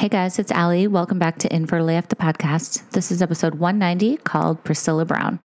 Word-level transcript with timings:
Hey 0.00 0.08
guys, 0.08 0.38
it's 0.38 0.50
Allie. 0.50 0.86
Welcome 0.86 1.18
back 1.18 1.36
to 1.40 1.54
Infertile 1.54 1.90
AF 1.90 2.08
the 2.08 2.16
podcast. 2.16 2.88
This 2.92 3.12
is 3.12 3.20
episode 3.20 3.56
190 3.56 4.16
called 4.24 4.64
Priscilla 4.64 5.04
Brown. 5.04 5.40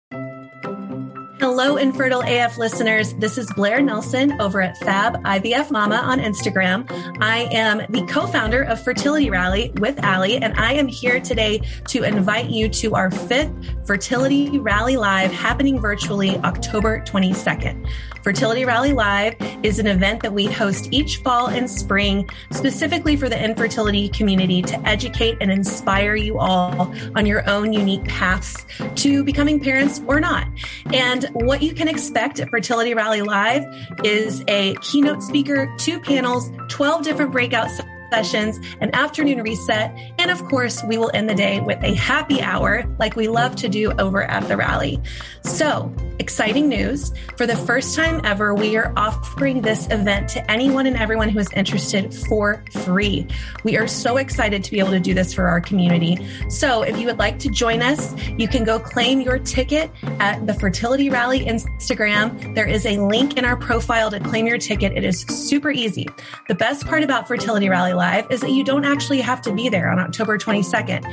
Hello, 1.42 1.78
Infertile 1.78 2.22
AF 2.22 2.60
listeners. 2.60 3.16
This 3.16 3.36
is 3.36 3.52
Blair 3.54 3.82
Nelson 3.82 4.40
over 4.40 4.62
at 4.62 4.78
Fab 4.78 5.16
IVF 5.24 5.72
Mama 5.72 5.96
on 5.96 6.20
Instagram. 6.20 6.86
I 7.20 7.50
am 7.52 7.82
the 7.90 8.04
co 8.06 8.28
founder 8.28 8.62
of 8.62 8.80
Fertility 8.84 9.32
Rally 9.32 9.72
with 9.80 9.98
Allie, 10.04 10.38
and 10.38 10.54
I 10.54 10.74
am 10.74 10.88
here 10.88 11.20
today 11.20 11.60
to 11.88 12.04
invite 12.04 12.52
you 12.52 12.70
to 12.70 12.94
our 12.94 13.10
fifth 13.10 13.52
Fertility 13.88 14.60
Rally 14.60 14.98
Live 14.98 15.32
happening 15.32 15.80
virtually 15.80 16.38
October 16.38 17.02
22nd. 17.02 17.90
Fertility 18.24 18.64
Rally 18.64 18.94
Live 18.94 19.36
is 19.64 19.80
an 19.80 19.88
event 19.88 20.22
that 20.22 20.34
we 20.34 20.46
host 20.46 20.90
each 20.92 21.18
fall 21.18 21.48
and 21.48 21.68
spring 21.68 22.30
specifically 22.52 23.16
for 23.16 23.30
the 23.30 23.44
infertility 23.44 24.10
community 24.10 24.62
to 24.62 24.80
educate 24.88 25.38
and 25.42 25.52
inspire 25.52 26.16
you 26.16 26.38
all 26.38 26.94
on 27.16 27.26
your 27.26 27.50
own 27.50 27.74
unique 27.74 28.06
paths 28.06 28.64
to 28.96 29.24
becoming 29.24 29.60
parents 29.60 30.02
or 30.06 30.20
not. 30.20 30.48
And 30.94 31.31
what 31.34 31.62
you 31.62 31.74
can 31.74 31.88
expect 31.88 32.40
at 32.40 32.50
Fertility 32.50 32.94
Rally 32.94 33.22
Live 33.22 33.64
is 34.04 34.44
a 34.48 34.76
keynote 34.82 35.24
speaker, 35.24 35.74
two 35.78 36.00
panels, 36.00 36.52
12 36.70 37.04
different 37.04 37.32
breakout 37.32 37.70
sessions, 37.70 37.90
an 38.14 38.94
afternoon 38.94 39.42
reset, 39.42 39.98
and 40.20 40.30
of 40.30 40.44
course, 40.46 40.84
we 40.84 40.98
will 40.98 41.12
end 41.14 41.30
the 41.30 41.36
day 41.36 41.62
with 41.62 41.82
a 41.84 41.94
happy 41.94 42.42
hour 42.42 42.84
like 43.00 43.16
we 43.16 43.28
love 43.28 43.56
to 43.58 43.70
do 43.70 43.92
over 43.94 44.24
at 44.24 44.48
the 44.48 44.58
rally. 44.58 45.00
So, 45.44 45.94
exciting 46.20 46.70
news. 46.70 47.12
For 47.36 47.48
the 47.48 47.56
first 47.56 47.96
time 47.96 48.22
ever, 48.24 48.54
we 48.54 48.78
are 48.78 48.94
offering 48.96 49.62
this 49.62 49.88
event 49.90 50.30
to 50.30 50.52
anyone 50.52 50.86
and 50.86 50.96
everyone 50.96 51.30
who 51.30 51.40
is 51.40 51.50
interested 51.54 52.14
for 52.14 52.64
free. 52.84 53.26
We 53.64 53.76
are 53.78 53.88
so 53.88 54.18
excited 54.18 54.64
to 54.64 54.72
be 54.72 54.80
able 54.80 54.92
to 54.92 55.00
do 55.00 55.16
this 55.16 55.34
for 55.34 55.48
our 55.48 55.60
community. 55.60 56.20
So, 56.50 56.84
if 56.84 57.00
you 57.00 57.08
would 57.08 57.18
like 57.18 57.40
to 57.40 57.50
join 57.50 57.82
us, 57.82 58.14
you 58.38 58.48
can 58.48 58.64
go 58.64 58.78
claim 58.78 59.22
your 59.22 59.40
ticket 59.40 59.90
at 60.20 60.46
the 60.46 60.54
Fertility 60.54 61.10
Rally 61.10 61.46
Instagram. 61.46 62.56
There 62.56 62.68
is 62.68 62.86
a 62.86 62.98
link 62.98 63.38
in 63.38 63.46
our 63.46 63.56
profile 63.56 64.12
to 64.12 64.20
claim 64.20 64.46
your 64.46 64.58
ticket. 64.58 64.92
It 64.96 65.06
is 65.06 65.22
super 65.22 65.72
easy. 65.72 66.08
The 66.50 66.56
best 66.56 66.86
part 66.86 67.04
about 67.04 67.28
Fertility 67.28 67.70
Rally 67.70 67.94
Live 68.02 68.32
is 68.32 68.42
that 68.42 68.50
you 68.50 68.64
don't 68.64 68.84
actually 68.84 69.22
have 69.22 69.44
to 69.44 69.54
be 69.54 69.70
there 69.70 69.92
on 69.92 70.00
October 70.00 70.36
22nd. 70.36 71.06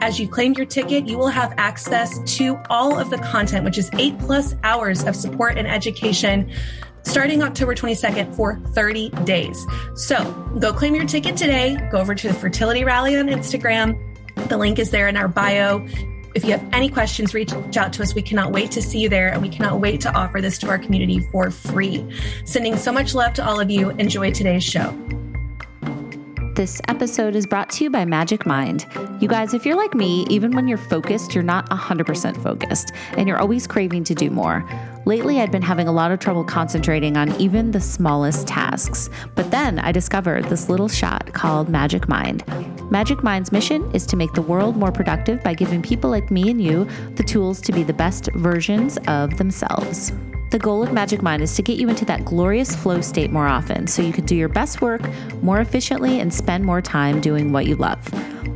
As 0.00 0.18
you 0.18 0.26
claim 0.26 0.54
your 0.54 0.64
ticket, 0.64 1.06
you 1.06 1.18
will 1.18 1.28
have 1.28 1.52
access 1.58 2.18
to 2.38 2.58
all 2.70 2.98
of 2.98 3.10
the 3.10 3.18
content, 3.18 3.62
which 3.62 3.76
is 3.76 3.90
eight 3.98 4.18
plus 4.18 4.54
hours 4.62 5.04
of 5.04 5.14
support 5.14 5.58
and 5.58 5.68
education 5.68 6.50
starting 7.02 7.42
October 7.42 7.74
22nd 7.74 8.34
for 8.34 8.58
30 8.68 9.10
days. 9.26 9.66
So 9.96 10.32
go 10.58 10.72
claim 10.72 10.94
your 10.94 11.04
ticket 11.04 11.36
today. 11.36 11.76
Go 11.92 11.98
over 11.98 12.14
to 12.14 12.28
the 12.28 12.32
Fertility 12.32 12.84
Rally 12.84 13.18
on 13.18 13.26
Instagram. 13.26 13.94
The 14.48 14.56
link 14.56 14.78
is 14.78 14.90
there 14.90 15.08
in 15.08 15.18
our 15.18 15.28
bio. 15.28 15.86
If 16.34 16.46
you 16.46 16.52
have 16.52 16.66
any 16.72 16.88
questions, 16.88 17.34
reach 17.34 17.52
out 17.52 17.92
to 17.92 18.02
us. 18.02 18.14
We 18.14 18.22
cannot 18.22 18.50
wait 18.50 18.70
to 18.70 18.80
see 18.80 18.98
you 18.98 19.10
there 19.10 19.28
and 19.28 19.42
we 19.42 19.50
cannot 19.50 19.78
wait 19.78 20.00
to 20.00 20.10
offer 20.14 20.40
this 20.40 20.56
to 20.60 20.68
our 20.70 20.78
community 20.78 21.20
for 21.30 21.50
free. 21.50 22.02
Sending 22.46 22.78
so 22.78 22.92
much 22.92 23.14
love 23.14 23.34
to 23.34 23.46
all 23.46 23.60
of 23.60 23.70
you. 23.70 23.90
Enjoy 23.90 24.30
today's 24.30 24.64
show. 24.64 24.96
This 26.54 26.80
episode 26.86 27.34
is 27.34 27.48
brought 27.48 27.68
to 27.70 27.82
you 27.82 27.90
by 27.90 28.04
Magic 28.04 28.46
Mind. 28.46 28.86
You 29.18 29.26
guys, 29.26 29.54
if 29.54 29.66
you're 29.66 29.74
like 29.74 29.92
me, 29.92 30.24
even 30.30 30.52
when 30.52 30.68
you're 30.68 30.78
focused, 30.78 31.34
you're 31.34 31.42
not 31.42 31.68
100% 31.70 32.40
focused 32.44 32.92
and 33.16 33.26
you're 33.26 33.40
always 33.40 33.66
craving 33.66 34.04
to 34.04 34.14
do 34.14 34.30
more. 34.30 34.64
Lately, 35.04 35.40
I'd 35.40 35.50
been 35.50 35.62
having 35.62 35.88
a 35.88 35.92
lot 35.92 36.12
of 36.12 36.20
trouble 36.20 36.44
concentrating 36.44 37.16
on 37.16 37.34
even 37.40 37.72
the 37.72 37.80
smallest 37.80 38.46
tasks. 38.46 39.10
But 39.34 39.50
then 39.50 39.80
I 39.80 39.90
discovered 39.90 40.44
this 40.44 40.68
little 40.68 40.86
shot 40.86 41.32
called 41.32 41.68
Magic 41.68 42.08
Mind. 42.08 42.44
Magic 42.88 43.24
Mind's 43.24 43.50
mission 43.50 43.90
is 43.92 44.06
to 44.06 44.16
make 44.16 44.32
the 44.34 44.42
world 44.42 44.76
more 44.76 44.92
productive 44.92 45.42
by 45.42 45.54
giving 45.54 45.82
people 45.82 46.08
like 46.08 46.30
me 46.30 46.50
and 46.50 46.62
you 46.62 46.84
the 47.16 47.24
tools 47.24 47.60
to 47.62 47.72
be 47.72 47.82
the 47.82 47.92
best 47.92 48.30
versions 48.34 48.96
of 49.08 49.38
themselves. 49.38 50.12
The 50.54 50.60
goal 50.60 50.84
of 50.84 50.92
Magic 50.92 51.20
Mind 51.20 51.42
is 51.42 51.56
to 51.56 51.62
get 51.62 51.78
you 51.78 51.88
into 51.88 52.04
that 52.04 52.24
glorious 52.24 52.76
flow 52.76 53.00
state 53.00 53.32
more 53.32 53.48
often 53.48 53.88
so 53.88 54.02
you 54.02 54.12
can 54.12 54.24
do 54.24 54.36
your 54.36 54.48
best 54.48 54.80
work 54.80 55.00
more 55.42 55.58
efficiently 55.58 56.20
and 56.20 56.32
spend 56.32 56.64
more 56.64 56.80
time 56.80 57.20
doing 57.20 57.50
what 57.50 57.66
you 57.66 57.74
love. 57.74 57.98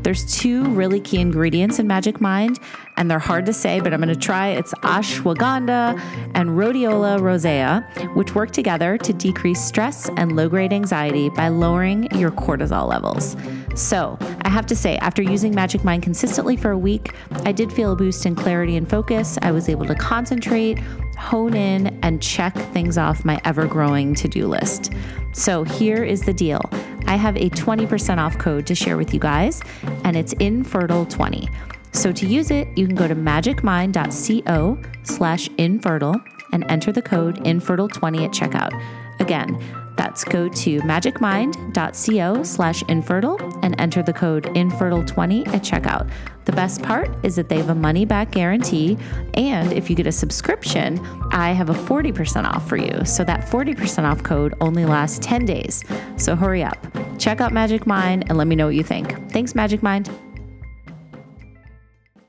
There's 0.05 0.25
two 0.33 0.63
really 0.67 1.01
key 1.01 1.19
ingredients 1.19 1.81
in 1.81 1.89
Magic 1.89 2.21
Mind, 2.21 2.61
and 2.97 3.11
they're 3.11 3.19
hard 3.19 3.47
to 3.47 3.53
say, 3.53 3.81
but 3.81 3.93
I'm 3.93 4.01
going 4.01 4.15
to 4.15 4.21
try. 4.21 4.51
It's 4.51 4.73
ashwagandha 4.75 6.01
and 6.35 6.51
rhodiola 6.51 7.21
rosea, 7.21 7.85
which 8.15 8.33
work 8.33 8.53
together 8.53 8.97
to 8.97 9.13
decrease 9.13 9.61
stress 9.61 10.09
and 10.17 10.37
low 10.37 10.49
grade 10.49 10.73
anxiety 10.73 11.31
by 11.31 11.49
lowering 11.49 12.09
your 12.17 12.31
cortisol 12.31 12.89
levels. 12.89 13.37
So, 13.75 14.17
I 14.43 14.49
have 14.49 14.67
to 14.67 14.77
say, 14.77 14.97
after 14.99 15.23
using 15.23 15.53
Magic 15.55 15.83
Mind 15.83 16.05
consistently 16.05 16.57
for 16.57 16.71
a 16.71 16.79
week, 16.79 17.13
I 17.45 17.51
did 17.51 17.73
feel 17.73 17.93
a 17.93 17.97
boost 17.97 18.25
in 18.25 18.37
clarity 18.37 18.77
and 18.77 18.89
focus. 18.89 19.37
I 19.43 19.51
was 19.51 19.69
able 19.69 19.87
to 19.87 19.95
concentrate, 19.97 20.79
hone 21.19 21.55
in, 21.55 21.99
and 22.03 22.23
check 22.23 22.55
things 22.73 22.97
off 22.97 23.25
my 23.25 23.41
ever 23.45 23.67
growing 23.67 24.15
to 24.15 24.29
do 24.29 24.47
list. 24.47 24.93
So 25.33 25.65
here 25.65 26.05
is 26.05 26.23
the 26.23 26.33
deal 26.33 26.61
I 27.07 27.17
have 27.17 27.37
a 27.37 27.49
20% 27.51 28.19
off 28.19 28.39
code 28.39 28.67
to 28.67 28.75
share 28.75 28.97
with 28.97 29.15
you 29.15 29.21
guys, 29.21 29.63
and 30.05 30.17
it's 30.17 30.35
infertile20. 30.35 31.49
So 31.93 32.13
to 32.13 32.27
use 32.27 32.51
it, 32.51 32.69
you 32.77 32.87
can 32.87 32.95
go 32.95 33.09
to 33.09 33.15
magicmind.co 33.15 34.79
slash 35.05 35.49
infertile 35.57 36.21
and 36.53 36.71
enter 36.71 36.93
the 36.93 37.03
code 37.03 37.37
infertile20 37.45 38.25
at 38.25 38.31
checkout. 38.31 39.21
Again, 39.21 39.59
that's 39.97 40.23
go 40.23 40.49
to 40.49 40.81
magicmind.co 40.81 42.43
slash 42.43 42.83
infertile 42.85 43.59
and 43.65 43.75
enter 43.81 44.03
the 44.03 44.13
code 44.13 44.45
infertile20 44.45 45.49
at 45.49 45.63
checkout. 45.63 46.11
The 46.49 46.57
best 46.57 46.83
part 46.83 47.11
is 47.23 47.37
that 47.37 47.51
they 47.51 47.59
have 47.59 47.69
a 47.69 47.75
money 47.75 48.07
back 48.07 48.31
guarantee. 48.31 48.97
And 49.35 49.71
if 49.71 49.91
you 49.91 49.95
get 49.95 50.07
a 50.07 50.13
subscription, 50.13 50.99
I 51.31 51.53
have 51.53 51.69
a 51.69 51.75
40% 51.75 52.47
off 52.47 52.67
for 52.67 52.79
you. 52.79 53.05
So 53.05 53.23
that 53.25 53.43
40% 53.43 54.05
off 54.05 54.23
code 54.23 54.55
only 54.63 54.87
lasts 54.87 55.19
10 55.21 55.45
days. 55.45 55.85
So 56.17 56.35
hurry 56.35 56.65
up. 56.65 56.79
Check 57.19 57.43
out 57.43 57.53
Magic 57.53 57.87
Mind 57.87 58.25
and 58.31 58.39
let 58.39 58.47
me 58.47 58.57
know 58.57 58.65
what 58.65 58.77
you 58.77 58.83
think. 58.83 59.31
Thanks, 59.31 59.55
Magic 59.55 59.83
Mind. 59.83 60.09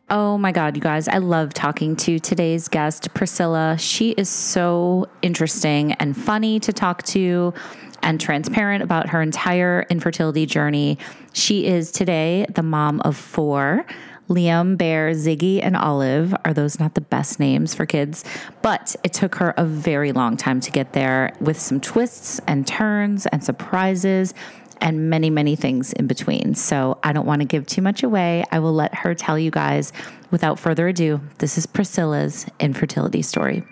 Oh 0.09 0.37
my 0.37 0.51
God, 0.51 0.75
you 0.75 0.81
guys, 0.81 1.07
I 1.07 1.19
love 1.19 1.53
talking 1.53 1.95
to 1.97 2.19
today's 2.19 2.67
guest, 2.67 3.13
Priscilla. 3.13 3.77
She 3.79 4.09
is 4.11 4.27
so 4.27 5.07
interesting 5.21 5.93
and 5.93 6.17
funny 6.17 6.59
to 6.59 6.73
talk 6.73 7.03
to 7.03 7.53
and 8.01 8.19
transparent 8.19 8.83
about 8.83 9.09
her 9.09 9.21
entire 9.21 9.85
infertility 9.89 10.45
journey. 10.45 10.97
She 11.33 11.65
is 11.65 11.91
today 11.91 12.45
the 12.53 12.63
mom 12.63 13.01
of 13.01 13.15
four. 13.15 13.85
Liam, 14.29 14.77
Bear, 14.77 15.11
Ziggy, 15.11 15.59
and 15.61 15.75
Olive 15.75 16.35
are 16.45 16.53
those 16.53 16.79
not 16.79 16.93
the 16.93 17.01
best 17.01 17.39
names 17.39 17.73
for 17.73 17.85
kids? 17.85 18.23
But 18.61 18.95
it 19.03 19.11
took 19.11 19.35
her 19.35 19.53
a 19.57 19.65
very 19.65 20.11
long 20.11 20.37
time 20.37 20.59
to 20.61 20.71
get 20.71 20.93
there 20.93 21.35
with 21.41 21.59
some 21.59 21.81
twists 21.81 22.39
and 22.47 22.65
turns 22.65 23.25
and 23.25 23.43
surprises 23.43 24.33
and 24.81 25.09
many, 25.09 25.29
many 25.29 25.55
things 25.55 25.91
in 25.93 26.07
between. 26.07 26.55
So 26.55 26.99
I 27.03 27.11
don't 27.11 27.25
want 27.25 27.41
to 27.41 27.45
give 27.45 27.65
too 27.65 27.81
much 27.81 28.03
away. 28.03 28.45
I 28.51 28.59
will 28.59 28.73
let 28.73 28.93
her 28.95 29.13
tell 29.13 29.37
you 29.37 29.51
guys. 29.51 29.91
Without 30.31 30.59
further 30.59 30.87
ado, 30.87 31.19
this 31.39 31.57
is 31.57 31.65
Priscilla's 31.65 32.45
infertility 32.59 33.23
story. 33.23 33.63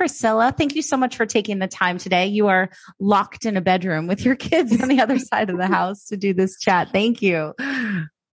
Priscilla. 0.00 0.54
Thank 0.56 0.76
you 0.76 0.80
so 0.80 0.96
much 0.96 1.14
for 1.14 1.26
taking 1.26 1.58
the 1.58 1.68
time 1.68 1.98
today. 1.98 2.28
You 2.28 2.48
are 2.48 2.70
locked 2.98 3.44
in 3.44 3.58
a 3.58 3.60
bedroom 3.60 4.06
with 4.06 4.24
your 4.24 4.34
kids 4.34 4.80
on 4.80 4.88
the 4.88 4.98
other 4.98 5.18
side 5.18 5.50
of 5.50 5.58
the 5.58 5.66
house 5.66 6.06
to 6.06 6.16
do 6.16 6.32
this 6.32 6.58
chat. 6.58 6.88
Thank 6.90 7.20
you. 7.20 7.52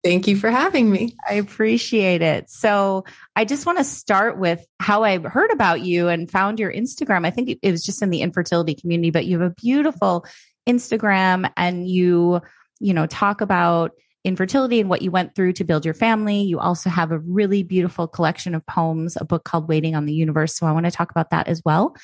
Thank 0.04 0.28
you 0.28 0.38
for 0.38 0.50
having 0.50 0.90
me. 0.90 1.16
I 1.30 1.36
appreciate 1.36 2.24
it. 2.24 2.50
So, 2.50 3.06
I 3.36 3.46
just 3.46 3.68
want 3.68 3.78
to 3.78 3.84
start 3.84 4.40
with 4.40 4.66
how 4.80 5.04
I 5.04 5.20
heard 5.20 5.52
about 5.52 5.82
you 5.82 6.08
and 6.08 6.32
found 6.32 6.60
your 6.60 6.74
Instagram. 6.74 7.28
I 7.28 7.30
think 7.30 7.60
it 7.62 7.72
was 7.72 7.84
just 7.84 8.02
in 8.02 8.10
the 8.10 8.24
infertility 8.24 8.74
community, 8.74 9.12
but 9.12 9.28
you 9.28 9.40
have 9.40 9.52
a 9.52 9.54
beautiful 9.54 10.26
Instagram 10.68 11.48
and 11.56 11.88
you, 11.88 12.42
you 12.80 12.96
know, 12.96 13.06
talk 13.06 13.42
about 13.42 13.92
infertility 14.24 14.80
and 14.80 14.90
what 14.90 15.02
you 15.02 15.12
went 15.12 15.36
through 15.36 15.54
to 15.54 15.64
build 15.64 15.86
your 15.86 15.94
family. 15.94 16.42
You 16.42 16.60
also 16.60 16.90
have 16.90 17.12
a 17.12 17.20
really 17.20 17.64
beautiful 17.64 18.08
collection 18.08 18.54
of 18.54 18.66
poems, 18.66 19.18
a 19.20 19.26
book 19.26 19.44
called 19.44 19.68
Waiting 19.68 19.96
on 19.96 20.06
the 20.06 20.14
Universe. 20.14 20.56
So 20.56 20.68
I 20.68 20.72
want 20.72 20.86
to 20.86 20.92
talk 20.92 21.12
about 21.12 21.32
that 21.32 21.48
as 21.48 21.62
well. 21.66 21.96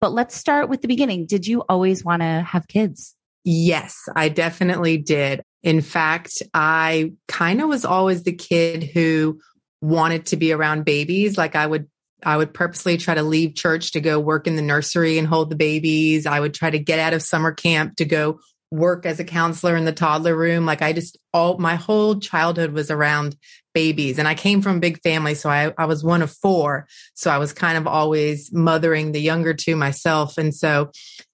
But 0.00 0.12
let's 0.12 0.36
start 0.36 0.68
with 0.68 0.82
the 0.82 0.88
beginning. 0.88 1.26
Did 1.26 1.46
you 1.46 1.62
always 1.68 2.04
want 2.04 2.22
to 2.22 2.42
have 2.46 2.68
kids? 2.68 3.16
Yes, 3.44 4.08
I 4.14 4.28
definitely 4.28 4.98
did. 4.98 5.42
In 5.62 5.80
fact, 5.80 6.42
I 6.52 7.12
kind 7.28 7.60
of 7.60 7.68
was 7.68 7.84
always 7.84 8.22
the 8.22 8.32
kid 8.32 8.82
who 8.82 9.40
wanted 9.80 10.26
to 10.26 10.36
be 10.36 10.52
around 10.52 10.84
babies. 10.84 11.36
Like 11.36 11.56
I 11.56 11.66
would 11.66 11.88
I 12.22 12.36
would 12.36 12.54
purposely 12.54 12.96
try 12.96 13.14
to 13.14 13.22
leave 13.22 13.54
church 13.54 13.92
to 13.92 14.00
go 14.00 14.18
work 14.18 14.46
in 14.46 14.56
the 14.56 14.62
nursery 14.62 15.18
and 15.18 15.28
hold 15.28 15.50
the 15.50 15.56
babies. 15.56 16.26
I 16.26 16.40
would 16.40 16.54
try 16.54 16.70
to 16.70 16.78
get 16.78 16.98
out 16.98 17.12
of 17.12 17.22
summer 17.22 17.52
camp 17.52 17.96
to 17.96 18.06
go 18.06 18.40
work 18.74 19.06
as 19.06 19.20
a 19.20 19.24
counselor 19.24 19.76
in 19.76 19.84
the 19.84 19.92
toddler 19.92 20.36
room. 20.36 20.66
Like 20.66 20.82
I 20.82 20.92
just 20.92 21.16
all 21.32 21.58
my 21.58 21.76
whole 21.76 22.18
childhood 22.18 22.72
was 22.72 22.90
around 22.90 23.36
babies 23.72 24.18
and 24.18 24.28
I 24.28 24.34
came 24.34 24.62
from 24.62 24.76
a 24.76 24.80
big 24.80 25.00
family. 25.02 25.34
So 25.34 25.48
I, 25.48 25.72
I 25.78 25.86
was 25.86 26.04
one 26.04 26.22
of 26.22 26.30
four. 26.30 26.86
So 27.14 27.30
I 27.30 27.38
was 27.38 27.52
kind 27.52 27.78
of 27.78 27.86
always 27.86 28.52
mothering 28.52 29.12
the 29.12 29.20
younger 29.20 29.54
two 29.54 29.76
myself. 29.76 30.38
And 30.38 30.54
so, 30.54 30.90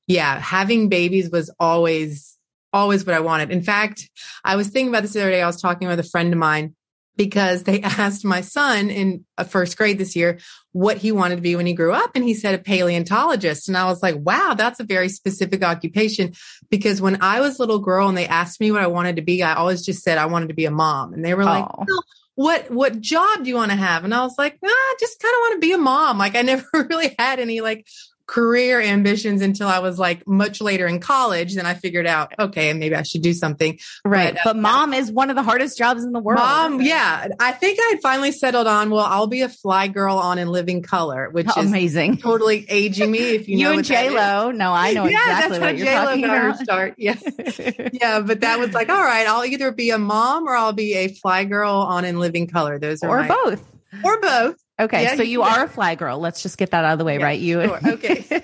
yeah, 0.07 0.39
having 0.39 0.89
babies 0.89 1.31
was 1.31 1.51
always, 1.61 2.37
always 2.73 3.05
what 3.05 3.15
I 3.15 3.21
wanted. 3.21 3.51
In 3.51 3.63
fact, 3.63 4.09
I 4.45 4.57
was 4.57 4.69
thinking 4.69 4.89
about 4.89 5.03
this 5.03 5.13
the 5.13 5.21
other 5.21 5.31
day. 5.31 5.43
I 5.43 5.47
was 5.47 5.61
talking 5.61 5.89
with 5.89 6.01
a 6.01 6.05
friend 6.05 6.33
of 6.33 6.39
mine 6.39 6.75
because 7.17 7.65
they 7.65 7.81
asked 7.83 8.25
my 8.25 8.41
son 8.41 8.91
in 8.91 9.25
first 9.49 9.77
grade 9.77 9.99
this 9.99 10.17
year 10.17 10.39
what 10.73 10.99
he 10.99 11.13
wanted 11.13 11.37
to 11.37 11.43
be 11.43 11.57
when 11.57 11.67
he 11.67 11.75
grew 11.75 11.93
up. 11.93 12.13
And 12.15 12.25
he 12.25 12.35
said 12.35 12.55
a 12.55 12.59
paleontologist. 12.59 13.69
And 13.69 13.77
I 13.77 13.87
was 13.87 14.03
like, 14.03 14.17
wow, 14.19 14.55
that's 14.57 14.81
a 14.81 14.85
very 14.85 15.09
specific 15.09 15.65
occupation. 15.65 16.33
Because 16.71 17.01
when 17.01 17.21
I 17.23 17.41
was 17.41 17.59
a 17.59 17.63
little 17.63 17.81
girl 17.81 18.09
and 18.09 18.17
they 18.17 18.27
asked 18.27 18.61
me 18.61 18.71
what 18.71 18.83
I 18.83 18.87
wanted 18.87 19.17
to 19.17 19.23
be, 19.23 19.43
I 19.43 19.55
always 19.55 19.85
just 19.85 20.03
said 20.03 20.19
I 20.19 20.27
wanted 20.27 20.49
to 20.49 20.55
be 20.55 20.67
a 20.67 20.71
mom. 20.71 21.13
And 21.13 21.25
they 21.25 21.35
were 21.35 21.45
like, 21.45 21.67
oh. 21.67 22.03
what, 22.37 22.71
what 22.71 23.01
job 23.01 23.43
do 23.43 23.51
you 23.51 23.57
want 23.57 23.73
to 23.73 23.77
have? 23.77 24.05
And 24.05 24.15
I 24.15 24.23
was 24.23 24.39
like, 24.39 24.59
ah, 24.65 24.69
I 24.69 24.95
just 25.01 25.21
kind 25.21 25.35
of 25.35 25.41
want 25.41 25.55
to 25.55 25.67
be 25.67 25.73
a 25.73 25.79
mom. 25.79 26.19
Like 26.19 26.37
I 26.37 26.43
never 26.43 26.67
really 26.73 27.15
had 27.19 27.41
any 27.41 27.61
like 27.61 27.87
career 28.31 28.81
ambitions 28.81 29.43
until 29.43 29.67
I 29.67 29.81
was 29.81 29.99
like 29.99 30.25
much 30.25 30.61
later 30.61 30.87
in 30.87 31.01
college. 31.01 31.57
Then 31.57 31.67
I 31.67 31.75
figured 31.75 32.07
out, 32.07 32.33
okay, 32.39 32.73
maybe 32.73 32.95
I 32.95 33.03
should 33.03 33.23
do 33.23 33.33
something. 33.33 33.81
Right. 34.05 34.35
But, 34.35 34.41
uh, 34.41 34.53
but 34.53 34.57
mom 34.57 34.95
is 34.95 35.11
one 35.11 35.31
of 35.31 35.37
the 35.37 35.43
hardest 35.43 35.77
jobs 35.77 36.05
in 36.05 36.13
the 36.13 36.21
world. 36.21 36.39
Mom, 36.39 36.81
yeah. 36.81 37.27
I 37.41 37.51
think 37.51 37.81
I 37.83 37.99
finally 38.01 38.31
settled 38.31 38.69
on, 38.69 38.91
well, 38.91 39.05
I'll 39.05 39.27
be 39.27 39.43
a 39.43 39.49
fly 39.49 39.89
girl 39.89 40.17
on 40.17 40.39
in 40.39 40.47
living 40.47 40.81
color, 40.81 41.29
which 41.31 41.49
is 41.49 41.57
amazing. 41.57 42.19
Totally 42.19 42.67
aging 42.69 43.11
me. 43.11 43.19
If 43.19 43.49
you, 43.49 43.59
you 43.59 43.65
know 43.65 43.73
and 43.73 43.85
J 43.85 44.11
Lo. 44.11 44.53
No, 44.53 44.73
I 44.73 44.93
know 44.93 45.07
yeah, 45.09 45.19
exactly 45.19 45.59
what 45.59 45.77
you're 45.77 45.87
J-Lo 45.87 46.05
talking 46.05 46.25
about. 46.25 46.59
Start. 46.59 46.95
Yeah. 46.99 47.17
yeah. 47.93 48.21
But 48.21 48.43
that 48.43 48.61
was 48.61 48.73
like, 48.73 48.91
all 48.91 49.03
right, 49.03 49.27
I'll 49.27 49.45
either 49.45 49.73
be 49.73 49.91
a 49.91 49.99
mom 49.99 50.47
or 50.47 50.55
I'll 50.55 50.73
be 50.73 50.95
a 50.95 51.09
fly 51.09 51.43
girl 51.43 51.73
on 51.73 52.05
in 52.05 52.21
living 52.21 52.47
color. 52.47 52.79
Those 52.79 53.03
are 53.03 53.09
or 53.09 53.23
my, 53.23 53.29
both. 53.29 53.67
Or 54.05 54.21
both. 54.21 54.57
Okay, 54.81 55.03
yeah, 55.03 55.17
so 55.17 55.23
you 55.23 55.43
are 55.43 55.65
a 55.65 55.69
fly 55.69 55.95
girl. 55.95 56.19
Let's 56.19 56.43
just 56.43 56.57
get 56.57 56.71
that 56.71 56.85
out 56.85 56.93
of 56.95 56.99
the 56.99 57.05
way, 57.05 57.19
yeah, 57.19 57.25
right? 57.25 57.39
You 57.39 57.63
sure. 57.65 57.81
okay. 57.85 58.43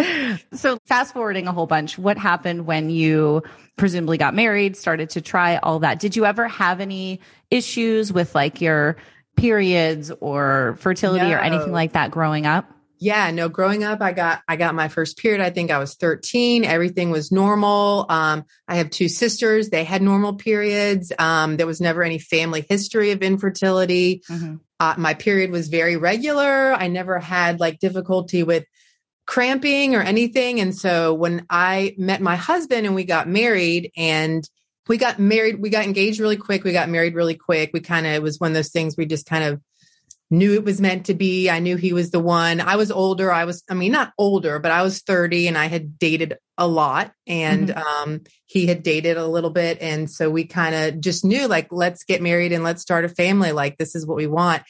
so 0.52 0.78
fast 0.86 1.14
forwarding 1.14 1.46
a 1.46 1.52
whole 1.52 1.66
bunch, 1.66 1.98
what 1.98 2.18
happened 2.18 2.66
when 2.66 2.90
you 2.90 3.42
presumably 3.76 4.18
got 4.18 4.34
married, 4.34 4.76
started 4.76 5.10
to 5.10 5.20
try 5.20 5.56
all 5.56 5.80
that? 5.80 5.98
Did 5.98 6.16
you 6.16 6.26
ever 6.26 6.46
have 6.46 6.80
any 6.80 7.20
issues 7.50 8.12
with 8.12 8.34
like 8.34 8.60
your 8.60 8.96
periods 9.36 10.12
or 10.20 10.76
fertility 10.78 11.26
no. 11.26 11.34
or 11.34 11.38
anything 11.38 11.72
like 11.72 11.92
that 11.92 12.10
growing 12.10 12.44
up? 12.46 12.70
Yeah, 13.02 13.30
no, 13.30 13.48
growing 13.48 13.82
up, 13.82 14.02
I 14.02 14.12
got, 14.12 14.42
I 14.46 14.56
got 14.56 14.74
my 14.74 14.88
first 14.88 15.16
period. 15.16 15.40
I 15.40 15.48
think 15.48 15.70
I 15.70 15.78
was 15.78 15.94
13. 15.94 16.64
Everything 16.64 17.10
was 17.10 17.32
normal. 17.32 18.04
Um, 18.10 18.44
I 18.68 18.76
have 18.76 18.90
two 18.90 19.08
sisters. 19.08 19.70
They 19.70 19.84
had 19.84 20.02
normal 20.02 20.34
periods. 20.34 21.10
Um, 21.18 21.56
there 21.56 21.66
was 21.66 21.80
never 21.80 22.02
any 22.02 22.18
family 22.18 22.64
history 22.68 23.12
of 23.12 23.22
infertility. 23.22 24.22
Mm-hmm. 24.28 24.56
Uh, 24.78 24.94
my 24.98 25.14
period 25.14 25.50
was 25.50 25.68
very 25.68 25.96
regular. 25.96 26.74
I 26.74 26.88
never 26.88 27.18
had 27.18 27.58
like 27.58 27.78
difficulty 27.78 28.42
with 28.42 28.66
cramping 29.26 29.94
or 29.94 30.02
anything. 30.02 30.60
And 30.60 30.76
so 30.76 31.14
when 31.14 31.46
I 31.48 31.94
met 31.96 32.20
my 32.20 32.36
husband 32.36 32.84
and 32.84 32.94
we 32.94 33.04
got 33.04 33.26
married 33.26 33.92
and 33.96 34.46
we 34.88 34.98
got 34.98 35.18
married, 35.18 35.58
we 35.58 35.70
got 35.70 35.84
engaged 35.84 36.20
really 36.20 36.36
quick. 36.36 36.64
We 36.64 36.72
got 36.72 36.90
married 36.90 37.14
really 37.14 37.36
quick. 37.36 37.70
We 37.72 37.80
kind 37.80 38.06
of, 38.06 38.12
it 38.12 38.22
was 38.22 38.40
one 38.40 38.50
of 38.50 38.54
those 38.54 38.72
things 38.72 38.96
we 38.96 39.06
just 39.06 39.24
kind 39.24 39.44
of 39.44 39.62
knew 40.30 40.54
it 40.54 40.64
was 40.64 40.80
meant 40.80 41.06
to 41.06 41.14
be. 41.14 41.50
I 41.50 41.58
knew 41.58 41.76
he 41.76 41.92
was 41.92 42.10
the 42.10 42.20
one. 42.20 42.60
I 42.60 42.76
was 42.76 42.90
older. 42.90 43.32
I 43.32 43.44
was, 43.44 43.64
I 43.68 43.74
mean, 43.74 43.90
not 43.90 44.12
older, 44.16 44.60
but 44.60 44.70
I 44.70 44.82
was 44.82 45.00
30 45.00 45.48
and 45.48 45.58
I 45.58 45.66
had 45.66 45.98
dated 45.98 46.38
a 46.56 46.68
lot 46.68 47.12
and 47.26 47.68
mm-hmm. 47.68 48.10
um, 48.10 48.20
he 48.46 48.66
had 48.66 48.82
dated 48.82 49.16
a 49.16 49.26
little 49.26 49.50
bit. 49.50 49.78
And 49.80 50.08
so 50.08 50.30
we 50.30 50.44
kind 50.44 50.74
of 50.74 51.00
just 51.00 51.24
knew 51.24 51.48
like, 51.48 51.68
let's 51.72 52.04
get 52.04 52.22
married 52.22 52.52
and 52.52 52.62
let's 52.62 52.82
start 52.82 53.04
a 53.04 53.08
family. 53.08 53.50
Like, 53.50 53.76
this 53.76 53.96
is 53.96 54.06
what 54.06 54.16
we 54.16 54.28
want. 54.28 54.62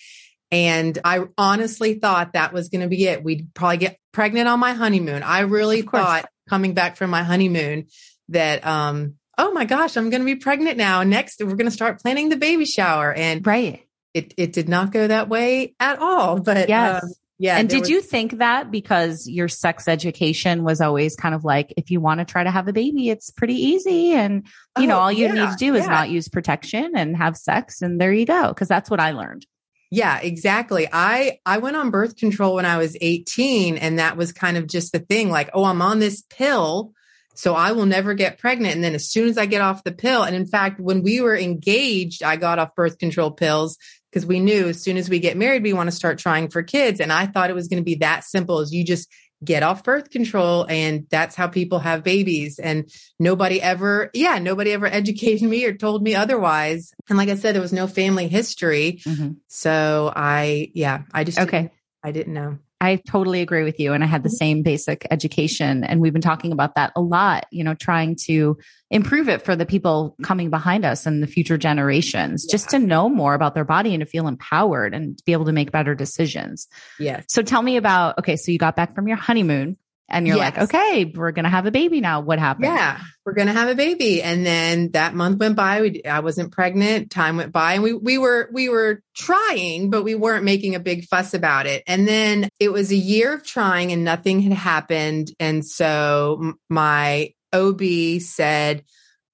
And 0.50 0.98
I 1.04 1.24
honestly 1.36 1.94
thought 1.94 2.32
that 2.32 2.52
was 2.52 2.70
going 2.70 2.80
to 2.80 2.88
be 2.88 3.06
it. 3.06 3.22
We'd 3.22 3.52
probably 3.54 3.76
get 3.76 3.98
pregnant 4.12 4.48
on 4.48 4.58
my 4.58 4.72
honeymoon. 4.72 5.22
I 5.22 5.40
really 5.40 5.82
thought 5.82 6.28
coming 6.48 6.74
back 6.74 6.96
from 6.96 7.10
my 7.10 7.22
honeymoon 7.22 7.86
that, 8.30 8.66
um, 8.66 9.14
oh 9.38 9.52
my 9.52 9.64
gosh, 9.66 9.96
I'm 9.96 10.10
going 10.10 10.22
to 10.22 10.26
be 10.26 10.36
pregnant 10.36 10.76
now. 10.76 11.02
Next, 11.02 11.40
we're 11.40 11.54
going 11.54 11.66
to 11.66 11.70
start 11.70 12.00
planning 12.00 12.30
the 12.30 12.36
baby 12.36 12.64
shower. 12.64 13.12
And 13.12 13.46
right 13.46 13.86
it 14.14 14.34
it 14.36 14.52
did 14.52 14.68
not 14.68 14.92
go 14.92 15.06
that 15.06 15.28
way 15.28 15.74
at 15.80 15.98
all. 15.98 16.40
But 16.40 16.68
yes. 16.68 17.02
Um, 17.02 17.10
yeah. 17.40 17.56
And 17.56 17.70
did 17.70 17.80
was- 17.80 17.88
you 17.88 18.02
think 18.02 18.36
that 18.36 18.70
because 18.70 19.26
your 19.26 19.48
sex 19.48 19.88
education 19.88 20.62
was 20.62 20.82
always 20.82 21.16
kind 21.16 21.34
of 21.34 21.42
like, 21.42 21.72
if 21.78 21.90
you 21.90 21.98
want 21.98 22.20
to 22.20 22.26
try 22.26 22.44
to 22.44 22.50
have 22.50 22.68
a 22.68 22.72
baby, 22.72 23.08
it's 23.08 23.30
pretty 23.30 23.54
easy. 23.54 24.12
And, 24.12 24.46
you 24.76 24.84
oh, 24.84 24.86
know, 24.86 24.98
all 24.98 25.10
you 25.10 25.24
yeah, 25.24 25.32
need 25.32 25.50
to 25.50 25.56
do 25.56 25.74
is 25.74 25.86
yeah. 25.86 25.90
not 25.90 26.10
use 26.10 26.28
protection 26.28 26.92
and 26.94 27.16
have 27.16 27.38
sex. 27.38 27.80
And 27.80 27.98
there 27.98 28.12
you 28.12 28.26
go. 28.26 28.52
Cause 28.52 28.68
that's 28.68 28.90
what 28.90 29.00
I 29.00 29.12
learned. 29.12 29.46
Yeah, 29.90 30.20
exactly. 30.20 30.86
I 30.92 31.38
I 31.46 31.58
went 31.58 31.76
on 31.76 31.90
birth 31.90 32.16
control 32.16 32.56
when 32.56 32.66
I 32.66 32.76
was 32.76 32.96
18 33.00 33.78
and 33.78 33.98
that 33.98 34.18
was 34.18 34.32
kind 34.32 34.58
of 34.58 34.66
just 34.66 34.92
the 34.92 35.00
thing 35.00 35.30
like, 35.30 35.48
oh, 35.54 35.64
I'm 35.64 35.82
on 35.82 35.98
this 35.98 36.22
pill, 36.28 36.92
so 37.34 37.54
I 37.54 37.72
will 37.72 37.86
never 37.86 38.12
get 38.14 38.38
pregnant 38.38 38.74
and 38.74 38.84
then 38.84 38.94
as 38.94 39.08
soon 39.08 39.28
as 39.28 39.38
I 39.38 39.46
get 39.46 39.62
off 39.62 39.82
the 39.82 39.92
pill 39.92 40.22
and 40.22 40.36
in 40.36 40.46
fact 40.46 40.78
when 40.78 41.02
we 41.02 41.20
were 41.20 41.36
engaged, 41.36 42.22
I 42.22 42.36
got 42.36 42.58
off 42.58 42.74
birth 42.74 42.98
control 42.98 43.30
pills 43.30 43.78
because 44.10 44.26
we 44.26 44.40
knew 44.40 44.68
as 44.68 44.82
soon 44.82 44.96
as 44.96 45.08
we 45.08 45.18
get 45.18 45.36
married, 45.36 45.62
we 45.62 45.72
want 45.72 45.88
to 45.88 45.96
start 45.96 46.18
trying 46.18 46.48
for 46.48 46.62
kids. 46.62 47.00
And 47.00 47.12
I 47.12 47.26
thought 47.26 47.50
it 47.50 47.54
was 47.54 47.68
going 47.68 47.80
to 47.80 47.84
be 47.84 47.96
that 47.96 48.24
simple 48.24 48.58
as 48.58 48.72
you 48.72 48.84
just 48.84 49.08
get 49.42 49.62
off 49.62 49.82
birth 49.84 50.10
control 50.10 50.66
and 50.68 51.06
that's 51.10 51.34
how 51.34 51.46
people 51.46 51.78
have 51.78 52.04
babies. 52.04 52.58
And 52.58 52.92
nobody 53.18 53.60
ever, 53.60 54.10
yeah, 54.12 54.38
nobody 54.38 54.72
ever 54.72 54.86
educated 54.92 55.48
me 55.48 55.64
or 55.64 55.72
told 55.72 56.02
me 56.02 56.14
otherwise. 56.14 56.92
And 57.08 57.16
like 57.16 57.28
I 57.28 57.36
said, 57.36 57.54
there 57.54 57.62
was 57.62 57.72
no 57.72 57.86
family 57.86 58.28
history. 58.28 59.00
Mm-hmm. 59.04 59.32
So 59.48 60.12
I, 60.14 60.70
yeah, 60.74 61.02
I 61.12 61.24
just, 61.24 61.38
okay. 61.38 61.70
I 62.02 62.12
didn't 62.12 62.34
know. 62.34 62.58
I 62.80 62.96
totally 62.96 63.42
agree 63.42 63.62
with 63.62 63.78
you. 63.78 63.92
And 63.92 64.02
I 64.02 64.06
had 64.06 64.22
the 64.22 64.28
mm-hmm. 64.28 64.36
same 64.36 64.62
basic 64.62 65.06
education. 65.10 65.84
And 65.84 66.00
we've 66.00 66.12
been 66.12 66.22
talking 66.22 66.52
about 66.52 66.76
that 66.76 66.92
a 66.96 67.00
lot, 67.00 67.46
you 67.50 67.62
know, 67.62 67.74
trying 67.74 68.16
to 68.26 68.56
improve 68.90 69.28
it 69.28 69.42
for 69.42 69.54
the 69.54 69.66
people 69.66 70.16
coming 70.22 70.48
behind 70.48 70.84
us 70.84 71.04
and 71.04 71.22
the 71.22 71.26
future 71.26 71.58
generations, 71.58 72.46
yeah. 72.46 72.52
just 72.52 72.70
to 72.70 72.78
know 72.78 73.08
more 73.08 73.34
about 73.34 73.54
their 73.54 73.64
body 73.64 73.94
and 73.94 74.00
to 74.00 74.06
feel 74.06 74.26
empowered 74.26 74.94
and 74.94 75.18
to 75.18 75.24
be 75.24 75.32
able 75.32 75.44
to 75.44 75.52
make 75.52 75.70
better 75.70 75.94
decisions. 75.94 76.68
Yeah. 76.98 77.22
So 77.28 77.42
tell 77.42 77.62
me 77.62 77.76
about, 77.76 78.18
okay, 78.18 78.36
so 78.36 78.50
you 78.50 78.58
got 78.58 78.76
back 78.76 78.94
from 78.94 79.06
your 79.08 79.18
honeymoon 79.18 79.76
and 80.10 80.26
you're 80.26 80.36
yes. 80.36 80.56
like, 80.56 80.64
okay, 80.64 81.04
we're 81.04 81.30
going 81.32 81.44
to 81.44 81.50
have 81.50 81.66
a 81.66 81.70
baby 81.70 82.00
now. 82.00 82.20
What 82.20 82.38
happened? 82.38 82.66
Yeah, 82.66 83.00
we're 83.24 83.34
going 83.34 83.46
to 83.46 83.52
have 83.52 83.68
a 83.68 83.74
baby. 83.74 84.22
And 84.22 84.44
then 84.44 84.90
that 84.92 85.14
month 85.14 85.38
went 85.38 85.56
by. 85.56 85.80
We, 85.82 86.02
I 86.04 86.20
wasn't 86.20 86.52
pregnant. 86.52 87.11
Time 87.11 87.37
went 87.37 87.52
by 87.52 87.75
and 87.75 87.82
we, 87.82 87.94
we 87.94 88.18
were, 88.18 88.50
we 88.52 88.68
were 88.68 89.02
trying, 89.14 89.90
but 89.90 90.02
we 90.02 90.14
weren't 90.14 90.44
making 90.44 90.75
a 90.75 90.80
big 90.80 91.04
fuss 91.04 91.32
about 91.32 91.66
it. 91.66 91.85
And 91.87 92.06
then 92.06 92.49
it 92.58 92.73
was 92.73 92.90
a 92.90 92.96
year 92.96 93.35
of 93.35 93.44
trying 93.44 93.92
and 93.92 94.04
nothing 94.04 94.40
had 94.40 94.52
happened. 94.52 95.32
And 95.38 95.64
so 95.64 96.54
my 96.68 97.32
OB 97.52 97.82
said, 98.20 98.85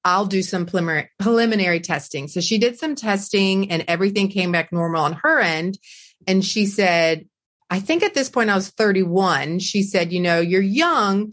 I'll 0.05 0.27
do 0.27 0.43
some 0.43 0.67
preliminary, 0.67 1.11
preliminary 1.19 1.81
testing. 1.81 2.29
So 2.29 2.41
she 2.41 2.59
did 2.59 2.79
some 2.79 2.95
testing 2.95 3.73
and 3.73 3.85
everything 3.89 4.29
came 4.29 4.53
back 4.53 4.73
normal 4.73 5.03
on 5.03 5.15
her 5.15 5.41
end. 5.41 5.79
And 6.29 6.45
she 6.45 6.67
said, 6.67 7.27
I 7.71 7.81
think 7.81 8.03
at 8.03 8.15
this 8.15 8.29
point 8.29 8.51
I 8.51 8.55
was 8.55 8.71
31. 8.71 9.59
She 9.59 9.83
said, 9.83 10.13
you 10.13 10.21
know, 10.21 10.41
you're 10.41 10.63
young 10.63 11.33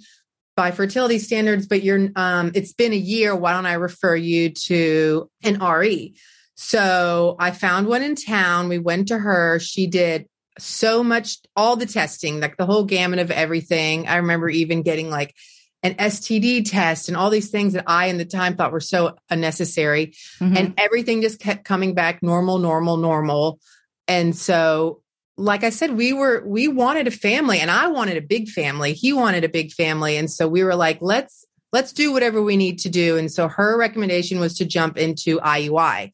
by 0.55 0.71
fertility 0.71 1.19
standards, 1.19 1.67
but 1.67 1.83
you're, 1.83 2.09
um, 2.15 2.51
it's 2.55 2.73
been 2.73 2.93
a 2.93 2.97
year. 2.97 3.35
Why 3.35 3.53
don't 3.53 3.65
I 3.65 3.73
refer 3.73 4.15
you 4.15 4.49
to 4.49 5.29
an 5.43 5.59
RE? 5.59 6.15
So 6.55 7.35
I 7.39 7.51
found 7.51 7.87
one 7.87 8.03
in 8.03 8.15
town. 8.15 8.69
We 8.69 8.79
went 8.79 9.07
to 9.09 9.17
her. 9.17 9.59
She 9.59 9.87
did 9.87 10.27
so 10.59 11.03
much, 11.03 11.37
all 11.55 11.75
the 11.75 11.85
testing, 11.85 12.39
like 12.39 12.57
the 12.57 12.65
whole 12.65 12.85
gamut 12.85 13.19
of 13.19 13.31
everything. 13.31 14.07
I 14.07 14.17
remember 14.17 14.49
even 14.49 14.83
getting 14.83 15.09
like 15.09 15.35
an 15.81 15.95
STD 15.95 16.69
test 16.69 17.09
and 17.09 17.17
all 17.17 17.29
these 17.29 17.49
things 17.49 17.73
that 17.73 17.83
I 17.87 18.07
in 18.07 18.17
the 18.17 18.25
time 18.25 18.55
thought 18.55 18.71
were 18.71 18.79
so 18.79 19.15
unnecessary. 19.29 20.13
Mm-hmm. 20.39 20.57
And 20.57 20.73
everything 20.77 21.21
just 21.21 21.39
kept 21.39 21.65
coming 21.65 21.93
back 21.93 22.23
normal, 22.23 22.57
normal, 22.57 22.97
normal. 22.97 23.59
And 24.07 24.35
so 24.35 25.02
like 25.37 25.63
I 25.63 25.69
said, 25.69 25.95
we 25.95 26.13
were, 26.13 26.43
we 26.45 26.67
wanted 26.67 27.07
a 27.07 27.11
family 27.11 27.59
and 27.59 27.71
I 27.71 27.87
wanted 27.87 28.17
a 28.17 28.21
big 28.21 28.49
family. 28.49 28.93
He 28.93 29.13
wanted 29.13 29.43
a 29.43 29.49
big 29.49 29.71
family. 29.71 30.17
And 30.17 30.29
so 30.29 30.47
we 30.47 30.63
were 30.63 30.75
like, 30.75 30.99
let's, 31.01 31.45
let's 31.71 31.91
do 31.91 32.11
whatever 32.11 32.41
we 32.41 32.55
need 32.55 32.79
to 32.79 32.89
do. 32.89 33.17
And 33.17 33.31
so 33.31 33.47
her 33.47 33.77
recommendation 33.77 34.39
was 34.39 34.57
to 34.57 34.65
jump 34.65 34.97
into 34.97 35.39
IUI. 35.39 36.13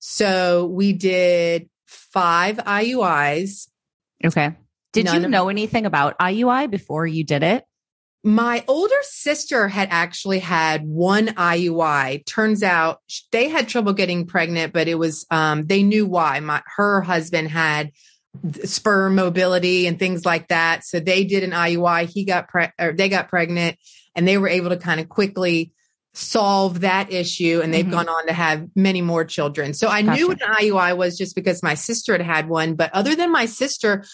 So 0.00 0.66
we 0.66 0.92
did 0.92 1.68
five 1.86 2.56
IUIs. 2.56 3.68
Okay. 4.24 4.56
Did 4.92 5.06
None 5.06 5.22
you 5.22 5.28
know 5.28 5.48
anything 5.48 5.86
about 5.86 6.18
IUI 6.18 6.70
before 6.70 7.06
you 7.06 7.24
did 7.24 7.42
it? 7.42 7.64
My 8.24 8.64
older 8.66 8.96
sister 9.02 9.68
had 9.68 9.88
actually 9.90 10.40
had 10.40 10.84
one 10.84 11.28
IUI. 11.28 12.26
Turns 12.26 12.62
out 12.62 13.00
they 13.30 13.48
had 13.48 13.68
trouble 13.68 13.92
getting 13.92 14.26
pregnant, 14.26 14.72
but 14.72 14.88
it 14.88 14.96
was 14.96 15.24
um, 15.30 15.66
they 15.66 15.82
knew 15.82 16.04
why. 16.04 16.40
My 16.40 16.62
her 16.76 17.00
husband 17.00 17.48
had 17.48 17.92
sperm 18.64 19.14
mobility 19.14 19.86
and 19.86 19.98
things 19.98 20.24
like 20.24 20.48
that. 20.48 20.84
So 20.84 21.00
they 21.00 21.24
did 21.24 21.44
an 21.44 21.50
IUI. 21.50 22.06
He 22.06 22.24
got 22.24 22.48
pre- 22.48 22.72
or 22.78 22.92
they 22.92 23.08
got 23.08 23.28
pregnant 23.28 23.78
and 24.14 24.26
they 24.26 24.38
were 24.38 24.48
able 24.48 24.70
to 24.70 24.76
kind 24.76 25.00
of 25.00 25.08
quickly 25.08 25.72
solve 26.14 26.80
that 26.80 27.12
issue 27.12 27.60
and 27.62 27.72
they've 27.72 27.84
mm-hmm. 27.84 27.94
gone 27.94 28.08
on 28.08 28.26
to 28.26 28.32
have 28.32 28.66
many 28.74 29.02
more 29.02 29.24
children. 29.24 29.74
So 29.74 29.88
I 29.88 30.02
gotcha. 30.02 30.18
knew 30.18 30.28
what 30.28 30.42
an 30.42 30.54
IUI 30.54 30.96
was 30.96 31.16
just 31.16 31.34
because 31.34 31.62
my 31.62 31.74
sister 31.74 32.12
had 32.12 32.22
had 32.22 32.48
one, 32.48 32.74
but 32.74 32.92
other 32.92 33.14
than 33.14 33.30
my 33.30 33.46
sister, 33.46 34.04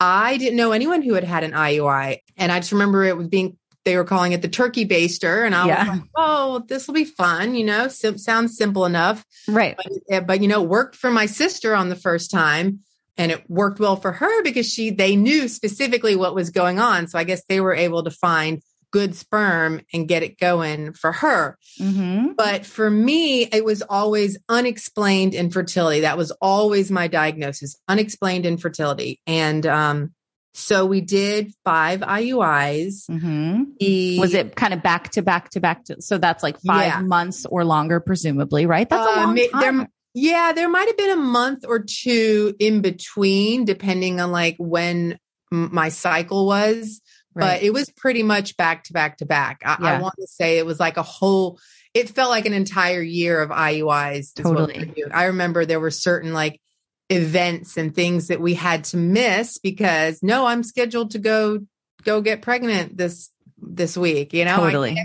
I 0.00 0.36
didn't 0.38 0.56
know 0.56 0.72
anyone 0.72 1.02
who 1.02 1.14
had 1.14 1.24
had 1.24 1.44
an 1.44 1.52
IUI. 1.52 2.18
And 2.36 2.50
I 2.50 2.58
just 2.58 2.72
remember 2.72 3.04
it 3.04 3.16
was 3.16 3.28
being 3.28 3.56
they 3.84 3.96
were 3.96 4.04
calling 4.04 4.32
it 4.32 4.42
the 4.42 4.48
turkey 4.48 4.86
baster 4.86 5.44
and 5.44 5.56
i 5.56 5.66
yeah. 5.66 5.80
was 5.80 5.98
like 5.98 6.08
oh 6.16 6.64
this 6.68 6.86
will 6.86 6.94
be 6.94 7.04
fun 7.04 7.56
you 7.56 7.64
know 7.64 7.88
Sim- 7.88 8.16
sounds 8.16 8.56
simple 8.56 8.86
enough 8.86 9.24
right 9.48 9.76
but, 10.08 10.26
but 10.26 10.40
you 10.40 10.46
know 10.46 10.62
worked 10.62 10.94
for 10.94 11.10
my 11.10 11.26
sister 11.26 11.74
on 11.74 11.88
the 11.88 11.96
first 11.96 12.30
time 12.30 12.78
and 13.16 13.30
it 13.32 13.48
worked 13.48 13.78
well 13.78 13.96
for 13.96 14.12
her 14.12 14.42
because 14.42 14.70
she 14.70 14.90
they 14.90 15.16
knew 15.16 15.48
specifically 15.48 16.16
what 16.16 16.34
was 16.34 16.50
going 16.50 16.78
on 16.78 17.06
so 17.06 17.18
i 17.18 17.24
guess 17.24 17.42
they 17.48 17.60
were 17.60 17.74
able 17.74 18.02
to 18.02 18.10
find 18.10 18.62
good 18.90 19.14
sperm 19.14 19.80
and 19.94 20.06
get 20.06 20.22
it 20.22 20.38
going 20.38 20.92
for 20.92 21.12
her 21.12 21.56
mm-hmm. 21.80 22.32
but 22.36 22.66
for 22.66 22.90
me 22.90 23.42
it 23.44 23.64
was 23.64 23.82
always 23.82 24.38
unexplained 24.48 25.34
infertility 25.34 26.00
that 26.00 26.18
was 26.18 26.30
always 26.42 26.90
my 26.90 27.08
diagnosis 27.08 27.76
unexplained 27.88 28.44
infertility 28.44 29.20
and 29.26 29.66
um 29.66 30.12
so 30.54 30.84
we 30.84 31.00
did 31.00 31.52
five 31.64 32.00
IUIs. 32.00 33.06
Mm-hmm. 33.10 33.62
He, 33.78 34.18
was 34.20 34.34
it 34.34 34.54
kind 34.54 34.74
of 34.74 34.82
back 34.82 35.10
to 35.12 35.22
back 35.22 35.50
to 35.50 35.60
back 35.60 35.84
to? 35.84 36.02
So 36.02 36.18
that's 36.18 36.42
like 36.42 36.60
five 36.60 36.88
yeah. 36.88 37.00
months 37.00 37.46
or 37.46 37.64
longer, 37.64 38.00
presumably, 38.00 38.66
right? 38.66 38.88
That's 38.88 39.06
a 39.06 39.12
uh, 39.12 39.16
long 39.16 39.36
time. 39.36 39.78
There, 39.78 39.88
yeah, 40.14 40.52
there 40.52 40.68
might 40.68 40.88
have 40.88 40.96
been 40.96 41.10
a 41.10 41.16
month 41.16 41.64
or 41.66 41.80
two 41.80 42.54
in 42.58 42.80
between, 42.80 43.64
depending 43.64 44.20
on 44.20 44.30
like 44.30 44.56
when 44.58 45.18
my 45.50 45.88
cycle 45.88 46.46
was. 46.46 47.00
Right. 47.34 47.46
But 47.46 47.62
it 47.62 47.72
was 47.72 47.88
pretty 47.96 48.22
much 48.22 48.56
back 48.58 48.84
to 48.84 48.92
back 48.92 49.18
to 49.18 49.26
back. 49.26 49.62
I, 49.64 49.78
yeah. 49.80 49.96
I 49.96 50.00
want 50.02 50.14
to 50.18 50.26
say 50.26 50.58
it 50.58 50.66
was 50.66 50.78
like 50.78 50.98
a 50.98 51.02
whole. 51.02 51.58
It 51.94 52.10
felt 52.10 52.30
like 52.30 52.46
an 52.46 52.52
entire 52.52 53.02
year 53.02 53.40
of 53.40 53.50
IUIs. 53.50 54.34
Totally. 54.34 54.92
I 55.12 55.24
remember 55.24 55.64
there 55.64 55.80
were 55.80 55.90
certain 55.90 56.34
like 56.34 56.60
events 57.08 57.76
and 57.76 57.94
things 57.94 58.28
that 58.28 58.40
we 58.40 58.54
had 58.54 58.84
to 58.84 58.96
miss 58.98 59.58
because 59.58 60.22
no, 60.22 60.46
I'm 60.46 60.62
scheduled 60.62 61.12
to 61.12 61.18
go 61.18 61.60
go 62.04 62.20
get 62.20 62.42
pregnant 62.42 62.96
this 62.96 63.30
this 63.58 63.96
week. 63.96 64.34
You 64.34 64.44
know, 64.44 64.56
totally. 64.56 64.96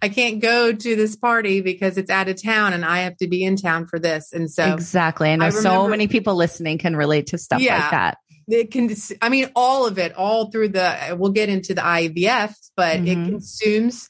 I 0.00 0.08
can't, 0.08 0.40
go 0.40 0.72
to 0.72 0.96
this 0.96 1.14
party 1.14 1.60
because 1.60 1.96
it's 1.96 2.10
out 2.10 2.28
of 2.28 2.42
town 2.42 2.72
and 2.72 2.84
I 2.84 3.00
have 3.00 3.16
to 3.18 3.28
be 3.28 3.44
in 3.44 3.56
town 3.56 3.86
for 3.86 3.98
this. 3.98 4.32
And 4.32 4.50
so 4.50 4.72
exactly, 4.72 5.30
I 5.30 5.36
know 5.36 5.44
I 5.44 5.48
remember, 5.48 5.68
so 5.68 5.88
many 5.88 6.08
people 6.08 6.34
listening 6.34 6.78
can 6.78 6.96
relate 6.96 7.28
to 7.28 7.38
stuff 7.38 7.60
yeah, 7.60 7.78
like 7.78 7.90
that. 7.90 8.18
It 8.48 8.70
can, 8.70 8.90
I 9.20 9.28
mean, 9.28 9.50
all 9.54 9.86
of 9.86 9.98
it, 9.98 10.14
all 10.14 10.50
through 10.50 10.70
the. 10.70 11.16
We'll 11.18 11.32
get 11.32 11.48
into 11.48 11.74
the 11.74 11.82
IVF, 11.82 12.54
but 12.76 12.98
mm-hmm. 12.98 13.06
it 13.06 13.28
consumes 13.28 14.08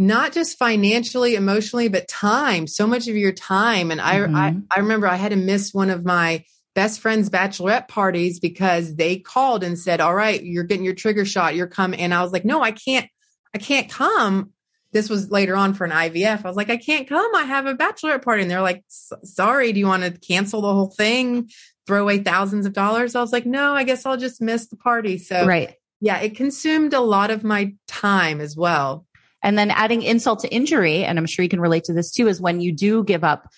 not 0.00 0.32
just 0.32 0.58
financially, 0.58 1.34
emotionally, 1.34 1.88
but 1.88 2.08
time, 2.08 2.66
so 2.66 2.86
much 2.86 3.06
of 3.06 3.16
your 3.16 3.32
time. 3.32 3.90
And 3.90 4.00
I, 4.00 4.16
mm-hmm. 4.16 4.34
I, 4.34 4.56
I 4.74 4.80
remember 4.80 5.06
I 5.06 5.16
had 5.16 5.30
to 5.30 5.36
miss 5.36 5.74
one 5.74 5.90
of 5.90 6.04
my 6.04 6.44
best 6.74 7.00
friend's 7.00 7.28
bachelorette 7.28 7.88
parties 7.88 8.40
because 8.40 8.94
they 8.94 9.18
called 9.18 9.62
and 9.62 9.78
said, 9.78 10.00
all 10.00 10.14
right, 10.14 10.42
you're 10.42 10.64
getting 10.64 10.84
your 10.84 10.94
trigger 10.94 11.24
shot. 11.24 11.54
You're 11.54 11.66
coming. 11.66 12.00
And 12.00 12.14
I 12.14 12.22
was 12.22 12.32
like, 12.32 12.44
no, 12.44 12.62
I 12.62 12.72
can't, 12.72 13.08
I 13.54 13.58
can't 13.58 13.90
come. 13.90 14.52
This 14.92 15.08
was 15.08 15.30
later 15.30 15.56
on 15.56 15.74
for 15.74 15.84
an 15.84 15.92
IVF. 15.92 16.44
I 16.44 16.48
was 16.48 16.56
like, 16.56 16.70
I 16.70 16.76
can't 16.76 17.08
come. 17.08 17.34
I 17.34 17.44
have 17.44 17.66
a 17.66 17.74
bachelorette 17.74 18.24
party. 18.24 18.42
And 18.42 18.50
they're 18.50 18.60
like, 18.60 18.84
sorry, 18.88 19.72
do 19.72 19.78
you 19.78 19.86
want 19.86 20.02
to 20.02 20.10
cancel 20.10 20.62
the 20.62 20.72
whole 20.72 20.90
thing? 20.90 21.50
Throw 21.86 22.02
away 22.02 22.18
thousands 22.18 22.66
of 22.66 22.72
dollars? 22.72 23.14
I 23.14 23.20
was 23.20 23.32
like, 23.32 23.46
no, 23.46 23.74
I 23.74 23.84
guess 23.84 24.04
I'll 24.04 24.16
just 24.16 24.40
miss 24.40 24.68
the 24.68 24.76
party. 24.76 25.18
So, 25.18 25.46
right. 25.46 25.74
Yeah, 26.00 26.18
it 26.18 26.34
consumed 26.36 26.94
a 26.94 27.00
lot 27.00 27.30
of 27.30 27.44
my 27.44 27.74
time 27.86 28.40
as 28.40 28.56
well. 28.56 29.06
And 29.42 29.58
then 29.58 29.70
adding 29.70 30.02
insult 30.02 30.40
to 30.40 30.48
injury, 30.48 31.04
and 31.04 31.18
I'm 31.18 31.26
sure 31.26 31.42
you 31.42 31.48
can 31.48 31.60
relate 31.60 31.84
to 31.84 31.92
this 31.92 32.10
too, 32.10 32.28
is 32.28 32.40
when 32.40 32.60
you 32.60 32.72
do 32.72 33.04
give 33.04 33.24
up 33.24 33.48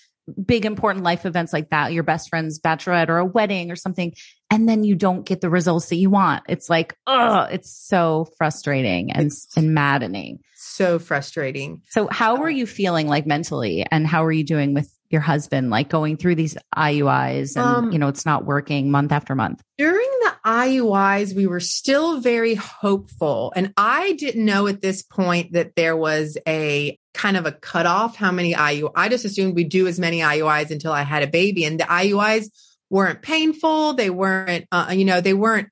big 0.45 0.65
important 0.65 1.05
life 1.05 1.27
events 1.27 1.53
like 1.53 1.71
that, 1.71 1.93
your 1.93 2.03
best 2.03 2.29
friend's 2.29 2.61
bachelorette 2.61 3.09
or 3.09 3.19
a 3.19 3.25
wedding 3.25 3.71
or 3.71 3.77
something, 3.77 4.15
and 4.51 4.69
then 4.69 4.85
you 4.85 4.95
don't 4.95 5.27
get 5.27 5.41
the 5.41 5.51
results 5.51 5.89
that 5.89 5.97
you 5.97 6.11
want. 6.11 6.45
It's 6.49 6.71
like, 6.71 6.97
oh, 7.07 7.43
it's 7.43 7.71
so 7.71 8.29
frustrating 8.39 9.13
and, 9.13 9.33
and 9.57 9.75
maddening. 9.75 10.41
So 10.73 10.99
frustrating. 10.99 11.83
So 11.91 12.09
how 12.11 12.37
were 12.37 12.49
you 12.49 12.67
feeling 12.67 13.07
like 13.07 13.27
mentally 13.27 13.85
and 13.91 14.07
how 14.07 14.25
are 14.25 14.33
you 14.33 14.43
doing 14.43 14.73
with 14.73 14.91
your 15.11 15.21
husband, 15.21 15.69
like 15.69 15.91
going 15.91 16.17
through 16.17 16.37
these 16.37 16.57
IUIs 16.75 17.57
and, 17.57 17.65
um, 17.65 17.93
you 17.93 17.99
know, 17.99 18.09
it's 18.09 18.25
not 18.25 18.47
working 18.47 18.91
month 18.91 19.13
after 19.13 19.35
month? 19.35 19.63
During 19.77 20.09
the 20.23 20.33
IUIs, 20.47 21.37
we 21.37 21.47
were 21.47 21.61
still 21.61 22.21
very 22.21 22.55
hopeful. 22.55 23.53
And 23.55 23.75
I 23.77 24.13
didn't 24.13 24.47
know 24.47 24.67
at 24.67 24.81
this 24.81 25.03
point 25.03 25.53
that 25.53 25.77
there 25.77 25.95
was 25.95 26.39
a 26.49 26.99
kind 27.13 27.37
of 27.37 27.45
a 27.45 27.53
cutoff 27.53 28.17
how 28.17 28.33
many 28.33 28.55
IUI. 28.55 28.93
I 28.97 29.11
just 29.11 29.27
assumed 29.27 29.55
we 29.55 29.65
do 29.65 29.87
as 29.87 30.01
many 30.01 30.21
IUIs 30.21 30.71
until 30.71 30.93
I 30.93 31.03
had 31.03 31.23
a 31.23 31.27
baby. 31.27 31.67
And 31.67 31.79
the 31.79 31.85
IUIs 31.85 32.47
weren't 32.89 33.21
painful. 33.21 33.93
They 33.93 34.09
weren't, 34.09 34.67
uh, 34.73 34.93
you 34.95 35.05
know, 35.05 35.21
they 35.21 35.35
weren't 35.35 35.69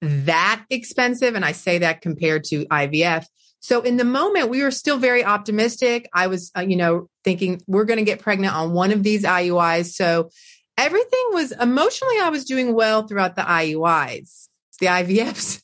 that 0.00 0.64
expensive. 0.70 1.34
And 1.34 1.44
I 1.44 1.52
say 1.52 1.78
that 1.78 2.00
compared 2.00 2.44
to 2.44 2.64
IVF. 2.64 3.26
So 3.60 3.82
in 3.82 3.98
the 3.98 4.04
moment, 4.04 4.48
we 4.48 4.62
were 4.62 4.70
still 4.70 4.98
very 4.98 5.24
optimistic. 5.24 6.08
I 6.14 6.26
was, 6.26 6.50
uh, 6.56 6.62
you 6.62 6.76
know, 6.76 7.08
thinking 7.24 7.60
we're 7.66 7.84
going 7.84 7.98
to 7.98 8.04
get 8.04 8.18
pregnant 8.18 8.54
on 8.54 8.72
one 8.72 8.90
of 8.90 9.02
these 9.02 9.22
IUIs. 9.22 9.92
So 9.92 10.30
everything 10.78 11.24
was 11.32 11.52
emotionally, 11.52 12.18
I 12.20 12.30
was 12.30 12.44
doing 12.44 12.74
well 12.74 13.06
throughout 13.06 13.36
the 13.36 13.42
IUIs. 13.42 14.48
The 14.80 14.86
IVFs, 14.86 15.62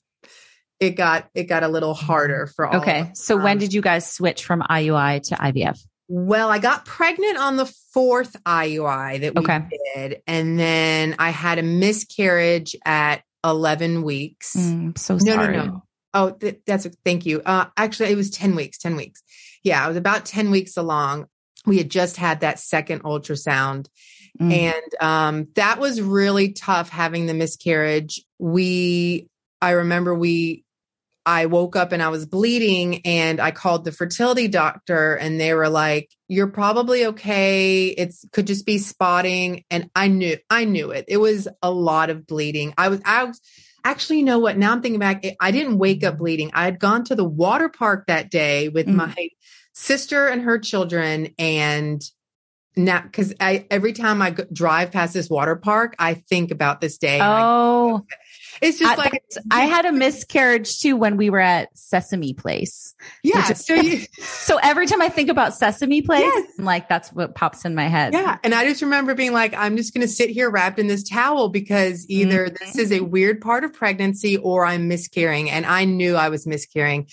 it 0.79 0.91
got 0.91 1.31
it 1.35 1.45
got 1.45 1.63
a 1.63 1.69
little 1.69 1.95
harder 1.95 2.47
for 2.47 2.67
all. 2.67 2.83
Okay, 2.83 3.11
so 3.15 3.37
um, 3.37 3.43
when 3.43 3.59
did 3.59 3.73
you 3.73 3.81
guys 3.81 4.11
switch 4.11 4.45
from 4.45 4.61
IUI 4.61 5.23
to 5.29 5.35
IVF? 5.37 5.81
Well, 6.09 6.51
I 6.51 6.59
got 6.59 6.85
pregnant 6.85 7.39
on 7.39 7.57
the 7.57 7.67
fourth 7.93 8.37
IUI 8.45 9.21
that 9.23 9.35
we 9.35 9.43
okay. 9.43 9.63
did, 9.95 10.23
and 10.27 10.59
then 10.59 11.17
I 11.19 11.31
had 11.31 11.59
a 11.59 11.63
miscarriage 11.63 12.77
at 12.85 13.23
eleven 13.43 14.03
weeks. 14.03 14.55
Mm, 14.55 14.99
so 14.99 15.17
sorry. 15.17 15.57
No, 15.57 15.65
no, 15.65 15.67
no. 15.67 15.83
Oh, 16.17 16.31
th- 16.31 16.61
that's 16.67 16.87
a, 16.87 16.91
thank 17.05 17.27
you. 17.27 17.43
Uh, 17.45 17.67
actually, 17.77 18.11
it 18.11 18.17
was 18.17 18.31
10 18.31 18.57
weeks, 18.57 18.79
10 18.79 18.97
weeks. 18.97 19.23
Yeah, 19.63 19.85
I 19.85 19.89
was 19.89 19.99
about 19.99 20.25
10 20.25 20.51
weeks 20.51 20.79
along. 20.79 21.27
We 21.67 21.77
had 21.77 21.91
just 21.91 22.17
had 22.17 22.41
that 22.41 22.59
second 22.59 23.03
ultrasound. 23.03 23.89
Mm. 24.41 24.53
And 24.53 24.95
um, 25.03 25.49
that 25.57 25.79
was 25.79 26.01
really 26.01 26.53
tough 26.53 26.89
having 26.89 27.27
the 27.27 27.35
miscarriage. 27.35 28.25
We, 28.39 29.29
I 29.61 29.73
remember 29.73 30.15
we, 30.15 30.65
I 31.27 31.47
woke 31.47 31.77
up 31.77 31.93
and 31.93 32.03
I 32.03 32.09
was 32.09 32.25
bleeding 32.25 33.05
and 33.05 33.39
I 33.39 33.51
called 33.51 33.85
the 33.85 33.93
fertility 33.93 34.49
doctor 34.49 35.17
and 35.17 35.39
they 35.39 35.53
were 35.53 35.69
like, 35.69 36.09
you're 36.29 36.47
probably 36.47 37.05
okay. 37.07 37.89
It's 37.89 38.25
could 38.33 38.47
just 38.47 38.65
be 38.65 38.79
spotting. 38.79 39.65
And 39.71 39.91
I 39.95 40.09
knew, 40.09 40.39
I 40.49 40.65
knew 40.65 40.93
it. 40.93 41.05
It 41.09 41.19
was 41.19 41.47
a 41.61 41.71
lot 41.71 42.09
of 42.09 42.27
bleeding. 42.27 42.73
I 42.79 42.89
was, 42.89 43.03
I 43.05 43.25
was, 43.25 43.41
actually, 43.87 44.19
you 44.19 44.25
know 44.25 44.39
what? 44.39 44.59
Now 44.59 44.73
I'm 44.73 44.83
thinking 44.83 44.99
back, 44.99 45.25
I 45.41 45.51
didn't 45.51 45.79
wake 45.79 46.03
up 46.05 46.19
bleeding. 46.19 46.51
I 46.53 46.65
had 46.65 46.79
gone 46.79 47.05
to 47.05 47.15
the 47.15 47.25
water 47.25 47.69
park 47.69 48.07
that 48.09 48.31
day 48.31 48.69
with 48.69 48.87
mm. 48.87 48.95
my 48.95 49.29
sister 49.75 50.27
and 50.27 50.43
her 50.43 50.59
children. 50.59 51.35
And 51.39 52.03
now, 52.77 53.01
because 53.01 53.33
I 53.41 53.67
every 53.71 53.93
time 53.93 54.21
I 54.21 54.31
drive 54.31 54.91
past 54.91 55.15
this 55.15 55.31
water 55.31 55.57
park, 55.57 55.95
I 55.99 56.15
think 56.15 56.51
about 56.51 56.81
this 56.81 56.99
day. 56.99 57.21
Oh, 57.23 58.05
it's 58.61 58.79
just 58.79 58.99
I, 58.99 59.03
like 59.03 59.25
I 59.51 59.67
had 59.67 59.85
a 59.85 59.93
miscarriage 59.93 60.81
too 60.81 60.97
when 60.97 61.17
we 61.17 61.31
were 61.31 61.41
at 61.41 61.77
Sesame 61.77 62.35
Place. 62.35 62.95
Yeah. 63.23 63.51
Is, 63.51 63.65
so 63.65 63.75
you, 63.75 64.07
so 64.19 64.59
every 64.63 64.87
time 64.87 65.03
I 65.03 65.09
think 65.09 65.29
about 65.29 65.55
Sesame 65.55 66.03
Place, 66.03 66.25
yes. 66.25 66.53
like 66.59 66.89
that's 66.89 67.13
what 67.13 67.35
pops 67.35 67.65
in 67.65 67.75
my 67.75 67.89
head. 67.89 68.13
Yeah. 68.13 68.39
And 68.43 68.55
I 68.55 68.65
just 68.65 68.83
remember 68.83 69.15
being 69.15 69.33
like, 69.33 69.55
I'm 69.55 69.77
just 69.77 69.95
going 69.95 70.07
to 70.07 70.13
sit 70.13 70.31
here 70.31 70.51
wrapped 70.51 70.79
in 70.79 70.87
this 70.87 71.03
towel 71.03 71.49
because 71.49 72.07
either 72.09 72.47
mm-hmm. 72.47 72.65
this 72.65 72.77
is 72.79 72.93
a 72.93 73.01
weird 73.01 73.41
part 73.41 73.65
of 73.65 73.73
pregnancy 73.73 74.37
or 74.37 74.65
I'm 74.65 74.89
miscarrying. 74.89 75.51
And 75.51 75.67
I 75.67 75.85
knew 75.85 76.17
I 76.17 76.29
was 76.29 76.47
miscarrying. 76.47 77.09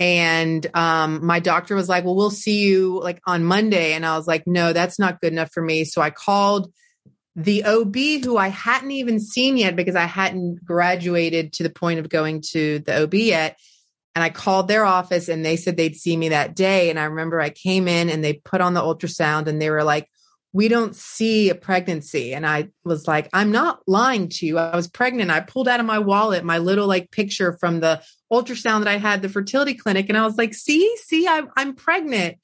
And 0.00 0.66
um, 0.74 1.24
my 1.24 1.40
doctor 1.40 1.74
was 1.74 1.88
like, 1.88 2.04
Well, 2.04 2.16
we'll 2.16 2.30
see 2.30 2.64
you 2.64 3.00
like 3.00 3.20
on 3.26 3.44
Monday. 3.44 3.92
And 3.92 4.04
I 4.04 4.16
was 4.16 4.26
like, 4.26 4.44
No, 4.46 4.72
that's 4.72 4.98
not 4.98 5.20
good 5.20 5.32
enough 5.32 5.52
for 5.52 5.62
me. 5.62 5.84
So 5.84 6.02
I 6.02 6.10
called 6.10 6.72
the 7.36 7.64
OB 7.64 7.96
who 8.24 8.36
I 8.36 8.48
hadn't 8.48 8.92
even 8.92 9.18
seen 9.18 9.56
yet 9.56 9.74
because 9.74 9.96
I 9.96 10.04
hadn't 10.04 10.64
graduated 10.64 11.52
to 11.54 11.62
the 11.62 11.70
point 11.70 11.98
of 11.98 12.08
going 12.08 12.42
to 12.52 12.78
the 12.80 13.02
OB 13.02 13.14
yet. 13.14 13.58
And 14.14 14.22
I 14.22 14.30
called 14.30 14.68
their 14.68 14.84
office 14.84 15.28
and 15.28 15.44
they 15.44 15.56
said 15.56 15.76
they'd 15.76 15.96
see 15.96 16.16
me 16.16 16.28
that 16.28 16.54
day. 16.54 16.90
And 16.90 16.98
I 16.98 17.04
remember 17.04 17.40
I 17.40 17.50
came 17.50 17.88
in 17.88 18.08
and 18.08 18.22
they 18.22 18.34
put 18.34 18.60
on 18.60 18.74
the 18.74 18.80
ultrasound 18.80 19.48
and 19.48 19.60
they 19.60 19.70
were 19.70 19.82
like, 19.82 20.08
we 20.52 20.68
don't 20.68 20.94
see 20.94 21.50
a 21.50 21.54
pregnancy. 21.56 22.32
And 22.32 22.46
I 22.46 22.68
was 22.84 23.08
like, 23.08 23.28
I'm 23.32 23.50
not 23.50 23.80
lying 23.88 24.28
to 24.28 24.46
you. 24.46 24.56
I 24.56 24.76
was 24.76 24.86
pregnant. 24.86 25.32
I 25.32 25.40
pulled 25.40 25.66
out 25.66 25.80
of 25.80 25.86
my 25.86 25.98
wallet 25.98 26.44
my 26.44 26.58
little 26.58 26.86
like 26.86 27.10
picture 27.10 27.54
from 27.58 27.80
the 27.80 28.00
ultrasound 28.32 28.84
that 28.84 28.88
I 28.88 28.98
had 28.98 29.20
the 29.20 29.28
fertility 29.28 29.74
clinic. 29.74 30.08
And 30.08 30.16
I 30.16 30.24
was 30.24 30.38
like, 30.38 30.54
see, 30.54 30.96
see, 30.98 31.26
I'm, 31.26 31.48
I'm 31.56 31.74
pregnant. 31.74 32.38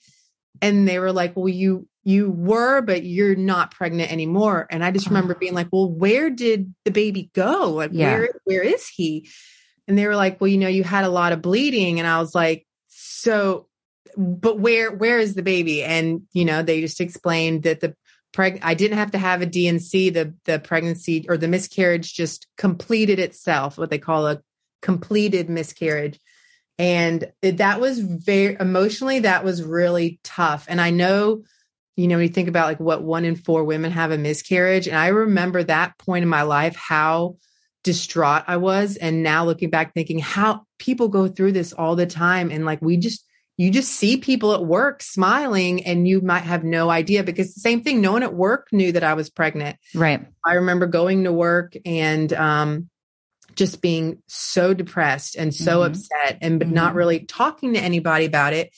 And 0.61 0.89
they 0.89 0.99
were 0.99 1.13
like, 1.13 1.37
well, 1.37 1.49
you, 1.49 1.87
you 2.03 2.31
were, 2.31 2.81
but 2.81 3.05
you're 3.05 3.37
not 3.37 3.73
pregnant 3.73 4.11
anymore. 4.11 4.67
And 4.71 4.85
I 4.85 4.91
just 4.91 5.07
ah. 5.09 5.11
remember 5.11 5.35
being 5.35 5.55
like, 5.55 5.69
well, 5.71 5.91
where 5.91 6.31
did 6.31 6.75
the 6.85 6.91
baby 6.91 7.31
go? 7.35 7.73
Like, 7.73 7.91
Yeah. 7.93 8.13
where, 8.13 8.29
where 8.45 8.63
is 8.63 8.89
he? 8.89 9.29
And 9.87 9.99
they 9.99 10.07
were 10.07 10.17
like, 10.17 10.41
well, 10.41 10.49
you 10.49 10.59
know, 10.59 10.69
you 10.69 10.85
had 10.85 11.05
a 11.05 11.11
lot 11.11 11.33
of 11.33 11.43
bleeding. 11.43 11.99
And 11.99 12.09
I 12.09 12.21
was 12.21 12.35
like, 12.35 12.67
so, 12.89 13.67
but 14.17 14.59
where, 14.59 14.91
where 14.91 15.19
is 15.19 15.35
the 15.35 15.43
baby? 15.43 15.83
And, 15.83 16.23
you 16.33 16.45
know, 16.45 16.63
they 16.63 16.81
just 16.81 17.01
explained 17.01 17.65
that 17.65 17.81
the 17.81 17.95
preg, 18.33 18.61
I 18.63 18.75
didn't 18.75 18.99
have 18.99 19.11
to 19.13 19.19
have 19.19 19.43
a 19.43 19.47
DNC. 19.47 20.15
The, 20.15 20.35
the 20.45 20.59
pregnancy 20.59 21.27
or 21.29 21.37
the 21.37 21.49
miscarriage 21.49 22.15
just 22.15 22.47
completed 22.57 23.19
itself, 23.19 23.77
what 23.77 23.91
they 23.91 23.99
call 23.99 24.27
a 24.27 24.41
completed 24.81 25.51
miscarriage. 25.51 26.19
And 26.79 27.31
that 27.43 27.79
was 27.81 27.99
very 27.99 28.57
emotionally, 28.59 29.19
that 29.21 29.45
was 29.45 29.63
really 29.63 30.19
tough. 30.25 30.65
And 30.67 30.81
I 30.81 30.91
know, 30.91 31.43
you 32.01 32.09
know, 32.09 32.17
when 32.17 32.23
you 32.27 32.33
think 32.33 32.49
about 32.49 32.67
like 32.67 32.81
what 32.81 33.03
one 33.03 33.27
in 33.27 33.37
four 33.37 33.63
women 33.63 33.91
have 33.93 34.11
a 34.11 34.17
miscarriage. 34.17 34.89
And 34.89 34.97
I 34.97 35.09
remember 35.09 35.63
that 35.63 35.99
point 35.99 36.23
in 36.23 36.31
my 36.31 36.43
life, 36.43 36.75
how 36.75 37.37
distraught 37.85 38.45
I 38.47 38.57
was. 38.57 38.97
And 38.97 39.23
now 39.23 39.45
looking 39.45 39.69
back, 39.69 39.93
thinking 39.93 40.19
how 40.19 40.63
people 40.79 41.09
go 41.09 41.29
through 41.29 41.53
this 41.53 41.75
all 41.75 41.97
the 41.97 42.07
time. 42.07 42.51
And 42.51 42.65
like 42.65 42.81
we 42.81 42.97
just, 42.97 43.23
you 43.59 43.71
just 43.71 43.93
see 43.93 44.17
people 44.17 44.55
at 44.55 44.65
work 44.65 45.03
smiling 45.03 45.85
and 45.85 46.09
you 46.09 46.23
might 46.23 46.45
have 46.45 46.65
no 46.65 46.89
idea 46.89 47.23
because 47.23 47.53
the 47.53 47.61
same 47.61 47.83
thing, 47.83 48.01
no 48.01 48.13
one 48.13 48.23
at 48.23 48.33
work 48.33 48.69
knew 48.73 48.93
that 48.93 49.05
I 49.05 49.13
was 49.13 49.29
pregnant. 49.29 49.77
Right. 49.95 50.27
I 50.43 50.55
remember 50.55 50.87
going 50.87 51.25
to 51.25 51.33
work 51.35 51.75
and 51.85 52.33
um, 52.33 52.89
just 53.55 53.83
being 53.83 54.23
so 54.27 54.73
depressed 54.73 55.37
and 55.37 55.55
so 55.55 55.81
Mhm. 55.81 55.87
upset 55.89 56.39
and 56.41 56.59
but 56.59 56.69
not 56.69 56.95
Mhm. 56.95 56.97
really 56.97 57.19
talking 57.27 57.75
to 57.75 57.81
anybody 57.81 58.25
about 58.25 58.55
it 58.55 58.71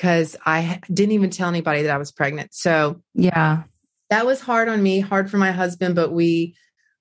because 0.00 0.34
I 0.46 0.80
didn't 0.90 1.12
even 1.12 1.28
tell 1.28 1.48
anybody 1.50 1.82
that 1.82 1.94
I 1.94 1.98
was 1.98 2.10
pregnant. 2.10 2.54
So 2.54 3.02
Yeah. 3.14 3.64
that 4.08 4.24
was 4.24 4.40
hard 4.40 4.68
on 4.70 4.82
me, 4.82 5.00
hard 5.00 5.30
for 5.30 5.36
my 5.36 5.52
husband, 5.52 5.94
but 5.94 6.10
we 6.10 6.56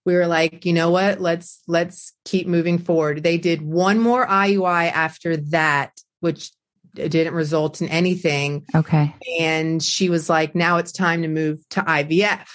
we 0.06 0.16
were 0.16 0.28
like, 0.28 0.66
you 0.66 0.74
know 0.74 0.90
what? 0.92 1.22
Let's 1.22 1.62
let's 1.68 2.14
keep 2.26 2.46
moving 2.48 2.78
forward. 2.80 3.24
They 3.24 3.38
did 3.38 3.62
one 3.62 4.00
more 4.00 4.26
IUI 4.28 4.92
after 4.92 5.38
that, 5.52 5.92
which 6.20 6.52
didn't 6.94 7.34
result 7.36 7.82
in 7.82 7.88
anything 7.88 8.66
Okay. 8.76 9.16
and 9.40 9.82
she 9.82 10.10
was 10.10 10.30
like, 10.30 10.54
now 10.56 10.78
it's 10.78 10.92
time 10.92 11.22
to 11.22 11.28
move 11.30 11.60
to 11.70 11.82
IVF. 11.82 12.48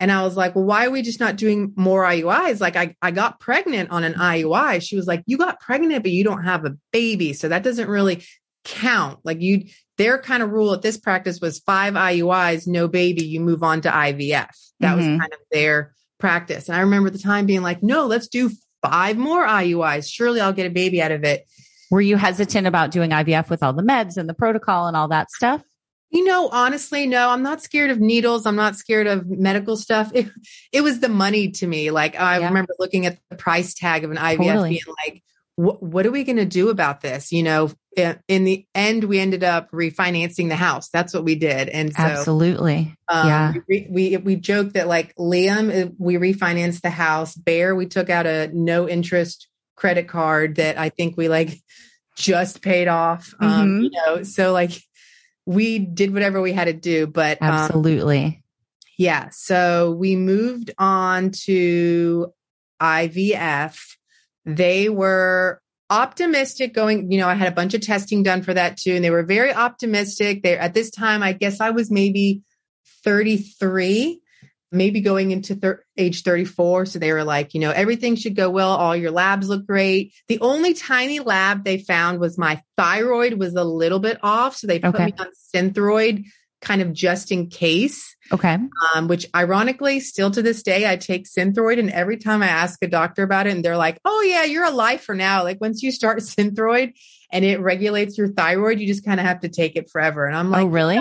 And 0.00 0.10
I 0.10 0.22
was 0.22 0.36
like, 0.36 0.54
well, 0.54 0.64
why 0.64 0.86
are 0.86 0.90
we 0.90 1.02
just 1.02 1.20
not 1.20 1.36
doing 1.36 1.72
more 1.76 2.02
IUIs? 2.04 2.60
Like, 2.60 2.76
I, 2.76 2.96
I 3.02 3.10
got 3.10 3.40
pregnant 3.40 3.90
on 3.90 4.04
an 4.04 4.14
IUI. 4.14 4.80
She 4.82 4.96
was 4.96 5.06
like, 5.06 5.22
you 5.26 5.36
got 5.36 5.60
pregnant, 5.60 6.02
but 6.02 6.12
you 6.12 6.24
don't 6.24 6.44
have 6.44 6.64
a 6.64 6.76
baby. 6.92 7.32
So 7.34 7.48
that 7.48 7.62
doesn't 7.62 7.88
really 7.88 8.24
count. 8.64 9.18
Like, 9.24 9.40
you, 9.40 9.66
their 9.98 10.18
kind 10.18 10.42
of 10.42 10.50
rule 10.50 10.72
at 10.72 10.82
this 10.82 10.96
practice 10.96 11.40
was 11.40 11.60
five 11.60 11.94
IUIs, 11.94 12.66
no 12.66 12.88
baby, 12.88 13.24
you 13.24 13.40
move 13.40 13.62
on 13.62 13.80
to 13.82 13.90
IVF. 13.90 14.48
That 14.80 14.96
was 14.96 15.04
Mhm. 15.04 15.20
kind 15.20 15.32
of 15.32 15.38
their 15.50 15.94
practice. 16.18 16.68
And 16.68 16.76
I 16.76 16.80
remember 16.80 17.10
the 17.10 17.18
time 17.18 17.46
being 17.46 17.62
like, 17.62 17.82
no, 17.82 18.06
let's 18.06 18.28
do 18.28 18.50
five 18.82 19.16
more 19.18 19.46
IUIs. 19.46 20.08
Surely 20.10 20.40
I'll 20.40 20.52
get 20.52 20.66
a 20.66 20.70
baby 20.70 21.00
out 21.02 21.12
of 21.12 21.24
it. 21.24 21.46
Were 21.90 22.00
you 22.00 22.16
hesitant 22.16 22.66
about 22.66 22.90
doing 22.90 23.10
IVF 23.12 23.50
with 23.50 23.62
all 23.62 23.72
the 23.74 23.82
meds 23.82 24.16
and 24.16 24.28
the 24.28 24.34
protocol 24.34 24.86
and 24.86 24.96
all 24.96 25.08
that 25.08 25.30
stuff? 25.30 25.62
You 26.10 26.24
know, 26.24 26.48
honestly, 26.48 27.06
no, 27.06 27.30
I'm 27.30 27.42
not 27.42 27.62
scared 27.62 27.90
of 27.90 27.98
needles. 28.00 28.44
I'm 28.46 28.56
not 28.56 28.76
scared 28.76 29.06
of 29.06 29.26
medical 29.28 29.76
stuff. 29.76 30.10
It, 30.14 30.28
it 30.72 30.80
was 30.82 31.00
the 31.00 31.08
money 31.08 31.50
to 31.52 31.66
me. 31.66 31.90
Like 31.90 32.18
I 32.18 32.38
Yeah. 32.38 32.48
remember 32.48 32.74
looking 32.78 33.06
at 33.06 33.18
the 33.30 33.36
price 33.36 33.74
tag 33.74 34.04
of 34.04 34.10
an 34.10 34.18
IVF 34.18 34.38
Totally. 34.52 34.68
being 34.70 34.80
like, 35.06 35.22
what, 35.56 35.82
what 35.82 36.06
are 36.06 36.10
we 36.10 36.24
going 36.24 36.36
to 36.36 36.44
do 36.44 36.70
about 36.70 37.00
this? 37.00 37.32
You 37.32 37.42
know, 37.42 37.70
in, 37.96 38.44
the 38.44 38.66
end, 38.74 39.04
we 39.04 39.18
ended 39.18 39.44
up 39.44 39.70
refinancing 39.70 40.48
the 40.48 40.56
house. 40.56 40.88
That's 40.88 41.12
what 41.12 41.24
we 41.24 41.34
did. 41.34 41.68
And 41.68 41.92
so, 41.92 42.02
Absolutely. 42.02 42.96
um, 43.08 43.28
yeah. 43.28 43.52
we, 43.68 43.86
we, 43.90 44.16
we 44.16 44.36
joked 44.36 44.74
that 44.74 44.88
like 44.88 45.14
Liam, 45.16 45.86
uh, 45.86 45.90
we 45.98 46.14
refinanced 46.14 46.80
the 46.80 46.90
house. 46.90 47.34
Bear, 47.34 47.74
we 47.74 47.86
took 47.86 48.08
out 48.08 48.26
a 48.26 48.48
no 48.52 48.88
interest 48.88 49.48
credit 49.76 50.08
card 50.08 50.56
that 50.56 50.78
I 50.78 50.88
think 50.88 51.16
we 51.16 51.28
like 51.28 51.60
just 52.16 52.62
paid 52.62 52.88
off. 52.88 53.34
Um, 53.40 53.50
Mhm. 53.68 53.82
you 53.84 53.90
know, 53.90 54.22
so 54.22 54.52
like 54.52 54.72
we 55.44 55.78
did 55.78 56.12
whatever 56.12 56.40
we 56.40 56.52
had 56.52 56.64
to 56.66 56.72
do, 56.72 57.06
but 57.06 57.42
um, 57.42 57.50
Absolutely. 57.50 58.42
yeah. 58.96 59.28
So 59.32 59.90
we 59.92 60.16
moved 60.16 60.70
on 60.78 61.30
to 61.46 62.32
IVF. 62.80 63.78
They 64.44 64.88
were 64.88 65.60
optimistic 65.90 66.72
going, 66.74 67.12
you 67.12 67.18
know, 67.18 67.28
I 67.28 67.34
had 67.34 67.52
a 67.52 67.54
bunch 67.54 67.74
of 67.74 67.82
testing 67.82 68.22
done 68.22 68.42
for 68.42 68.54
that 68.54 68.76
too. 68.78 68.94
And 68.94 69.04
they 69.04 69.10
were 69.10 69.22
very 69.24 69.52
optimistic. 69.52 70.42
They 70.42 70.56
at 70.56 70.74
this 70.74 70.90
time, 70.90 71.22
I 71.22 71.32
guess 71.32 71.60
I 71.60 71.70
was 71.70 71.90
maybe 71.90 72.42
33, 73.04 74.20
maybe 74.70 75.00
going 75.00 75.32
into 75.32 75.54
thir- 75.54 75.84
age 75.98 76.22
34. 76.22 76.86
So 76.86 76.98
they 76.98 77.12
were 77.12 77.24
like, 77.24 77.52
you 77.54 77.60
know, 77.60 77.70
everything 77.70 78.16
should 78.16 78.34
go 78.36 78.48
well. 78.48 78.70
All 78.70 78.96
your 78.96 79.10
labs 79.10 79.48
look 79.48 79.66
great. 79.66 80.14
The 80.28 80.40
only 80.40 80.72
tiny 80.74 81.20
lab 81.20 81.64
they 81.64 81.78
found 81.78 82.20
was 82.20 82.38
my 82.38 82.62
thyroid 82.76 83.34
was 83.34 83.54
a 83.54 83.64
little 83.64 83.98
bit 83.98 84.18
off. 84.22 84.56
So 84.56 84.66
they 84.66 84.78
put 84.78 84.94
Okay. 84.94 85.06
me 85.06 85.14
on 85.18 85.26
Synthroid 85.54 86.24
kind 86.62 86.80
of 86.80 86.92
just 86.92 87.30
in 87.30 87.48
case 87.48 88.16
okay. 88.32 88.56
um, 88.94 89.08
which 89.08 89.26
ironically, 89.34 90.00
still 90.00 90.30
to 90.30 90.42
this 90.42 90.62
day, 90.62 90.90
I 90.90 90.96
take 90.96 91.26
Synthroid. 91.26 91.78
And 91.78 91.90
every 91.90 92.16
time 92.16 92.42
I 92.42 92.46
ask 92.48 92.82
a 92.82 92.88
doctor 92.88 93.22
about 93.22 93.46
it, 93.46 93.52
and 93.54 93.64
they're 93.64 93.76
like, 93.76 93.98
oh, 94.04 94.22
yeah, 94.22 94.44
you're 94.44 94.64
a 94.64 94.98
for 94.98 95.14
now. 95.14 95.42
Like 95.42 95.60
once 95.60 95.82
you 95.82 95.92
start 95.92 96.18
Synthroid 96.20 96.94
and 97.30 97.44
it 97.44 97.60
regulates 97.60 98.16
your 98.16 98.28
thyroid, 98.28 98.80
you 98.80 98.86
just 98.86 99.04
kind 99.04 99.20
of 99.20 99.26
have 99.26 99.40
to 99.40 99.48
take 99.48 99.76
it 99.76 99.90
forever. 99.90 100.24
And 100.24 100.36
I'm 100.36 100.50
like, 100.50 100.62
oh, 100.64 100.68
really? 100.68 101.00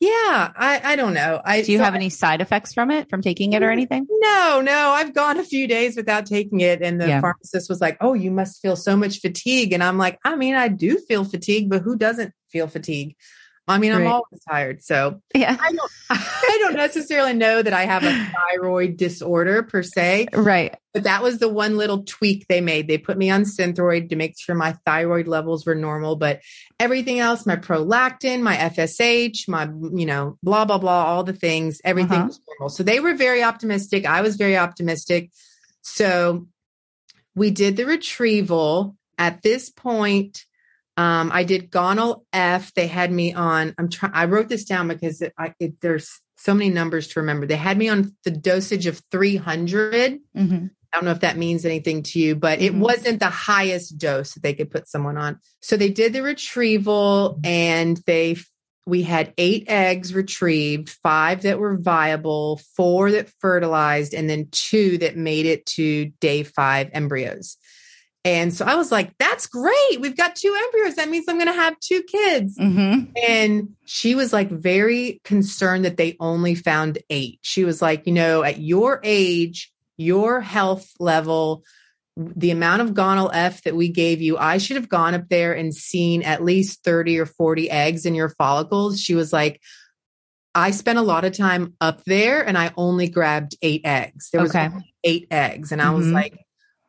yeah, 0.00 0.52
I, 0.56 0.80
I 0.84 0.96
don't 0.96 1.14
know. 1.14 1.40
I, 1.44 1.62
Do 1.62 1.72
you 1.72 1.78
so 1.78 1.84
have 1.84 1.94
any 1.94 2.10
side 2.10 2.40
effects 2.40 2.74
from 2.74 2.90
it, 2.90 3.08
from 3.08 3.22
taking 3.22 3.54
it 3.54 3.62
or 3.62 3.70
anything? 3.70 4.06
No, 4.10 4.60
no, 4.62 4.90
I've 4.90 5.14
gone 5.14 5.38
a 5.38 5.44
few 5.44 5.66
days 5.66 5.96
without 5.96 6.26
taking 6.26 6.60
it. 6.60 6.82
And 6.82 7.00
the 7.00 7.08
Yeah. 7.08 7.20
pharmacist 7.20 7.68
was 7.68 7.80
like, 7.80 7.96
oh, 8.00 8.12
you 8.12 8.30
must 8.30 8.60
feel 8.60 8.76
so 8.76 8.96
much 8.96 9.20
fatigue. 9.20 9.72
And 9.72 9.82
I'm 9.82 9.98
like, 9.98 10.18
I 10.24 10.36
mean, 10.36 10.54
I 10.54 10.68
do 10.68 10.98
feel 10.98 11.24
fatigue, 11.24 11.70
but 11.70 11.82
who 11.82 11.96
doesn't 11.96 12.32
feel 12.50 12.66
fatigue? 12.66 13.16
I 13.68 13.78
mean, 13.78 13.92
I'm 13.92 14.06
always 14.06 14.40
tired. 14.48 14.82
So 14.84 15.20
Yeah. 15.34 15.56
I 15.60 15.72
don't, 15.72 15.90
I 16.10 16.58
don't 16.62 16.76
necessarily 16.76 17.32
know 17.32 17.62
that 17.62 17.72
I 17.72 17.82
have 17.84 18.04
a 18.04 18.12
thyroid 18.32 18.96
disorder 18.96 19.64
per 19.64 19.82
se, 19.82 20.28
Right. 20.32 20.76
but 20.94 21.02
that 21.02 21.22
was 21.22 21.38
the 21.38 21.48
one 21.48 21.76
little 21.76 22.04
tweak 22.04 22.46
they 22.48 22.60
made. 22.60 22.86
They 22.86 22.96
put 22.98 23.18
me 23.18 23.28
on 23.30 23.42
Synthroid 23.42 24.10
to 24.10 24.16
make 24.16 24.38
sure 24.38 24.54
my 24.54 24.72
thyroid 24.86 25.26
levels 25.26 25.66
were 25.66 25.74
normal, 25.74 26.14
but 26.14 26.42
everything 26.78 27.18
else, 27.18 27.44
my 27.44 27.56
prolactin, 27.56 28.40
my 28.42 28.54
FSH, 28.56 29.48
my, 29.48 29.64
you 29.98 30.06
know, 30.06 30.38
blah, 30.44 30.64
blah, 30.64 30.78
blah, 30.78 31.04
all 31.04 31.24
the 31.24 31.32
things, 31.32 31.80
everything 31.84 32.18
Uh-huh. 32.18 32.26
was 32.28 32.40
normal. 32.60 32.68
So 32.68 32.84
they 32.84 33.00
were 33.00 33.14
very 33.14 33.42
optimistic. 33.42 34.06
I 34.06 34.20
was 34.20 34.36
very 34.36 34.56
optimistic. 34.56 35.30
So 35.82 36.46
we 37.34 37.50
did 37.50 37.76
the 37.76 37.84
retrieval 37.86 38.96
at 39.18 39.42
this 39.42 39.70
point. 39.70 40.44
Um, 40.96 41.30
I 41.32 41.44
did 41.44 41.70
Gonal 41.70 42.22
F. 42.32 42.72
They 42.74 42.86
had 42.86 43.12
me 43.12 43.34
on. 43.34 43.74
I'm 43.78 43.88
trying. 43.88 44.12
I 44.14 44.24
wrote 44.26 44.48
this 44.48 44.64
down 44.64 44.88
because 44.88 45.20
it, 45.22 45.32
I, 45.38 45.52
it, 45.60 45.80
there's 45.80 46.10
so 46.38 46.54
many 46.54 46.70
numbers 46.70 47.08
to 47.08 47.20
remember. 47.20 47.46
They 47.46 47.56
had 47.56 47.76
me 47.78 47.88
on 47.88 48.14
the 48.24 48.30
dosage 48.30 48.86
of 48.86 49.00
300. 49.10 50.18
Mhm. 50.36 50.70
I 50.92 50.96
don't 50.98 51.04
know 51.04 51.10
if 51.10 51.20
that 51.20 51.36
means 51.36 51.64
anything 51.66 52.02
to 52.04 52.18
you, 52.18 52.34
but 52.36 52.60
it 52.62 52.72
Mhm. 52.72 52.78
wasn't 52.78 53.20
the 53.20 53.28
highest 53.28 53.98
dose 53.98 54.32
that 54.34 54.42
they 54.42 54.54
could 54.54 54.70
put 54.70 54.88
someone 54.88 55.18
on. 55.18 55.38
So 55.60 55.76
they 55.76 55.90
did 55.90 56.12
the 56.14 56.22
retrieval, 56.22 57.40
and 57.44 58.00
they 58.06 58.36
we 58.88 59.02
had 59.02 59.34
eight 59.36 59.64
eggs 59.66 60.14
retrieved, 60.14 60.88
five 60.88 61.42
that 61.42 61.58
were 61.58 61.76
viable, 61.76 62.60
four 62.76 63.10
that 63.10 63.28
fertilized, 63.40 64.14
and 64.14 64.30
then 64.30 64.46
two 64.52 64.96
that 64.98 65.16
made 65.16 65.44
it 65.44 65.66
to 65.66 66.06
day 66.20 66.44
five 66.44 66.88
embryos. 66.92 67.56
And 68.26 68.52
so 68.52 68.64
I 68.64 68.74
was 68.74 68.90
like, 68.90 69.16
that's 69.18 69.46
great. 69.46 70.00
We've 70.00 70.16
got 70.16 70.34
two 70.34 70.52
embryos. 70.64 70.96
That 70.96 71.08
means 71.08 71.26
I'm 71.28 71.36
going 71.36 71.46
to 71.46 71.52
have 71.52 71.78
two 71.78 72.02
kids. 72.02 72.58
Mhm. 72.58 73.12
And 73.28 73.68
she 73.84 74.16
was 74.16 74.32
like 74.32 74.50
very 74.50 75.20
concerned 75.22 75.84
that 75.84 75.96
they 75.96 76.16
only 76.18 76.56
found 76.56 76.98
eight. 77.08 77.38
She 77.42 77.64
was 77.64 77.80
like, 77.80 78.04
you 78.04 78.12
know, 78.12 78.42
at 78.42 78.58
your 78.58 79.00
age, 79.04 79.72
your 79.96 80.40
health 80.40 80.90
level, 80.98 81.62
the 82.16 82.50
amount 82.50 82.82
of 82.82 82.94
gonal 82.94 83.30
F 83.32 83.62
that 83.62 83.76
we 83.76 83.90
gave 83.90 84.20
you, 84.20 84.36
I 84.38 84.58
should 84.58 84.74
have 84.76 84.88
gone 84.88 85.14
up 85.14 85.28
there 85.28 85.52
and 85.52 85.72
seen 85.72 86.24
at 86.24 86.42
least 86.42 86.82
30 86.82 87.20
or 87.20 87.26
40 87.26 87.70
eggs 87.70 88.06
in 88.06 88.16
your 88.16 88.30
follicles. 88.30 89.00
She 89.00 89.14
was 89.14 89.32
like, 89.32 89.60
I 90.52 90.72
spent 90.72 90.98
a 90.98 91.02
lot 91.02 91.24
of 91.24 91.32
time 91.36 91.74
up 91.80 92.02
there 92.06 92.42
and 92.44 92.58
I 92.58 92.72
only 92.76 93.08
grabbed 93.08 93.56
eight 93.62 93.82
eggs. 93.84 94.30
There 94.32 94.40
was 94.40 94.50
Okay. 94.50 94.64
only 94.66 94.94
eight 95.04 95.28
eggs. 95.30 95.70
And 95.70 95.80
I 95.80 95.90
was 95.90 96.06
Mhm. 96.06 96.12
like, 96.14 96.38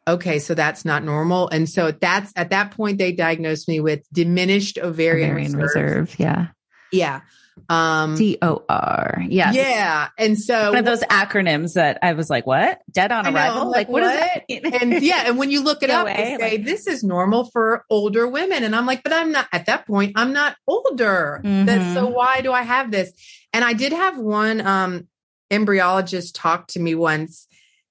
okay, 0.08 0.40
so 0.40 0.54
that's 0.56 0.86
not 0.86 1.04
normal. 1.04 1.50
And 1.50 1.70
so 1.70 1.92
that's 1.92 2.32
at 2.36 2.50
that 2.52 2.72
point, 2.72 2.98
they 2.98 3.12
diagnosed 3.12 3.68
me 3.68 3.80
with 3.80 4.02
diminished 4.14 4.78
ovarian, 4.78 5.32
Ovarian 5.32 5.56
reserve. 5.58 5.76
reserve. 5.76 6.16
Yeah. 6.20 6.48
Yeah. 6.92 7.22
Um, 7.70 8.16
D 8.16 8.38
O 8.42 8.64
R. 8.70 9.24
Yeah. 9.28 9.52
yeah. 9.52 10.08
And 10.18 10.40
so, 10.40 10.70
One 10.70 10.78
of 10.78 10.86
those 10.86 11.02
acronyms 11.02 11.74
that 11.74 11.98
I 12.04 12.14
was 12.14 12.30
like, 12.30 12.46
what? 12.46 12.80
Dead 12.92 13.12
on 13.12 13.26
I 13.26 13.30
know, 13.32 13.36
arrival? 13.36 13.66
Like, 13.66 13.76
like, 13.76 13.90
what 13.90 14.02
does 14.02 14.12
what? 14.20 14.44
that 14.48 14.82
and 14.84 14.94
yeah, 15.04 15.24
and 15.26 15.38
when 15.40 15.50
you 15.50 15.64
look 15.64 15.82
it 15.82 15.90
up, 15.90 16.08
DOA, 16.08 16.16
they 16.16 16.38
say 16.38 16.52
like- 16.58 16.66
this 16.66 16.86
is 16.88 17.04
normal 17.04 17.46
for 17.46 17.84
older 17.90 18.28
women. 18.28 18.64
And 18.64 18.76
I'm 18.76 18.86
like, 18.86 19.02
but 19.04 19.12
I'm 19.12 19.32
not 19.32 19.48
at 19.52 19.66
that 19.66 19.88
point, 19.88 20.14
I'm 20.16 20.34
not 20.34 20.56
older. 20.68 21.42
That, 21.44 21.80
Mhm. 21.82 21.94
so 21.96 22.08
why 22.08 22.42
do 22.42 22.52
I 22.54 22.62
have 22.62 22.92
this? 22.92 23.12
And 23.54 23.66
I 23.66 23.74
did 23.74 23.92
have 23.92 24.18
one 24.20 24.62
um, 24.66 25.08
embryologist 25.52 26.32
talk 26.36 26.68
to 26.68 26.80
me 26.80 26.94
once, 26.96 27.48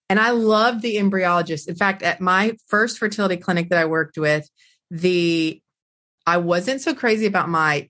and 0.08 0.20
I 0.20 0.30
love 0.30 0.82
the 0.82 0.96
embryologist. 0.96 1.68
In 1.68 1.74
fact, 1.74 2.02
at 2.02 2.20
my 2.20 2.56
first 2.68 2.98
fertility 2.98 3.36
clinic 3.36 3.70
that 3.70 3.78
I 3.78 3.86
worked 3.86 4.18
with, 4.18 4.48
the 4.90 5.60
I 6.26 6.38
wasn't 6.38 6.80
so 6.80 6.94
crazy 6.94 7.26
about 7.26 7.48
my 7.48 7.88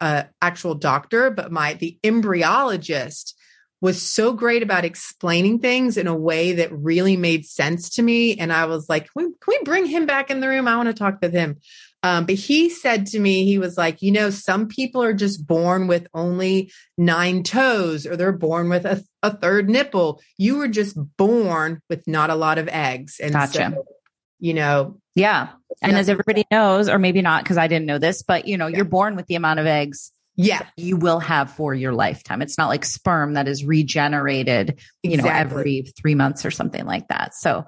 uh, 0.00 0.24
actual 0.42 0.74
doctor, 0.74 1.30
but 1.30 1.52
my 1.52 1.74
the 1.74 1.98
embryologist 2.02 3.34
was 3.80 4.00
so 4.00 4.32
great 4.32 4.62
about 4.62 4.84
explaining 4.84 5.58
things 5.58 5.98
in 5.98 6.06
a 6.06 6.16
way 6.16 6.54
that 6.54 6.72
really 6.72 7.18
made 7.18 7.44
sense 7.44 7.90
to 7.90 8.02
me. 8.02 8.34
And 8.34 8.50
I 8.50 8.64
was 8.64 8.88
like, 8.88 9.12
can 9.12 9.12
we, 9.16 9.24
can 9.24 9.34
we 9.46 9.60
bring 9.62 9.84
him 9.84 10.06
back 10.06 10.30
in 10.30 10.40
the 10.40 10.48
room? 10.48 10.66
I 10.66 10.76
want 10.76 10.88
to 10.88 10.94
talk 10.94 11.18
with 11.20 11.34
him. 11.34 11.58
Um, 12.04 12.26
but 12.26 12.34
he 12.34 12.68
said 12.68 13.06
to 13.06 13.18
me, 13.18 13.46
he 13.46 13.58
was 13.58 13.78
like, 13.78 14.02
you 14.02 14.12
know, 14.12 14.28
some 14.28 14.68
people 14.68 15.02
are 15.02 15.14
just 15.14 15.46
born 15.46 15.86
with 15.86 16.06
only 16.12 16.70
nine 16.98 17.42
toes 17.42 18.06
or 18.06 18.14
they're 18.14 18.30
born 18.30 18.68
with 18.68 18.84
a, 18.84 19.02
a 19.22 19.34
third 19.34 19.70
nipple. 19.70 20.20
You 20.36 20.58
were 20.58 20.68
just 20.68 20.98
born 21.16 21.80
with 21.88 22.06
not 22.06 22.28
a 22.28 22.34
lot 22.34 22.58
of 22.58 22.68
eggs. 22.68 23.20
And 23.20 23.32
Gotcha. 23.32 23.72
so, 23.74 23.84
you 24.38 24.52
know, 24.52 25.00
Yeah. 25.14 25.48
And 25.80 25.96
as 25.96 26.10
everybody 26.10 26.44
knows, 26.50 26.90
or 26.90 26.98
maybe 26.98 27.22
not 27.22 27.42
because 27.42 27.56
I 27.56 27.68
didn't 27.68 27.86
know 27.86 27.98
this, 27.98 28.22
but 28.22 28.46
you 28.46 28.58
know, 28.58 28.66
Yeah. 28.66 28.76
you're 28.76 28.84
born 28.84 29.16
with 29.16 29.26
the 29.26 29.36
amount 29.36 29.60
of 29.60 29.66
eggs 29.66 30.12
yeah, 30.36 30.66
you 30.76 30.96
will 30.96 31.20
have 31.20 31.52
for 31.52 31.72
your 31.72 31.92
lifetime. 31.94 32.42
It's 32.42 32.58
not 32.58 32.68
like 32.68 32.84
sperm 32.84 33.34
that 33.34 33.46
is 33.48 33.64
regenerated, 33.64 34.80
you 35.02 35.16
know, 35.16 35.28
every 35.28 35.92
three 35.96 36.16
months 36.16 36.44
or 36.44 36.50
something 36.50 36.84
like 36.84 37.08
that. 37.08 37.34
So, 37.34 37.64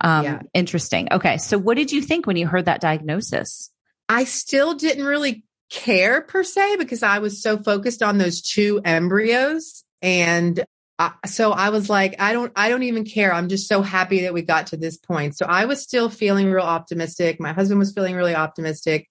um, 0.00 0.24
Yeah. 0.24 0.42
interesting. 0.54 1.08
Okay. 1.12 1.36
So 1.36 1.56
what 1.58 1.76
did 1.76 1.92
you 1.92 2.00
think 2.00 2.26
when 2.26 2.36
you 2.36 2.46
heard 2.46 2.64
that 2.64 2.80
diagnosis? 2.80 3.70
I 4.08 4.24
still 4.24 4.74
didn't 4.74 5.04
really 5.04 5.44
care 5.70 6.20
per 6.20 6.44
se 6.44 6.76
because 6.76 7.02
I 7.02 7.18
was 7.18 7.42
so 7.42 7.58
focused 7.58 8.02
on 8.02 8.18
those 8.18 8.40
two 8.40 8.80
embryos. 8.84 9.84
And 10.00 10.64
I, 10.98 11.12
so 11.26 11.52
I 11.52 11.70
was 11.70 11.90
like, 11.90 12.14
I 12.20 12.32
don't, 12.32 12.52
I 12.56 12.68
don't 12.68 12.84
even 12.84 13.04
care. 13.04 13.32
I'm 13.32 13.48
just 13.48 13.68
so 13.68 13.82
happy 13.82 14.22
that 14.22 14.34
we 14.34 14.42
got 14.42 14.68
to 14.68 14.76
this 14.76 14.96
point. 14.96 15.36
So 15.36 15.46
I 15.46 15.64
was 15.64 15.82
still 15.82 16.08
feeling 16.08 16.50
real 16.50 16.64
optimistic. 16.64 17.40
My 17.40 17.52
husband 17.52 17.78
was 17.78 17.92
feeling 17.92 18.14
really 18.14 18.34
optimistic. 18.34 19.08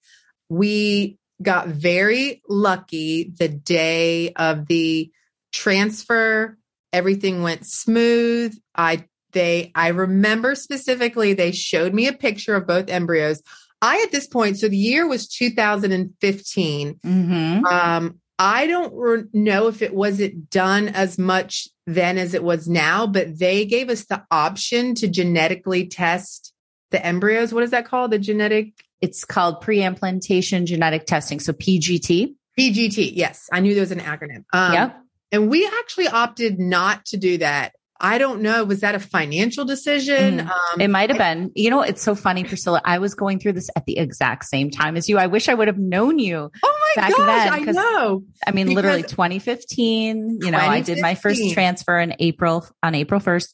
We 0.48 1.18
got 1.42 1.68
very 1.68 2.42
lucky 2.48 3.32
the 3.38 3.48
day 3.48 4.32
of 4.32 4.66
the 4.66 5.10
transfer. 5.52 6.56
Everything 6.92 7.42
went 7.42 7.66
smooth. 7.66 8.56
I, 8.74 9.04
they, 9.32 9.70
I 9.74 9.88
remember 9.88 10.54
specifically, 10.54 11.34
they 11.34 11.52
showed 11.52 11.92
me 11.92 12.06
a 12.06 12.12
picture 12.14 12.54
of 12.54 12.66
both 12.66 12.88
embryos. 12.88 13.42
I, 13.82 14.02
at 14.02 14.12
this 14.12 14.26
point, 14.26 14.58
so 14.58 14.68
the 14.68 14.76
year 14.76 15.06
was 15.06 15.28
2015. 15.28 16.94
Mm-hmm. 16.94 17.64
Um, 17.66 18.20
I 18.38 18.66
don't 18.66 18.94
re- 18.94 19.24
know 19.32 19.68
if 19.68 19.82
it 19.82 19.94
wasn't 19.94 20.50
done 20.50 20.88
as 20.88 21.18
much 21.18 21.68
then 21.86 22.18
as 22.18 22.34
it 22.34 22.42
was 22.42 22.68
now, 22.68 23.06
but 23.06 23.38
they 23.38 23.64
gave 23.64 23.88
us 23.88 24.04
the 24.06 24.22
option 24.30 24.94
to 24.96 25.08
genetically 25.08 25.86
test 25.86 26.52
the 26.90 27.04
embryos. 27.04 27.52
What 27.52 27.62
is 27.62 27.70
that 27.70 27.86
called? 27.86 28.10
The 28.10 28.18
genetic 28.18 28.72
It's 29.00 29.24
called 29.24 29.60
pre-implantation 29.60 30.66
genetic 30.66 31.06
testing. 31.06 31.40
So 31.40 31.52
PGT. 31.52 32.34
PGT. 32.58 33.12
Yes, 33.14 33.48
I 33.52 33.60
knew 33.60 33.74
there 33.74 33.82
was 33.82 33.92
an 33.92 34.00
acronym. 34.00 34.44
Um, 34.52 34.72
yep. 34.72 35.00
And 35.32 35.50
we 35.50 35.66
actually 35.80 36.08
opted 36.08 36.58
not 36.58 37.04
to 37.06 37.16
do 37.16 37.38
that. 37.38 37.72
I 38.00 38.18
don't 38.18 38.42
know. 38.42 38.64
Was 38.64 38.80
that 38.80 38.94
a 38.94 38.98
financial 39.00 39.64
decision? 39.64 40.38
Mhm. 40.40 40.50
Um, 40.50 40.80
It 40.80 40.88
might 40.88 41.08
have 41.10 41.18
been. 41.18 41.50
You 41.54 41.70
know, 41.70 41.82
it's 41.82 42.02
so 42.02 42.14
funny, 42.14 42.44
Priscilla. 42.44 42.80
I 42.84 42.98
was 42.98 43.14
going 43.14 43.38
through 43.38 43.54
this 43.54 43.70
at 43.76 43.86
the 43.86 43.98
exact 43.98 44.44
same 44.44 44.70
time 44.70 44.96
as 44.96 45.08
you. 45.08 45.18
I 45.18 45.26
wish 45.26 45.48
I 45.48 45.54
would 45.54 45.68
have 45.68 45.78
known 45.78 46.18
you. 46.18 46.50
oh 46.62 46.78
my 46.96 47.02
back 47.02 47.10
gosh, 47.16 47.66
then, 47.66 47.68
I 47.68 47.72
know. 47.72 48.22
I 48.46 48.50
mean, 48.52 48.66
Because- 48.66 48.76
literally 48.76 49.02
2015. 49.02 50.38
You 50.42 50.50
know, 50.50 50.58
I 50.58 50.80
did 50.80 51.00
my 51.00 51.14
first 51.14 51.52
transfer 51.52 51.98
in 51.98 52.14
April 52.18 52.66
on 52.82 52.94
April 52.94 53.20
1st. 53.20 53.48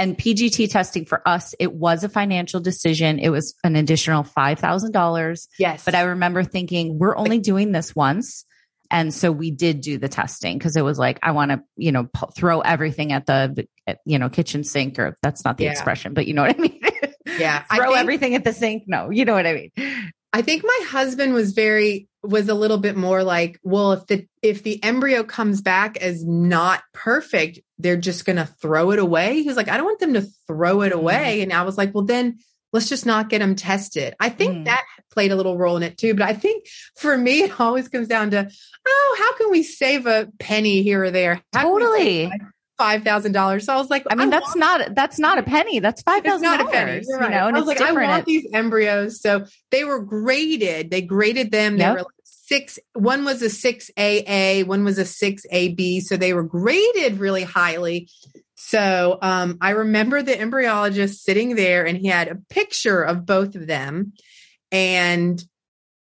And 0.00 0.16
PGT 0.16 0.70
testing 0.70 1.04
for 1.06 1.26
us, 1.26 1.56
it 1.58 1.72
was 1.72 2.04
a 2.04 2.08
financial 2.08 2.60
decision. 2.60 3.18
It 3.18 3.30
was 3.30 3.54
an 3.64 3.74
additional 3.74 4.22
$5,000. 4.22 5.48
Yes. 5.58 5.84
But 5.84 5.96
I 5.96 6.02
remember 6.02 6.44
thinking, 6.44 6.98
we're 7.00 7.16
only 7.16 7.40
doing 7.40 7.72
this 7.72 7.96
once. 7.96 8.44
And 8.90 9.12
so 9.12 9.30
we 9.30 9.50
did 9.50 9.80
do 9.82 9.98
the 9.98 10.08
testing 10.08 10.56
because 10.58 10.76
it 10.76 10.82
was 10.82 10.98
like, 10.98 11.18
I 11.22 11.32
want 11.32 11.50
to, 11.50 11.62
you 11.76 11.92
know, 11.92 12.08
throw 12.34 12.60
everything 12.60 13.12
at 13.12 13.26
the, 13.26 13.66
at, 13.86 13.98
you 14.06 14.18
know, 14.18 14.28
kitchen 14.28 14.64
sink, 14.64 14.98
or 14.98 15.16
that's 15.22 15.44
not 15.44 15.58
the 15.58 15.64
Yeah. 15.64 15.72
expression, 15.72 16.14
but 16.14 16.26
you 16.26 16.34
know 16.34 16.42
what 16.42 16.56
I 16.56 16.60
mean? 16.60 16.80
Yeah, 17.38 17.62
throw 17.72 17.88
think- 17.88 17.98
everything 17.98 18.34
at 18.34 18.42
the 18.44 18.52
sink. 18.54 18.84
No, 18.86 19.10
you 19.10 19.24
know 19.26 19.34
what 19.34 19.46
I 19.46 19.52
mean? 19.76 20.12
I 20.32 20.42
think 20.42 20.64
my 20.64 20.80
husband 20.88 21.34
was 21.34 21.52
very 21.52 22.08
was 22.22 22.48
a 22.48 22.54
little 22.54 22.78
bit 22.78 22.96
more 22.96 23.22
like, 23.22 23.60
well, 23.62 23.92
if 23.92 24.06
the 24.06 24.26
if 24.42 24.62
the 24.62 24.82
embryo 24.82 25.22
comes 25.24 25.60
back 25.60 25.98
as 25.98 26.24
not 26.24 26.82
perfect, 26.94 27.60
they're 27.78 27.96
just 27.98 28.24
going 28.24 28.36
to 28.36 28.46
throw 28.46 28.90
it 28.92 28.98
away. 28.98 29.42
He 29.42 29.46
was 29.46 29.56
like, 29.58 29.68
I 29.68 29.76
don't 29.76 29.84
want 29.86 30.00
them 30.00 30.14
to 30.14 30.26
throw 30.46 30.80
it 30.82 30.92
Mm. 30.92 30.96
away. 30.96 31.42
And 31.42 31.52
I 31.52 31.62
was 31.62 31.76
like, 31.78 31.94
well, 31.94 32.04
then 32.04 32.38
let's 32.72 32.88
just 32.88 33.06
not 33.06 33.28
get 33.28 33.38
them 33.40 33.54
tested. 33.54 34.14
I 34.18 34.30
think 34.30 34.56
Mm. 34.56 34.64
that 34.64 34.84
played 35.18 35.32
a 35.32 35.36
little 35.36 35.58
role 35.58 35.76
in 35.76 35.82
it 35.82 35.98
too. 35.98 36.14
But 36.14 36.28
I 36.28 36.32
think 36.32 36.66
for 36.96 37.18
me, 37.18 37.40
it 37.42 37.60
always 37.60 37.88
comes 37.88 38.06
down 38.06 38.30
to, 38.30 38.48
oh, 38.86 39.16
how 39.18 39.36
can 39.36 39.50
we 39.50 39.64
save 39.64 40.06
a 40.06 40.28
penny 40.38 40.84
here 40.84 41.02
or 41.02 41.10
there? 41.10 41.42
How 41.52 41.62
can 41.62 41.74
we 41.74 41.82
save 41.82 42.30
Totally. 42.30 42.40
Five 42.78 43.02
thousand 43.02 43.32
dollars. 43.32 43.66
So 43.66 43.72
I 43.74 43.76
was 43.78 43.90
like, 43.90 44.04
I 44.08 44.14
mean, 44.14 44.30
want 44.30 44.44
that's 44.44 44.54
not, 44.54 44.94
that's 44.94 45.18
not 45.18 45.38
a 45.38 45.42
penny. 45.42 45.80
That's 45.80 46.00
$5,000. 46.04 46.20
it's 46.24 46.40
not 46.42 46.60
a 46.60 46.64
penny. 46.66 47.02
You're 47.04 47.16
You 47.16 47.18
right. 47.18 47.30
know, 47.32 47.48
and 47.48 47.56
I 47.56 47.58
it's 47.58 47.66
was 47.66 47.76
like, 47.76 47.84
I 47.84 47.90
want 47.90 48.26
these 48.26 48.46
embryos. 48.52 49.20
So 49.20 49.46
they 49.72 49.82
were 49.82 49.98
graded. 49.98 50.92
They 50.92 51.02
graded 51.02 51.50
them. 51.50 51.76
They 51.76 51.82
Yep. 51.82 51.92
were 51.94 51.98
like 52.02 52.06
six. 52.22 52.78
One 52.92 53.24
was 53.24 53.42
a 53.42 53.50
six 53.50 53.90
AA. 53.98 54.62
One 54.64 54.84
was 54.84 54.98
a 54.98 55.04
six 55.04 55.42
AB. 55.50 55.98
So 56.02 56.16
they 56.16 56.32
were 56.32 56.44
graded 56.44 57.18
really 57.18 57.42
highly. 57.42 58.08
So 58.54 59.18
um, 59.22 59.58
I 59.60 59.70
remember 59.70 60.22
the 60.22 60.34
embryologist 60.34 61.16
sitting 61.16 61.56
there, 61.56 61.84
and 61.84 61.98
he 61.98 62.06
had 62.06 62.28
a 62.28 62.36
picture 62.48 63.02
of 63.02 63.26
both 63.26 63.56
of 63.56 63.66
them, 63.66 64.12
and 64.70 65.42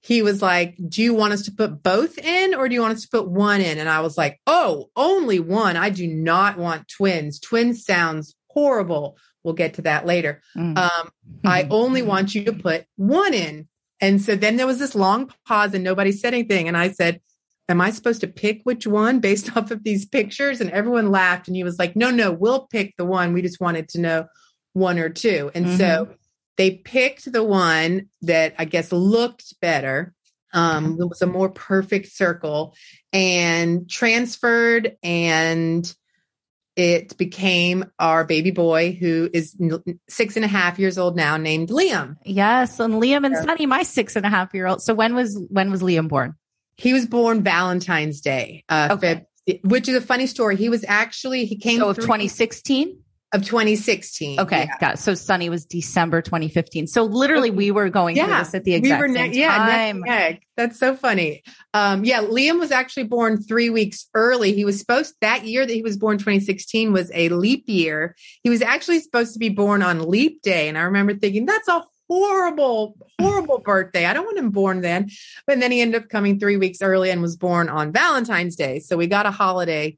he 0.00 0.22
was 0.22 0.40
like, 0.40 0.76
Do 0.88 1.02
you 1.02 1.14
want 1.14 1.32
us 1.32 1.42
to 1.42 1.52
put 1.52 1.82
both 1.82 2.18
in 2.18 2.54
or 2.54 2.68
do 2.68 2.74
you 2.74 2.80
want 2.80 2.94
us 2.94 3.02
to 3.02 3.08
put 3.10 3.28
one 3.28 3.60
in? 3.60 3.78
And 3.78 3.88
I 3.88 4.00
was 4.00 4.16
like, 4.16 4.40
Oh, 4.46 4.90
only 4.96 5.40
one. 5.40 5.76
I 5.76 5.90
do 5.90 6.06
not 6.06 6.58
want 6.58 6.88
twins. 6.88 7.40
Twins 7.40 7.84
sounds 7.84 8.34
horrible. 8.50 9.18
We'll 9.44 9.54
get 9.54 9.74
to 9.74 9.82
that 9.82 10.06
later. 10.06 10.42
Mm. 10.56 10.78
Um, 10.78 11.10
I 11.44 11.66
only 11.70 12.02
want 12.02 12.34
you 12.34 12.44
to 12.44 12.52
put 12.52 12.86
one 12.96 13.34
in. 13.34 13.68
And 14.00 14.22
so 14.22 14.36
then 14.36 14.56
there 14.56 14.66
was 14.66 14.78
this 14.78 14.94
long 14.94 15.32
pause 15.46 15.74
and 15.74 15.82
nobody 15.82 16.12
said 16.12 16.32
anything. 16.32 16.68
And 16.68 16.76
I 16.76 16.90
said, 16.90 17.20
Am 17.70 17.82
I 17.82 17.90
supposed 17.90 18.22
to 18.22 18.28
pick 18.28 18.62
which 18.62 18.86
one 18.86 19.20
based 19.20 19.56
off 19.56 19.70
of 19.70 19.84
these 19.84 20.06
pictures? 20.06 20.60
And 20.60 20.70
everyone 20.70 21.10
laughed. 21.10 21.48
And 21.48 21.56
he 21.56 21.64
was 21.64 21.78
like, 21.78 21.96
No, 21.96 22.10
no, 22.10 22.32
we'll 22.32 22.66
pick 22.68 22.94
the 22.96 23.04
one. 23.04 23.32
We 23.32 23.42
just 23.42 23.60
wanted 23.60 23.88
to 23.90 24.00
know 24.00 24.26
one 24.74 24.98
or 24.98 25.08
two. 25.08 25.50
And 25.54 25.76
so 25.76 26.08
they 26.58 26.72
picked 26.72 27.32
the 27.32 27.42
one 27.42 28.08
that 28.22 28.54
I 28.58 28.66
guess 28.66 28.92
looked 28.92 29.58
better. 29.60 30.12
Um, 30.52 30.98
it 31.00 31.08
was 31.08 31.22
a 31.22 31.26
more 31.26 31.48
perfect 31.50 32.08
circle 32.08 32.74
and 33.12 33.88
transferred 33.88 34.96
and 35.02 35.94
it 36.74 37.16
became 37.16 37.84
our 37.98 38.24
baby 38.24 38.50
boy 38.50 38.92
who 38.92 39.28
is 39.32 39.56
six 40.08 40.36
and 40.36 40.44
a 40.44 40.48
half 40.48 40.78
years 40.78 40.96
old 40.96 41.16
now 41.16 41.36
named 41.36 41.70
Liam. 41.70 42.16
Yes, 42.24 42.78
and 42.80 42.94
Liam 42.94 43.26
and. 43.26 43.36
Sunny, 43.36 43.66
my 43.66 43.82
six 43.82 44.16
and 44.16 44.24
a 44.24 44.28
half 44.28 44.54
year 44.54 44.66
old. 44.66 44.80
So 44.82 44.94
when 44.94 45.14
was 45.14 45.38
when 45.48 45.70
was 45.70 45.82
Liam 45.82 46.08
born? 46.08 46.34
He 46.76 46.92
was 46.92 47.06
born 47.06 47.42
Valentine's 47.42 48.20
Day, 48.20 48.64
uh, 48.68 48.90
Okay. 48.92 49.26
Feb- 49.48 49.64
which 49.64 49.88
is 49.88 49.96
a 49.96 50.00
funny 50.00 50.26
story. 50.26 50.56
He 50.56 50.68
was 50.68 50.84
actually, 50.86 51.46
he 51.46 51.56
came 51.56 51.78
So 51.80 51.88
of 51.88 51.96
2016. 51.96 52.98
Of 53.32 53.44
2016. 53.44 54.40
Okay, 54.40 54.60
Yeah. 54.68 54.78
got 54.80 54.94
it. 54.94 54.98
so 54.98 55.12
Sunny 55.14 55.50
was 55.50 55.66
December 55.66 56.22
2015. 56.22 56.86
So 56.86 57.04
literally, 57.04 57.50
we 57.50 57.70
were 57.70 57.90
going 57.90 58.16
through 58.16 58.26
Yeah, 58.26 58.38
this 58.42 58.54
at 58.54 58.64
the 58.64 58.70
we 58.72 58.76
exact 58.78 59.00
were 59.02 59.08
same 59.14 59.30
ne- 59.32 59.38
yeah, 59.38 59.48
neck 59.66 59.76
time. 59.76 60.04
and. 60.08 60.38
That's 60.56 60.78
so 60.78 60.96
funny. 60.96 61.42
Um, 61.74 62.04
yeah, 62.04 62.20
Liam 62.22 62.58
was 62.58 62.72
actually 62.72 63.04
born 63.04 63.40
three 63.40 63.70
weeks 63.70 64.08
early. 64.14 64.52
He 64.54 64.64
was 64.64 64.78
supposed 64.80 65.14
that 65.20 65.44
year 65.44 65.64
that 65.64 65.72
he 65.72 65.82
was 65.82 65.96
born, 65.96 66.18
2016, 66.18 66.92
was 66.92 67.10
a 67.14 67.28
leap 67.28 67.64
year. 67.68 68.16
He 68.42 68.50
was 68.50 68.60
actually 68.62 68.98
supposed 69.00 69.34
to 69.34 69.38
be 69.38 69.50
born 69.50 69.82
on 69.82 70.08
leap 70.08 70.42
day, 70.42 70.68
and 70.68 70.76
I 70.76 70.82
remember 70.82 71.14
thinking 71.14 71.46
that's 71.46 71.68
a 71.68 71.84
horrible, 72.08 72.96
horrible 73.20 73.58
birthday. 73.58 74.06
I 74.06 74.14
don't 74.14 74.24
want 74.24 74.38
him 74.38 74.50
born 74.50 74.80
then. 74.80 75.10
But 75.46 75.60
then 75.60 75.70
he 75.70 75.80
ended 75.80 76.02
up 76.02 76.08
coming 76.08 76.40
three 76.40 76.56
weeks 76.56 76.80
early 76.82 77.10
and 77.10 77.20
was 77.22 77.36
born 77.36 77.68
on 77.68 77.92
Valentine's 77.92 78.56
Day. 78.56 78.78
So 78.80 78.96
we 78.96 79.06
got 79.06 79.26
a 79.26 79.30
holiday 79.30 79.96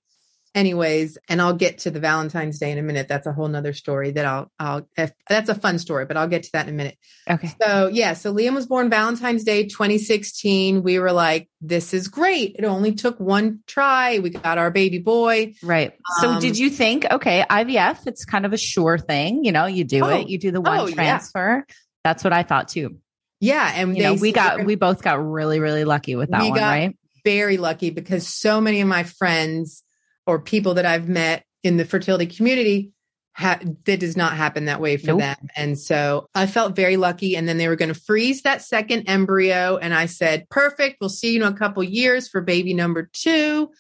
anyways 0.54 1.16
and 1.28 1.40
i'll 1.40 1.54
get 1.54 1.78
to 1.78 1.90
the 1.90 2.00
valentine's 2.00 2.58
day 2.58 2.72
in 2.72 2.78
a 2.78 2.82
minute 2.82 3.06
that's 3.06 3.26
a 3.26 3.32
whole 3.32 3.46
nother 3.46 3.72
story 3.72 4.10
that 4.10 4.24
i'll 4.26 4.50
i'll 4.58 4.86
if, 4.96 5.12
that's 5.28 5.48
a 5.48 5.54
fun 5.54 5.78
story 5.78 6.04
but 6.06 6.16
i'll 6.16 6.26
get 6.28 6.42
to 6.42 6.50
that 6.52 6.66
in 6.66 6.74
a 6.74 6.76
minute 6.76 6.96
Okay, 7.28 7.50
so 7.62 7.86
yeah, 7.86 8.14
so 8.14 8.34
Liam 8.34 8.54
was 8.54 8.66
born 8.66 8.90
Valentine's 8.90 9.44
Day 9.44 9.64
2016. 9.66 10.82
We 10.82 10.98
were 10.98 11.12
like, 11.12 11.48
this 11.60 11.94
is 11.94 12.08
great. 12.08 12.56
It 12.58 12.64
only 12.64 12.92
took 12.94 13.20
one 13.20 13.60
try. 13.68 14.18
We 14.18 14.30
got 14.30 14.58
our 14.58 14.72
baby 14.72 14.98
boy. 14.98 15.54
right. 15.62 15.92
So 16.20 16.30
Um, 16.30 16.40
did 16.40 16.58
you 16.58 16.70
think, 16.70 17.06
okay, 17.08 17.44
IVF? 17.48 18.08
It's 18.08 18.24
kind 18.24 18.44
of 18.44 18.52
a 18.52 18.56
sure 18.56 18.98
thing. 18.98 19.44
You 19.44 19.52
know, 19.52 19.66
you 19.66 19.84
do 19.84 20.04
Oh, 20.04 20.08
it. 20.08 20.28
You 20.28 20.38
do 20.38 20.50
the 20.50 20.60
one 20.60 20.76
oh, 20.80 20.86
yeah. 20.88 20.94
transfer. 20.94 21.64
That's 22.02 22.24
what 22.24 22.32
I 22.32 22.42
thought 22.42 22.66
too. 22.66 22.96
Yeah, 23.38 23.70
and 23.76 23.96
You 23.96 24.02
know, 24.02 24.14
we 24.14 24.32
got 24.32 24.64
we 24.64 24.74
both 24.74 25.02
got 25.02 25.24
really 25.24 25.60
really 25.60 25.84
lucky 25.84 26.16
with 26.16 26.30
that 26.30 26.42
We 26.42 26.50
one, 26.50 26.58
got- 26.58 26.68
right? 26.68 26.98
very 27.24 27.58
lucky 27.58 27.90
because 27.90 28.26
so 28.26 28.60
many 28.60 28.80
of 28.80 28.88
my 28.88 29.04
friends 29.04 29.84
or 30.26 30.38
people 30.38 30.74
that 30.74 30.87
I've 30.87 31.09
met 31.09 31.44
in 31.62 31.76
the 31.76 31.85
fertility 31.85 32.26
community 32.26 32.92
ha- 33.35 33.61
that 33.85 34.00
does 34.00 34.16
not 34.16 34.35
happen 34.35 34.66
that 34.66 34.80
way 34.80 34.96
for 34.96 35.09
Nope. 35.09 35.20
them. 35.20 35.48
And 35.56 35.78
so 35.78 36.26
I 36.35 36.46
felt 36.46 36.76
very 36.76 36.96
lucky. 36.96 37.37
And 37.37 37.48
then 37.48 37.59
they 37.59 37.68
were 37.68 37.76
going 37.76 37.92
to 37.92 38.00
freeze 38.00 38.42
that 38.42 38.62
second 38.62 39.04
embryo. 39.09 39.76
And 39.76 39.94
I 39.94 40.06
said, 40.06 40.48
perfect. 40.50 40.96
We'll 41.00 41.11
see 41.11 41.35
you 41.35 41.44
in 41.44 41.52
a 41.52 41.56
couple 41.56 41.83
years 41.83 42.28
for 42.28 42.40
baby 42.40 42.74
number 42.74 43.09
two. 43.12 43.70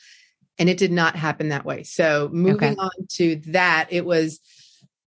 And 0.58 0.68
it 0.68 0.76
did 0.76 0.92
not 0.92 1.16
happen 1.16 1.48
that 1.48 1.64
way. 1.64 1.84
So 1.84 2.28
moving 2.32 2.72
Okay. 2.72 2.76
on 2.78 2.90
to 3.12 3.36
that, 3.46 3.88
it 3.90 4.04
was 4.04 4.40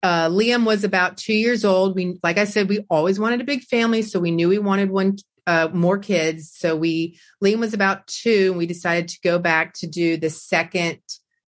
uh, 0.03 0.29
Liam 0.29 0.64
was 0.64 0.83
about 0.83 1.16
two 1.16 1.35
years 1.35 1.64
old. 1.64 1.95
We, 1.95 2.18
like 2.25 2.37
I 2.38 2.45
said, 2.45 2.68
we 2.68 2.85
always 2.90 3.21
wanted 3.21 3.40
a 3.40 3.45
big 3.45 3.62
family, 3.62 4.03
so 4.03 4.18
we 4.18 4.33
knew 4.33 4.49
we 4.49 4.59
wanted 4.59 4.90
one 4.90 5.16
uh, 5.47 5.68
more 5.73 5.97
kids. 5.99 6.51
So 6.53 6.75
we 6.75 7.21
Liam 7.45 7.61
was 7.61 7.73
about 7.73 8.07
two, 8.09 8.49
and 8.49 8.59
we 8.59 8.66
decided 8.66 9.09
to 9.09 9.21
go 9.23 9.38
back 9.38 9.75
to 9.75 9.87
do 9.87 10.16
the 10.16 10.29
second 10.31 10.99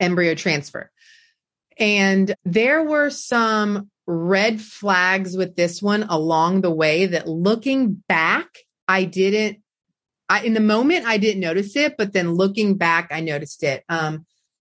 embryo 0.05 0.35
transfer. 0.35 0.91
And 1.79 2.35
there 2.45 2.83
were 2.83 3.11
some 3.11 3.91
red 4.07 4.61
flags 4.61 5.37
with 5.37 5.57
this 5.57 5.83
one 5.83 6.05
along 6.05 6.61
the 6.61 6.71
way 6.71 7.07
that 7.07 7.29
looking 7.29 8.03
back, 8.09 8.47
I 8.87 9.05
didn't. 9.05 9.59
I, 10.29 10.43
in 10.43 10.55
the 10.55 10.61
moment, 10.61 11.07
I 11.07 11.19
didn't 11.19 11.41
notice 11.41 11.77
it, 11.77 11.97
but 11.99 12.13
then 12.13 12.35
looking 12.35 12.77
back, 12.77 13.09
I 13.11 13.21
noticed 13.21 13.63
it. 13.63 13.85
Um, 13.89 14.25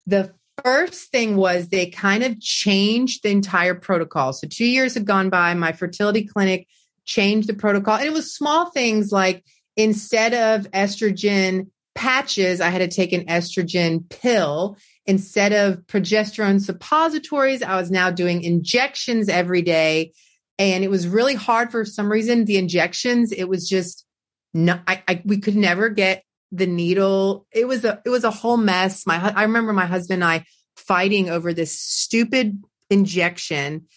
the 0.06 0.34
first 0.64 1.12
thing 1.12 1.36
was 1.36 1.70
they 1.70 1.88
kind 1.88 2.24
of 2.24 2.40
changed 2.40 3.24
the 3.24 3.30
entire 3.30 3.76
protocol. 3.76 4.34
So 4.34 4.48
two 4.48 4.66
years 4.66 4.94
had 4.94 5.06
gone 5.06 5.30
by. 5.30 5.54
My 5.54 5.72
fertility 5.72 6.26
clinic 6.26 6.68
changed 7.06 7.50
the 7.50 7.54
protocol, 7.56 7.96
and 7.96 8.06
it 8.06 8.14
was 8.14 8.36
small 8.36 8.70
things 8.70 9.12
like 9.12 9.44
instead 9.76 10.34
of 10.34 10.70
estrogen 10.72 11.68
patches, 11.96 12.62
I 12.62 12.70
had 12.70 12.80
to 12.80 12.88
take 12.88 13.14
an 13.14 13.26
estrogen 13.26 14.08
pill. 14.10 14.78
Instead 15.06 15.54
of 15.54 15.86
progesterone 15.88 16.62
suppositories, 16.62 17.64
I 17.64 17.76
was 17.76 17.90
now 17.90 18.12
doing 18.12 18.44
injections 18.44 19.28
every 19.28 19.62
day. 19.62 20.14
And 20.58 20.84
it 20.84 20.90
was 20.90 21.08
really 21.08 21.36
hard 21.36 21.72
for 21.72 21.86
some 21.86 22.12
reason. 22.12 22.46
The 22.46 22.58
injections, 22.58 23.32
it 23.32 23.46
was 23.46 23.68
just 23.68 24.06
no, 24.54 24.80
I, 24.88 25.04
I 25.08 25.22
we 25.26 25.40
could 25.40 25.56
never 25.56 25.90
get 25.90 26.24
the 26.52 26.68
needle. 26.68 27.46
It 27.52 27.68
was 27.68 27.86
a 27.86 28.02
it 28.06 28.10
was 28.10 28.24
a 28.24 28.32
whole 28.32 28.58
mess. 28.58 29.06
My 29.06 29.34
I 29.36 29.44
remember 29.44 29.74
my 29.74 29.86
husband 29.86 30.24
and 30.24 30.32
I 30.32 30.46
fighting 30.76 31.30
over 31.30 31.54
this 31.54 31.80
stupid 31.80 32.62
injection. 32.90 33.88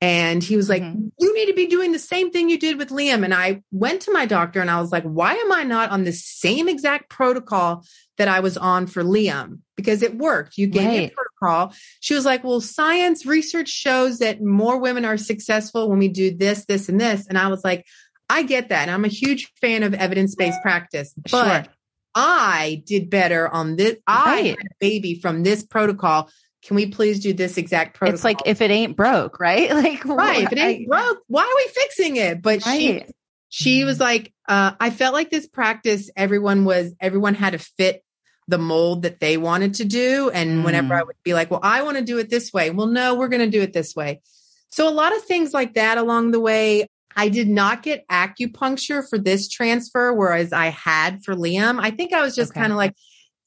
And 0.00 0.42
he 0.42 0.56
was 0.56 0.68
like, 0.68 0.82
Mhm. 0.82 1.10
You 1.18 1.34
need 1.34 1.46
to 1.46 1.54
be 1.54 1.66
doing 1.66 1.92
the 1.92 1.98
same 1.98 2.30
thing 2.30 2.50
you 2.50 2.58
did 2.58 2.76
with 2.76 2.90
Liam. 2.90 3.24
And 3.24 3.32
I 3.32 3.62
went 3.72 4.02
to 4.02 4.12
my 4.12 4.26
doctor 4.26 4.60
and 4.60 4.70
I 4.70 4.80
was 4.80 4.92
like, 4.92 5.04
Why 5.04 5.34
am 5.34 5.52
I 5.52 5.62
not 5.62 5.90
on 5.90 6.04
the 6.04 6.12
same 6.12 6.68
exact 6.68 7.08
protocol 7.08 7.82
that 8.18 8.28
I 8.28 8.40
was 8.40 8.56
on 8.58 8.86
for 8.86 9.02
Liam? 9.02 9.60
Because 9.74 10.02
it 10.02 10.18
worked. 10.18 10.58
You 10.58 10.66
gave 10.66 10.88
me 10.88 11.04
a 11.06 11.10
protocol. 11.10 11.74
She 12.00 12.14
was 12.14 12.26
like, 12.26 12.44
Well, 12.44 12.60
science 12.60 13.24
research 13.24 13.68
shows 13.68 14.18
that 14.18 14.42
more 14.42 14.78
women 14.78 15.06
are 15.06 15.16
successful 15.16 15.88
when 15.88 15.98
we 15.98 16.08
do 16.08 16.36
this, 16.36 16.66
this, 16.66 16.90
and 16.90 17.00
this. 17.00 17.26
And 17.26 17.38
I 17.38 17.48
was 17.48 17.64
like, 17.64 17.86
I 18.28 18.42
get 18.42 18.68
that. 18.68 18.82
And 18.82 18.90
I'm 18.90 19.04
a 19.04 19.08
huge 19.08 19.50
fan 19.60 19.82
of 19.82 19.94
evidence 19.94 20.34
based 20.34 20.60
practice, 20.60 21.14
but 21.30 21.64
Sure. 21.64 21.72
I 22.14 22.82
did 22.86 23.10
better 23.10 23.48
on 23.48 23.76
this. 23.76 23.96
I 24.06 24.40
had 24.40 24.58
a 24.58 24.74
baby 24.80 25.20
from 25.20 25.42
this 25.42 25.62
protocol. 25.62 26.30
Can 26.66 26.74
we 26.76 26.86
please 26.86 27.20
do 27.20 27.32
this 27.32 27.56
exact 27.58 27.96
protocol? 27.96 28.14
It's 28.14 28.24
like 28.24 28.38
if 28.44 28.60
it 28.60 28.70
ain't 28.70 28.96
broke, 28.96 29.38
right? 29.38 29.70
Like 29.74 30.04
right. 30.04 30.42
If 30.42 30.52
it 30.52 30.58
ain't 30.58 30.92
I- 30.92 30.96
broke, 30.98 31.18
why 31.28 31.42
are 31.42 31.56
we 31.56 31.68
fixing 31.72 32.16
it? 32.16 32.42
But 32.42 32.62
she 32.62 32.92
Right. 32.92 33.10
she 33.48 33.84
was 33.84 34.00
like, 34.00 34.32
uh, 34.48 34.72
I 34.80 34.90
felt 34.90 35.14
like 35.14 35.30
this 35.30 35.46
practice, 35.46 36.10
everyone 36.16 36.64
was 36.64 36.92
everyone 37.00 37.34
had 37.34 37.50
to 37.52 37.58
fit 37.58 38.02
the 38.48 38.58
mold 38.58 39.02
that 39.02 39.20
they 39.20 39.36
wanted 39.36 39.74
to 39.74 39.84
do. 39.84 40.30
And 40.30 40.64
whenever 40.64 40.94
Mm. 40.94 40.98
I 40.98 41.02
would 41.04 41.16
be 41.24 41.34
like, 41.34 41.50
Well, 41.50 41.60
I 41.62 41.82
want 41.82 41.98
to 41.98 42.04
do 42.04 42.18
it 42.18 42.30
this 42.30 42.52
way. 42.52 42.70
Well, 42.70 42.86
no, 42.88 43.14
we're 43.14 43.28
gonna 43.28 43.48
do 43.50 43.62
it 43.62 43.72
this 43.72 43.94
way. 43.94 44.20
So 44.70 44.88
a 44.88 44.90
lot 44.90 45.14
of 45.16 45.22
things 45.24 45.54
like 45.54 45.74
that 45.74 45.98
along 45.98 46.32
the 46.32 46.40
way. 46.40 46.86
I 47.18 47.28
did 47.30 47.48
not 47.48 47.82
get 47.82 48.06
acupuncture 48.08 49.08
for 49.08 49.18
this 49.18 49.48
transfer, 49.48 50.12
whereas 50.12 50.52
I 50.52 50.66
had 50.66 51.24
for 51.24 51.34
Liam. 51.34 51.78
I 51.80 51.90
think 51.90 52.12
I 52.12 52.20
was 52.20 52.34
just 52.34 52.50
Okay. 52.50 52.60
kind 52.60 52.72
of 52.72 52.76
like, 52.76 52.92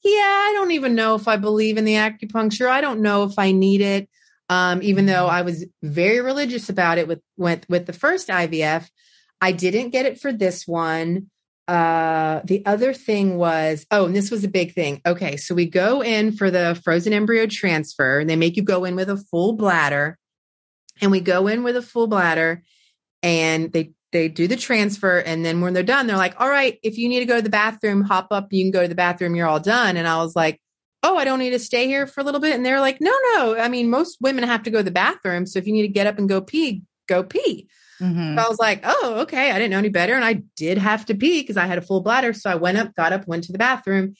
yeah, 0.02 0.10
I 0.12 0.52
don't 0.54 0.70
even 0.70 0.94
know 0.94 1.14
if 1.14 1.28
I 1.28 1.36
believe 1.36 1.76
in 1.76 1.84
the 1.84 1.94
acupuncture. 1.94 2.68
I 2.68 2.80
don't 2.80 3.00
know 3.00 3.24
if 3.24 3.38
I 3.38 3.52
need 3.52 3.80
it. 3.80 4.08
Um, 4.48 4.82
even 4.82 5.06
though 5.06 5.26
I 5.26 5.42
was 5.42 5.64
very 5.82 6.20
religious 6.20 6.68
about 6.68 6.98
it 6.98 7.06
with, 7.06 7.20
with 7.36 7.68
with 7.68 7.86
the 7.86 7.92
first 7.92 8.28
IVF, 8.28 8.88
I 9.40 9.52
didn't 9.52 9.90
get 9.90 10.06
it 10.06 10.20
for 10.20 10.32
this 10.32 10.66
one. 10.66 11.30
Uh, 11.68 12.40
the 12.44 12.66
other 12.66 12.92
thing 12.92 13.36
was, 13.36 13.86
oh, 13.92 14.06
and 14.06 14.16
this 14.16 14.30
was 14.30 14.42
a 14.42 14.48
big 14.48 14.74
thing. 14.74 15.00
Okay, 15.06 15.36
so 15.36 15.54
we 15.54 15.66
go 15.66 16.02
in 16.02 16.32
for 16.32 16.50
the 16.50 16.80
frozen 16.82 17.12
embryo 17.12 17.46
transfer, 17.46 18.18
and 18.18 18.28
they 18.28 18.34
make 18.34 18.56
you 18.56 18.64
go 18.64 18.84
in 18.84 18.96
with 18.96 19.08
a 19.08 19.16
full 19.16 19.52
bladder, 19.52 20.18
and 21.00 21.12
we 21.12 21.20
go 21.20 21.46
in 21.46 21.62
with 21.62 21.76
a 21.76 21.82
full 21.82 22.08
bladder, 22.08 22.64
and 23.22 23.72
they 23.72 23.92
they 24.12 24.28
do 24.28 24.48
the 24.48 24.56
transfer, 24.56 25.18
and 25.18 25.44
then 25.44 25.60
when 25.60 25.72
they're 25.72 25.82
done, 25.82 26.06
they're 26.06 26.16
like, 26.16 26.40
"All 26.40 26.48
right, 26.50 26.78
if 26.82 26.98
you 26.98 27.08
need 27.08 27.20
to 27.20 27.26
go 27.26 27.36
to 27.36 27.42
the 27.42 27.50
bathroom, 27.50 28.02
hop 28.02 28.28
up. 28.30 28.48
You 28.52 28.64
can 28.64 28.70
go 28.70 28.82
to 28.82 28.88
the 28.88 28.94
bathroom. 28.94 29.34
You're 29.34 29.46
all 29.46 29.60
done." 29.60 29.96
And 29.96 30.08
I 30.08 30.18
was 30.18 30.34
like, 30.34 30.60
"Oh, 31.02 31.16
I 31.16 31.24
don't 31.24 31.38
need 31.38 31.50
to 31.50 31.58
stay 31.58 31.86
here 31.86 32.06
for 32.06 32.20
a 32.20 32.24
little 32.24 32.40
bit." 32.40 32.54
And 32.54 32.64
they're 32.66 32.80
like, 32.80 33.00
"No, 33.00 33.14
no. 33.34 33.56
I 33.56 33.68
mean, 33.68 33.90
most 33.90 34.18
women 34.20 34.44
have 34.44 34.62
to 34.64 34.70
go 34.70 34.78
to 34.78 34.84
the 34.84 34.90
bathroom, 34.90 35.46
so 35.46 35.58
if 35.58 35.66
you 35.66 35.72
need 35.72 35.82
to 35.82 35.88
get 35.88 36.06
up 36.06 36.18
and 36.18 36.28
go 36.28 36.40
pee, 36.40 36.82
go 37.08 37.22
pee." 37.22 37.68
Mhm. 38.00 38.38
I 38.38 38.48
was 38.48 38.58
like, 38.58 38.80
oh, 38.82 39.16
okay. 39.20 39.50
I 39.50 39.58
didn't 39.58 39.72
know 39.72 39.78
any 39.78 39.90
better. 39.90 40.14
And 40.14 40.24
I 40.24 40.42
did 40.56 40.78
have 40.78 41.04
to 41.06 41.14
pee 41.14 41.42
because 41.42 41.58
I 41.58 41.66
had 41.66 41.76
a 41.76 41.82
full 41.82 42.00
bladder. 42.00 42.32
So 42.32 42.48
I 42.50 42.54
went 42.54 42.78
up, 42.78 42.94
got 42.94 43.12
up, 43.12 43.28
went 43.28 43.44
to 43.44 43.52
the 43.52 43.58
bathroom. 43.58 44.14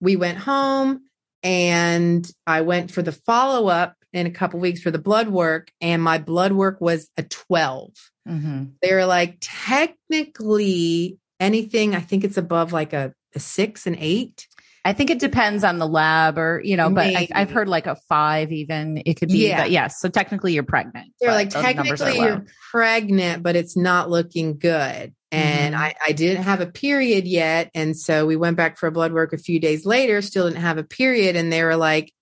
We 0.00 0.14
went 0.14 0.38
home 0.38 1.00
and 1.42 2.30
I 2.46 2.60
went 2.60 2.92
for 2.92 3.02
the 3.02 3.10
follow 3.10 3.66
up 3.68 3.96
in 4.12 4.26
a 4.26 4.30
couple 4.30 4.60
weeks 4.60 4.80
for 4.82 4.92
the 4.92 5.00
blood 5.00 5.28
work. 5.28 5.72
And 5.80 6.00
my 6.00 6.18
blood 6.18 6.52
work 6.52 6.80
was 6.80 7.08
a 7.16 7.24
12. 7.24 7.90
Mhm. 8.28 8.72
They're 8.82 9.06
like, 9.06 9.38
technically, 9.40 11.18
anything, 11.40 11.94
I 11.94 12.00
think 12.00 12.24
it's 12.24 12.36
above 12.36 12.72
like 12.72 12.92
a, 12.92 13.12
a 13.34 13.40
six, 13.40 13.86
and 13.86 13.96
eight. 13.98 14.46
I 14.86 14.92
think 14.92 15.08
it 15.08 15.18
depends 15.18 15.64
on 15.64 15.78
the 15.78 15.88
lab 15.88 16.36
or, 16.36 16.60
you 16.62 16.76
know, 16.76 16.90
but 16.90 17.06
I. 17.06 17.26
I've 17.34 17.50
heard 17.50 17.68
like 17.68 17.86
a 17.86 17.96
five 18.06 18.52
even 18.52 19.02
it 19.06 19.14
could 19.14 19.30
be, 19.30 19.48
Yeah. 19.48 19.62
but 19.62 19.70
yes. 19.70 19.98
So 19.98 20.10
technically 20.10 20.52
you're 20.52 20.62
pregnant. 20.62 21.10
They're 21.20 21.32
like, 21.32 21.50
those 21.50 21.62
numbers 21.74 22.02
are 22.02 22.04
technically, 22.04 22.26
you're 22.26 22.46
pregnant, 22.70 23.42
but 23.42 23.56
it's 23.56 23.78
not 23.78 24.10
looking 24.10 24.58
good. 24.58 25.14
And 25.32 25.74
Mhm. 25.74 25.78
I, 25.78 25.94
I 26.06 26.12
didn't 26.12 26.42
have 26.42 26.60
a 26.60 26.66
period 26.66 27.26
yet. 27.26 27.70
And 27.74 27.96
so 27.96 28.26
we 28.26 28.36
went 28.36 28.58
back 28.58 28.76
for 28.76 28.86
a 28.86 28.92
blood 28.92 29.12
work 29.14 29.32
a 29.32 29.38
few 29.38 29.58
days 29.58 29.86
later, 29.86 30.20
still 30.20 30.48
didn't 30.48 30.60
have 30.60 30.76
a 30.76 30.84
period. 30.84 31.34
And 31.34 31.50
they 31.50 31.62
were 31.64 31.76
like, 31.76 32.12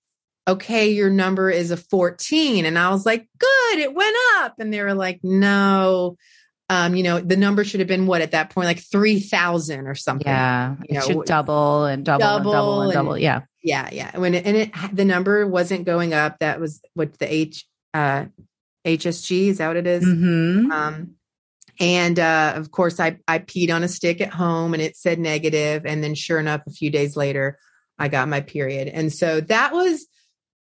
okay, 0.49 0.91
your 0.91 1.11
number 1.11 1.51
is 1.51 1.71
a 1.71 1.77
14. 1.77 2.65
And 2.65 2.79
I 2.79 2.91
was 2.91 3.07
like, 3.07 3.29
good, 3.39 3.79
it 3.79 3.95
went 3.95 4.17
up. 4.37 4.55
And 4.59 4.73
they 4.73 4.83
were 4.83 4.95
like, 4.95 5.21
no, 5.23 6.17
um, 6.69 6.97
you 6.97 7.03
know, 7.03 7.21
the 7.21 7.37
number 7.37 7.65
should 7.65 7.81
have 7.81 7.89
been 7.89 8.07
what 8.07 8.23
at 8.23 8.33
that 8.33 8.51
point, 8.51 8.67
like 8.67 8.83
3,000 8.83 9.87
or 9.87 9.95
something. 9.95 10.27
Yeah. 10.27 10.77
You 10.81 10.85
it 10.89 10.93
know, 10.95 11.01
should 11.01 11.25
double 11.27 11.85
and 11.85 12.05
double, 12.05 12.25
and 12.25 12.45
double 12.45 12.53
double 12.53 12.83
and 12.83 12.93
double. 12.93 13.19
Yeah. 13.19 13.43
Yeah. 13.63 13.89
Yeah. 13.93 14.19
When 14.19 14.35
it, 14.35 14.47
and 14.47 14.57
it, 14.57 14.71
the 14.93 15.05
number 15.05 15.47
wasn't 15.47 15.85
going 15.85 16.13
up. 16.13 16.39
That 16.41 16.61
was 16.61 16.81
what 16.95 17.19
the 17.19 17.33
H, 17.33 17.67
uh, 17.95 18.27
HSG 18.85 19.49
is 19.49 19.59
that 19.59 19.69
what 19.69 19.77
it 19.77 19.87
is? 19.87 20.05
hmm 20.05 20.71
Um, 20.73 21.15
and 21.81 22.19
uh, 22.19 22.53
of 22.57 22.71
course, 22.71 23.01
I, 23.01 23.19
I 23.27 23.39
peed 23.39 23.75
on 23.75 23.83
a 23.83 23.89
stick 23.89 24.21
at 24.21 24.33
home 24.33 24.75
and 24.75 24.83
it 24.83 24.97
said 24.97 25.19
negative. 25.19 25.87
And 25.87 26.03
then, 26.03 26.15
sure 26.15 26.39
enough, 26.39 26.63
a 26.67 26.71
few 26.71 26.91
days 26.91 27.17
later, 27.17 27.59
I 27.99 28.09
got 28.09 28.29
my 28.29 28.41
period. 28.41 28.89
And 28.89 29.13
so 29.13 29.41
that 29.43 29.73
was 29.73 30.07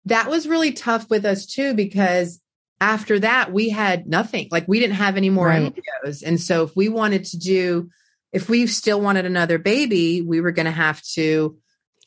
that 0.05 0.29
was 0.29 0.47
really 0.47 0.71
tough 0.71 1.09
with 1.09 1.25
us 1.25 1.45
too 1.45 1.73
because 1.73 2.39
after 2.81 3.19
that 3.19 3.51
we 3.51 3.69
had 3.69 4.05
nothing. 4.07 4.47
Like 4.51 4.67
we 4.67 4.79
didn't 4.79 4.95
have 4.97 5.17
any 5.17 5.29
more 5.29 5.47
Right. 5.47 5.63
embryos. 5.63 6.21
And 6.21 6.39
so 6.39 6.63
if 6.63 6.75
we 6.75 6.89
wanted 6.89 7.25
to 7.25 7.37
do, 7.37 7.89
if 8.31 8.49
we 8.49 8.67
still 8.67 8.99
wanted 9.01 9.25
another 9.25 9.57
baby, 9.57 10.21
we 10.21 10.41
were 10.41 10.51
going 10.51 10.65
to 10.65 10.71
have 10.71 11.01
to 11.13 11.57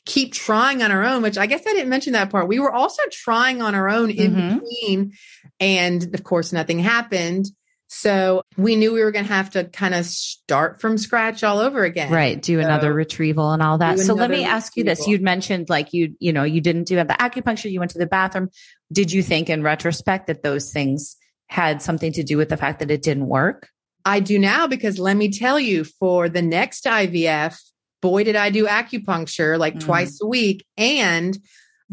keep 0.05 0.33
trying 0.33 0.81
on 0.83 0.91
our 0.91 1.03
own. 1.03 1.21
Which 1.21 1.37
I 1.37 1.45
guess 1.47 1.61
I 1.67 1.73
didn't 1.73 1.89
mention 1.89 2.13
that 2.13 2.29
part. 2.29 2.47
We 2.47 2.59
were 2.59 2.71
also 2.71 3.01
trying 3.11 3.61
on 3.61 3.75
our 3.75 3.89
own 3.89 4.11
in 4.11 4.35
Mhm. 4.35 4.59
between, 4.61 5.13
and 5.59 6.13
of 6.15 6.23
course, 6.23 6.53
nothing 6.53 6.79
happened. 6.79 7.47
So 7.91 8.43
we 8.55 8.75
knew 8.75 8.93
we 8.93 9.03
were 9.03 9.11
going 9.11 9.25
to 9.25 9.33
have 9.33 9.49
to 9.51 9.63
kind 9.63 9.95
of 9.95 10.05
start 10.05 10.79
from 10.79 10.99
scratch 10.99 11.43
all 11.43 11.57
over 11.57 11.83
again. 11.83 12.11
Right. 12.11 12.39
Do 12.39 12.59
another 12.59 12.93
retrieval 12.93 13.51
and 13.51 13.63
all 13.63 13.79
that. 13.79 13.97
So 13.97 14.13
let 14.13 14.29
me 14.29 14.45
ask 14.45 14.77
you 14.77 14.83
this. 14.83 15.07
You'd 15.07 15.23
mentioned 15.23 15.69
like 15.69 15.91
you, 15.91 16.15
you 16.19 16.31
know, 16.31 16.43
you 16.43 16.61
didn't 16.61 16.83
do 16.83 16.95
the 16.95 17.05
acupuncture, 17.05 17.71
you 17.71 17.79
went 17.79 17.91
to 17.91 17.97
the 17.97 18.05
bathroom. 18.05 18.49
Did 18.91 19.11
you 19.11 19.23
think 19.23 19.49
in 19.49 19.63
retrospect 19.63 20.27
that 20.27 20.43
those 20.43 20.71
things 20.71 21.17
had 21.47 21.81
something 21.81 22.13
to 22.13 22.23
do 22.23 22.37
with 22.37 22.49
the 22.49 22.57
fact 22.57 22.77
that 22.79 22.91
it 22.91 23.01
didn't 23.01 23.27
work? 23.27 23.69
I 24.05 24.19
do 24.19 24.37
now 24.37 24.67
because 24.67 24.99
let 24.99 25.17
me 25.17 25.31
tell 25.31 25.59
you, 25.59 25.83
for 25.83 26.29
the 26.29 26.43
next 26.43 26.85
IVF, 26.85 27.59
boy, 28.03 28.23
did 28.23 28.35
I 28.35 28.51
do 28.51 28.67
acupuncture 28.67 29.57
like 29.57 29.75
Mm. 29.75 29.81
twice 29.81 30.21
a 30.21 30.27
week. 30.27 30.63
And 30.77 31.35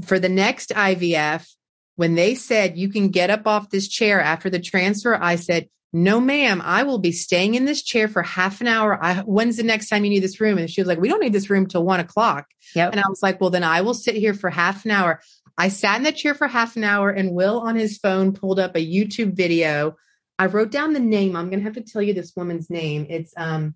for 0.04 0.18
the 0.18 0.28
next 0.28 0.72
IVF, 0.76 1.48
when 1.96 2.16
they 2.16 2.34
said 2.34 2.76
you 2.76 2.90
can 2.90 3.08
get 3.08 3.30
up 3.30 3.46
off 3.46 3.70
this 3.70 3.88
chair 3.88 4.20
after 4.20 4.50
the 4.50 4.60
transfer, 4.60 5.16
I 5.18 5.36
said, 5.36 5.68
no, 5.92 6.20
ma'am, 6.20 6.60
I 6.64 6.82
will 6.82 6.98
be 6.98 7.12
staying 7.12 7.54
in 7.54 7.64
this 7.64 7.82
chair 7.82 8.08
for 8.08 8.22
half 8.22 8.60
an 8.60 8.66
hour. 8.66 9.02
I, 9.02 9.16
when's 9.20 9.56
the 9.56 9.62
next 9.62 9.88
time 9.88 10.04
you 10.04 10.10
need 10.10 10.22
this 10.22 10.40
room? 10.40 10.58
And 10.58 10.68
she 10.68 10.80
was 10.80 10.88
like, 10.88 11.00
we 11.00 11.08
don't 11.08 11.20
need 11.20 11.32
this 11.32 11.48
room 11.48 11.66
till 11.66 11.84
one 11.84 12.00
o'clock. 12.00 12.46
Yep. 12.74 12.92
And 12.92 13.00
I 13.00 13.08
was 13.08 13.22
like, 13.22 13.40
well, 13.40 13.50
then 13.50 13.64
I 13.64 13.80
will 13.80 13.94
sit 13.94 14.14
here 14.14 14.34
for 14.34 14.50
half 14.50 14.84
an 14.84 14.90
hour. 14.90 15.20
I 15.56 15.68
sat 15.68 15.96
in 15.96 16.02
the 16.02 16.12
chair 16.12 16.34
for 16.34 16.48
half 16.48 16.76
an 16.76 16.84
hour 16.84 17.10
and 17.10 17.32
Will 17.32 17.60
on 17.60 17.76
his 17.76 17.98
phone 17.98 18.32
pulled 18.32 18.58
up 18.58 18.76
a 18.76 18.86
YouTube 18.86 19.34
video. 19.34 19.96
I 20.38 20.46
wrote 20.46 20.70
down 20.70 20.92
the 20.92 21.00
name. 21.00 21.34
I'm 21.34 21.48
going 21.48 21.60
to 21.60 21.64
have 21.64 21.74
to 21.74 21.80
tell 21.80 22.02
you 22.02 22.12
this 22.12 22.34
woman's 22.36 22.68
name. 22.68 23.06
It's 23.08 23.32
um, 23.36 23.74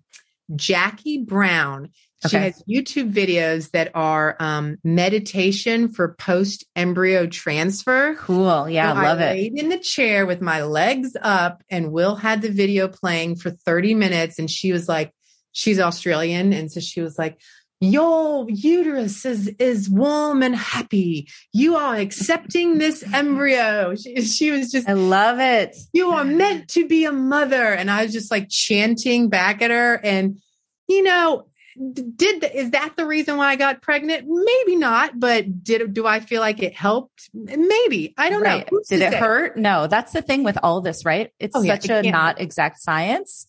Jackie 0.55 1.23
Brown. 1.23 1.89
She 2.27 2.37
Okay. 2.37 2.45
has 2.45 2.63
YouTube 2.69 3.11
videos 3.13 3.71
that 3.71 3.91
are 3.95 4.35
um, 4.39 4.77
meditation 4.83 5.91
for 5.91 6.13
post 6.15 6.65
embryo 6.75 7.25
transfer. 7.25 8.15
Cool. 8.15 8.69
Yeah, 8.69 8.93
I 8.93 9.03
love 9.03 9.19
it. 9.19 9.31
laid 9.33 9.57
in 9.59 9.69
the 9.69 9.79
chair 9.79 10.25
with 10.27 10.39
my 10.41 10.61
legs 10.63 11.15
up, 11.21 11.63
and 11.69 11.91
Will 11.91 12.15
had 12.15 12.41
the 12.43 12.51
video 12.51 12.87
playing 12.87 13.37
for 13.37 13.49
30 13.49 13.95
minutes. 13.95 14.37
And 14.37 14.49
she 14.51 14.71
was 14.71 14.87
like, 14.87 15.11
she's 15.51 15.79
Australian. 15.79 16.53
And 16.53 16.71
so 16.71 16.79
she 16.79 17.01
was 17.01 17.17
like, 17.17 17.39
Your 17.79 18.45
uterus 18.47 19.25
is, 19.25 19.47
is 19.57 19.89
warm 19.89 20.43
and 20.43 20.55
happy. 20.55 21.27
You 21.53 21.75
are 21.77 21.95
accepting 21.95 22.77
this 22.77 23.03
embryo. 23.11 23.95
She, 23.95 24.21
she 24.21 24.51
was 24.51 24.71
just, 24.71 24.87
I 24.87 24.93
love 24.93 25.39
it. 25.39 25.75
You 25.91 26.11
are 26.11 26.23
meant 26.23 26.67
to 26.69 26.87
be 26.87 27.05
a 27.05 27.11
mother. 27.11 27.73
And 27.73 27.89
I 27.89 28.03
was 28.03 28.13
just 28.13 28.29
like 28.29 28.47
chanting 28.49 29.29
back 29.29 29.63
at 29.63 29.71
her. 29.71 29.95
And, 30.03 30.39
you 30.87 31.01
know, 31.01 31.47
did 31.93 32.41
the, 32.41 32.59
is 32.59 32.71
that 32.71 32.93
the 32.95 33.05
reason 33.05 33.37
why 33.37 33.47
I 33.47 33.55
got 33.55 33.81
pregnant? 33.81 34.25
Maybe 34.27 34.75
not, 34.75 35.19
but 35.19 35.63
did 35.63 35.93
do 35.93 36.05
I 36.05 36.19
feel 36.19 36.41
like 36.41 36.61
it 36.61 36.73
helped? 36.73 37.29
Maybe 37.33 38.13
I 38.17 38.29
don't 38.29 38.43
know. 38.43 38.63
Who's 38.69 38.87
Did 38.87 39.01
it 39.01 39.11
say? 39.11 39.17
hurt? 39.19 39.57
No, 39.57 39.87
that's 39.87 40.13
the 40.13 40.21
thing 40.21 40.43
with 40.43 40.57
all 40.61 40.81
this, 40.81 41.05
right? 41.05 41.31
It's 41.39 41.55
Oh, 41.55 41.61
yeah, 41.61 41.75
such 41.75 41.89
it 41.89 42.05
a 42.05 42.11
not 42.11 42.39
exact 42.39 42.79
science 42.81 43.47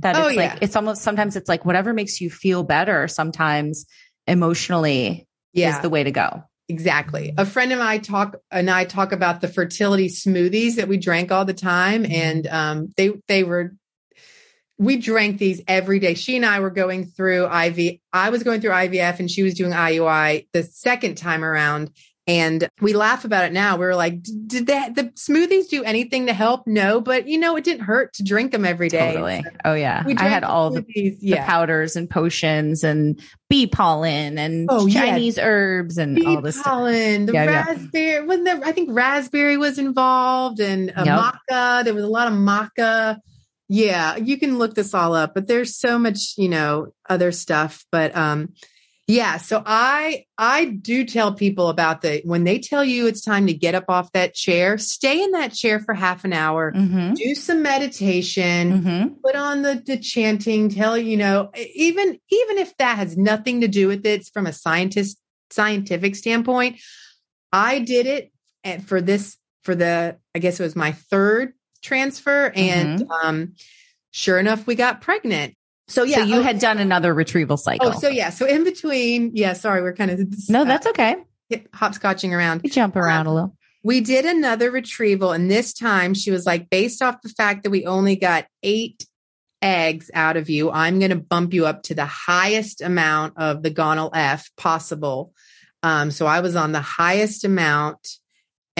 that 0.00 0.16
Oh, 0.16 0.26
it's 0.26 0.36
yeah. 0.36 0.52
like, 0.54 0.62
it's 0.62 0.76
almost 0.76 1.02
sometimes 1.02 1.36
it's 1.36 1.48
like 1.48 1.64
whatever 1.64 1.92
makes 1.92 2.20
you 2.20 2.30
feel 2.30 2.62
better 2.62 3.08
sometimes 3.08 3.86
emotionally 4.26 5.26
Yeah, 5.52 5.76
is 5.76 5.80
the 5.82 5.90
way 5.90 6.04
to 6.04 6.10
go. 6.10 6.44
exactly. 6.68 7.34
A 7.36 7.44
friend 7.46 7.72
and 7.72 7.82
I 7.82 7.98
talk 7.98 8.36
and 8.50 8.70
I 8.70 8.84
talk 8.84 9.12
about 9.12 9.40
the 9.40 9.48
fertility 9.48 10.08
smoothies 10.08 10.76
that 10.76 10.88
we 10.88 10.98
drank 10.98 11.32
all 11.32 11.44
the 11.44 11.54
time, 11.54 12.04
and 12.06 12.46
um, 12.46 12.92
they 12.96 13.12
they 13.28 13.42
were. 13.44 13.72
We 14.80 14.96
drank 14.96 15.36
these 15.38 15.60
every 15.68 15.98
day. 15.98 16.14
She 16.14 16.36
and 16.36 16.46
I 16.46 16.60
were 16.60 16.70
going 16.70 17.04
through 17.04 17.44
IV. 17.44 17.98
I 18.14 18.30
was 18.30 18.42
going 18.42 18.62
through 18.62 18.70
IVF 18.70 19.18
and 19.20 19.30
she 19.30 19.42
was 19.42 19.52
doing 19.54 19.72
IUI 19.72 20.46
the 20.54 20.62
second 20.62 21.16
time 21.16 21.44
around. 21.44 21.90
And 22.26 22.68
we 22.80 22.92
laugh 22.92 23.24
about 23.24 23.44
it 23.44 23.52
now. 23.52 23.76
We 23.76 23.84
were 23.86 23.94
like, 23.96 24.22
did 24.46 24.68
that 24.68 24.94
the 24.94 25.04
smoothies 25.16 25.68
do 25.68 25.82
anything 25.82 26.26
to 26.26 26.32
help? 26.32 26.66
No, 26.66 27.00
but 27.00 27.26
you 27.26 27.38
know, 27.38 27.56
it 27.56 27.64
didn't 27.64 27.82
hurt 27.82 28.12
to 28.14 28.22
drink 28.22 28.52
them 28.52 28.64
every 28.64 28.88
day. 28.88 29.12
Totally. 29.14 29.44
Oh 29.64 29.74
yeah. 29.74 30.04
I 30.16 30.28
had 30.28 30.44
all 30.44 30.70
the, 30.70 30.82
the 30.82 31.16
yeah. 31.20 31.44
powders 31.44 31.96
and 31.96 32.08
potions 32.08 32.82
and 32.84 33.20
bee 33.48 33.66
pollen 33.66 34.38
and 34.38 34.66
Oh, 34.70 34.86
yeah. 34.86 35.06
Chinese 35.06 35.38
herbs 35.38 35.98
and 35.98 36.14
Bee 36.14 36.24
all 36.26 36.40
this 36.40 36.54
stuff. 36.54 36.66
pollen, 36.66 37.26
the 37.26 37.32
Yeah, 37.32 37.44
yeah. 37.44 37.64
raspberry. 37.66 38.24
Wasn't 38.26 38.44
there? 38.44 38.60
I 38.64 38.72
think 38.72 38.90
raspberry 38.92 39.56
was 39.56 39.78
involved, 39.78 40.60
and 40.60 40.90
a 40.96 41.04
Yep. 41.04 41.18
maca. 41.50 41.84
There 41.84 41.94
was 41.94 42.04
a 42.04 42.08
lot 42.08 42.28
of 42.28 42.34
maca. 42.34 43.18
Yeah, 43.72 44.16
you 44.16 44.36
can 44.36 44.58
look 44.58 44.74
this 44.74 44.94
all 44.94 45.14
up, 45.14 45.32
but 45.32 45.46
there's 45.46 45.76
so 45.76 45.96
much, 45.96 46.34
you 46.36 46.48
know, 46.48 46.92
other 47.08 47.30
stuff. 47.30 47.86
But 47.92 48.16
um, 48.16 48.52
yeah. 49.06 49.36
So 49.38 49.62
I 49.64 50.24
I 50.36 50.64
do 50.64 51.04
tell 51.04 51.34
people 51.34 51.68
about 51.68 52.02
the 52.02 52.20
when 52.24 52.42
they 52.42 52.58
tell 52.58 52.84
you 52.84 53.06
it's 53.06 53.20
time 53.24 53.46
to 53.46 53.54
get 53.54 53.76
up 53.76 53.84
off 53.88 54.10
that 54.12 54.34
chair, 54.34 54.76
stay 54.76 55.22
in 55.22 55.30
that 55.32 55.52
chair 55.52 55.78
for 55.78 55.94
half 55.94 56.24
an 56.24 56.32
hour, 56.32 56.72
Mm-hmm. 56.72 57.14
do 57.14 57.34
some 57.36 57.62
meditation 57.62 58.82
Mm-hmm. 58.82 59.14
put 59.24 59.36
on 59.36 59.62
the, 59.62 59.80
the 59.86 59.96
chanting 59.98 60.68
tell 60.68 60.98
you 60.98 61.16
know 61.16 61.50
even 61.74 62.18
even 62.30 62.58
if 62.58 62.76
that 62.78 62.96
has 62.98 63.16
nothing 63.16 63.60
to 63.60 63.68
do 63.68 63.86
with 63.86 64.04
it 64.04 64.26
from 64.34 64.46
a 64.46 64.52
scientist 64.52 65.16
scientific 65.50 66.14
standpoint 66.16 66.76
i 67.52 67.78
did 67.80 68.06
it 68.06 68.82
for 68.82 69.00
this 69.00 69.36
for 69.64 69.74
the 69.74 70.16
i 70.34 70.38
guess 70.38 70.60
it 70.60 70.62
was 70.62 70.76
my 70.76 70.92
third 70.92 71.52
transfer 71.82 72.52
and 72.54 73.04
um 73.22 73.54
sure 74.10 74.38
enough 74.38 74.66
we 74.66 74.74
got 74.74 75.00
pregnant 75.00 75.54
so 75.88 76.02
yeah 76.02 76.18
so 76.18 76.22
you 76.24 76.36
oh, 76.36 76.42
had 76.42 76.58
done 76.58 76.78
another 76.78 77.12
retrieval 77.12 77.56
cycle. 77.56 77.88
oh 77.88 77.98
so 77.98 78.08
yeah 78.08 78.30
so 78.30 78.46
in 78.46 78.64
between 78.64 79.30
yeah 79.34 79.52
sorry 79.52 79.82
we're 79.82 79.94
kind 79.94 80.10
of 80.10 80.20
no, 80.48 80.64
that's 80.64 80.86
okay. 80.86 81.16
hopscotching 81.74 82.32
around 82.32 82.60
You 82.62 82.70
jump 82.70 82.96
around 82.96 83.26
a 83.26 83.34
little. 83.34 83.56
we 83.82 84.00
did 84.00 84.24
another 84.24 84.70
retrieval, 84.70 85.32
and 85.32 85.50
this 85.50 85.72
time 85.72 86.14
she 86.14 86.30
was 86.30 86.46
like, 86.46 86.70
based 86.70 87.02
off 87.02 87.22
the 87.22 87.28
fact 87.30 87.62
that 87.64 87.70
we 87.70 87.86
only 87.86 88.16
got 88.16 88.46
eight 88.62 89.06
eggs 89.62 90.10
out 90.14 90.36
of 90.36 90.48
you, 90.48 90.70
I'm 90.70 90.98
going 90.98 91.10
to 91.10 91.16
bump 91.16 91.52
you 91.52 91.66
up 91.66 91.82
to 91.84 91.94
the 91.94 92.06
highest 92.06 92.80
amount 92.80 93.34
of 93.36 93.62
the 93.62 93.70
Gonal-f 93.70 94.50
possible. 94.56 95.32
Um, 95.82 96.10
so 96.10 96.26
I 96.26 96.40
was 96.40 96.56
on 96.56 96.72
the 96.72 96.80
highest 96.80 97.44
amount. 97.44 98.19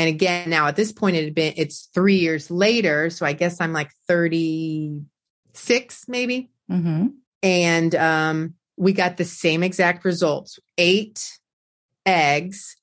And 0.00 0.08
again, 0.08 0.48
now 0.48 0.66
at 0.66 0.76
this 0.76 0.92
point, 0.92 1.16
it 1.16 1.24
had 1.24 1.34
been, 1.34 1.52
it's 1.58 1.90
three 1.92 2.16
years 2.16 2.50
later. 2.50 3.10
So 3.10 3.26
I 3.26 3.34
guess 3.34 3.60
I'm 3.60 3.74
like 3.74 3.90
36, 4.08 6.08
maybe 6.08 6.50
Mm-hmm. 6.70 7.08
and 7.42 7.94
um, 7.96 8.54
we 8.76 8.92
got 8.92 9.16
the 9.16 9.24
same 9.24 9.64
exact 9.64 10.04
results 10.04 10.60
eight 10.78 11.36
eggs 12.06 12.76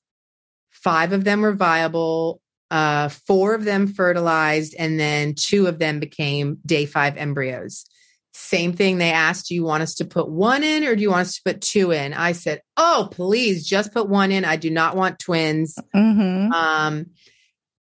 five 0.68 1.14
of 1.14 1.24
them 1.24 1.40
were 1.40 1.54
viable 1.54 2.42
uh, 2.70 3.08
four 3.08 3.54
of 3.54 3.64
them 3.64 3.86
fertilized 3.86 4.74
and 4.78 5.00
then 5.00 5.34
two 5.34 5.68
of 5.68 5.78
them 5.78 6.00
became 6.00 6.58
day 6.66 6.84
five 6.84 7.16
embryos 7.16 7.86
same 8.34 8.72
thing 8.72 8.98
they 8.98 9.10
asked 9.10 9.48
do 9.48 9.54
you 9.54 9.64
want 9.64 9.82
us 9.82 9.94
to 9.94 10.04
put 10.04 10.28
one 10.28 10.62
in 10.62 10.84
or 10.84 10.94
do 10.94 11.02
you 11.02 11.10
want 11.10 11.22
us 11.22 11.36
to 11.36 11.42
put 11.44 11.60
two 11.60 11.90
in 11.90 12.12
i 12.14 12.32
said 12.32 12.60
oh 12.76 13.08
please 13.10 13.66
just 13.66 13.92
put 13.92 14.08
one 14.08 14.30
in 14.30 14.44
i 14.44 14.56
do 14.56 14.70
not 14.70 14.96
want 14.96 15.18
twins 15.18 15.76
Mm-hmm. 15.94 16.52
um, 16.52 17.06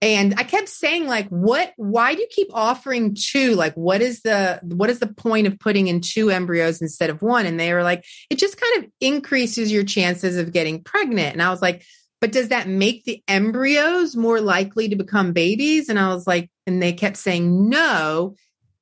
and 0.02 0.36
I 0.38 0.44
kept 0.44 0.70
saying, 0.70 1.08
like, 1.08 1.28
what, 1.30 1.74
why 1.76 2.14
do 2.14 2.22
you 2.22 2.28
keep 2.30 2.50
offering 2.54 3.16
two? 3.20 3.56
Like, 3.56 3.74
what 3.74 4.02
is 4.02 4.22
the, 4.22 4.60
what 4.62 4.92
is 4.92 5.00
the 5.00 5.08
point 5.08 5.48
of 5.48 5.58
putting 5.58 5.88
in 5.88 6.02
two 6.02 6.30
embryos 6.30 6.82
instead 6.82 7.10
of 7.10 7.24
one? 7.24 7.48
And 7.48 7.60
they 7.60 7.74
were 7.74 7.82
like, 7.82 8.06
it 8.30 8.38
just 8.38 8.62
kind 8.62 8.84
of 8.84 8.92
increases 9.02 9.72
your 9.72 9.84
chances 9.84 10.38
of 10.38 10.54
getting 10.54 10.84
pregnant. 10.84 11.34
And 11.34 11.42
I 11.42 11.50
was 11.50 11.64
like, 11.64 11.84
but 12.22 12.32
does 12.32 12.50
that 12.50 12.68
make 12.68 13.06
the 13.06 13.24
embryos 13.28 14.16
more 14.16 14.40
likely 14.40 14.90
to 14.90 14.96
become 14.96 15.34
babies? 15.34 15.90
And 15.90 16.00
I 16.00 16.14
was 16.14 16.28
like, 16.28 16.52
and 16.68 16.82
they 16.82 16.94
kept 16.94 17.18
saying, 17.18 17.68
no, 17.68 18.36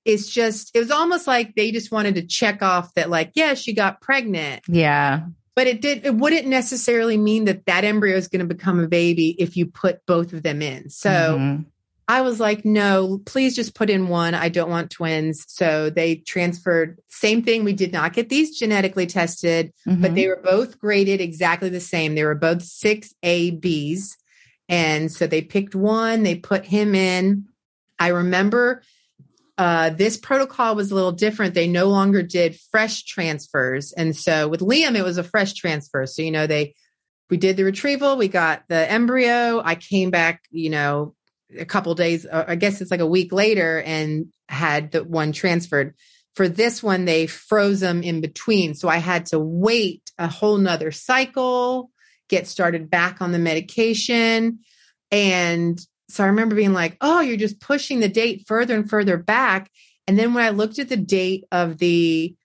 it's 0.05 0.29
just, 0.29 0.71
it 0.75 0.79
was 0.79 0.91
almost 0.91 1.27
like 1.27 1.55
they 1.55 1.71
just 1.71 1.91
wanted 1.91 2.15
to 2.15 2.25
check 2.25 2.61
off 2.61 2.93
that, 2.93 3.09
like, 3.09 3.31
yeah, 3.35 3.53
she 3.55 3.73
got 3.73 4.01
pregnant. 4.01 4.61
Yeah. 4.67 5.25
but 5.55 5.67
it 5.67 5.81
did 5.81 6.05
it 6.05 6.13
wouldn't 6.15 6.47
necessarily 6.47 7.17
mean 7.17 7.45
that 7.45 7.65
that 7.65 7.85
embryo 7.85 8.17
is 8.17 8.27
going 8.27 8.45
to 8.45 8.55
become 8.55 8.77
a 8.83 8.87
baby 8.89 9.29
if 9.39 9.55
you 9.55 9.65
put 9.65 10.05
both 10.05 10.33
of 10.33 10.43
them 10.43 10.61
in. 10.61 10.89
So 10.89 11.09
Mhm. 11.09 11.65
i 12.09 12.19
was 12.21 12.41
like 12.41 12.65
no 12.65 13.21
please 13.25 13.55
just 13.55 13.73
put 13.73 13.89
in 13.89 14.09
one. 14.09 14.33
I 14.35 14.49
don't 14.49 14.69
want 14.69 14.91
twins. 14.91 15.45
So 15.47 15.89
they 15.89 16.17
transferred 16.17 16.99
same 17.07 17.41
thing. 17.41 17.63
We 17.63 17.71
did 17.71 17.93
not 17.93 18.11
get 18.11 18.27
these 18.27 18.59
genetically 18.59 19.05
tested 19.07 19.71
but 19.85 20.11
Mhm. 20.11 20.15
they 20.15 20.27
were 20.27 20.41
both 20.43 20.77
graded 20.77 21.21
exactly 21.21 21.69
the 21.69 21.79
same. 21.79 22.15
They 22.15 22.25
were 22.25 22.35
both 22.35 22.61
6a 22.61 23.51
b's. 23.51 24.17
And 24.67 25.09
so 25.09 25.25
they 25.25 25.41
picked 25.41 25.73
one 25.73 26.23
they 26.23 26.35
put 26.35 26.65
him 26.65 26.93
in. 26.95 27.45
I 27.97 28.09
remember 28.09 28.81
uh, 29.57 29.89
this 29.91 30.17
protocol 30.17 30.75
was 30.75 30.91
a 30.91 30.95
little 30.95 31.11
different. 31.11 31.53
They 31.53 31.67
no 31.67 31.87
longer 31.87 32.21
did 32.21 32.59
fresh 32.71 33.03
transfers. 33.05 33.93
And 33.93 34.15
so 34.15 34.47
with 34.47 34.59
Liam, 34.59 34.95
it 34.95 35.03
was 35.03 35.17
a 35.17 35.23
fresh 35.23 35.53
transfer. 35.53 36.05
So, 36.05 36.21
you 36.21 36.31
know, 36.31 36.45
they, 36.45 36.75
we 37.29 37.37
did 37.37 37.57
the 37.57 37.63
retrieval, 37.63 38.17
we 38.17 38.27
got 38.27 38.63
the 38.67 38.89
embryo. 38.91 39.61
I 39.63 39.75
came 39.75 40.11
back, 40.11 40.43
you 40.51 40.69
know, 40.69 41.15
a 41.57 41.65
couple 41.65 41.95
days, 41.95 42.25
uh, 42.25 42.45
I 42.47 42.55
guess 42.55 42.81
it's 42.81 42.91
like 42.91 42.99
a 42.99 43.07
week 43.07 43.31
later 43.31 43.81
and 43.81 44.27
had 44.49 44.91
the 44.91 45.03
one 45.03 45.31
transferred. 45.31 45.95
For 46.35 46.49
this 46.49 46.83
one, 46.83 47.05
they 47.05 47.27
froze 47.27 47.79
them 47.79 48.03
in 48.03 48.19
between. 48.19 48.75
So 48.75 48.89
I 48.89 48.97
had 48.97 49.27
to 49.27 49.39
wait 49.39 50.11
a 50.17 50.27
whole 50.27 50.57
nother 50.57 50.91
cycle, 50.91 51.91
get 52.27 52.45
started 52.45 52.89
back 52.89 53.21
on 53.21 53.31
the 53.31 53.39
medication. 53.39 54.59
And 55.11 55.79
so 56.09 56.23
I 56.23 56.27
remember 56.27 56.55
being 56.55 56.73
like, 56.73 56.97
oh, 57.01 57.21
you're 57.21 57.37
just 57.37 57.59
pushing 57.59 57.99
the 57.99 58.09
date 58.09 58.45
further 58.47 58.75
and 58.75 58.89
further 58.89 59.17
back. 59.17 59.71
And 60.07 60.17
then 60.19 60.33
when 60.33 60.43
I 60.43 60.49
looked 60.49 60.79
at 60.79 60.89
the 60.89 60.97
date 60.97 61.45
of 61.51 61.77
the 61.77 62.35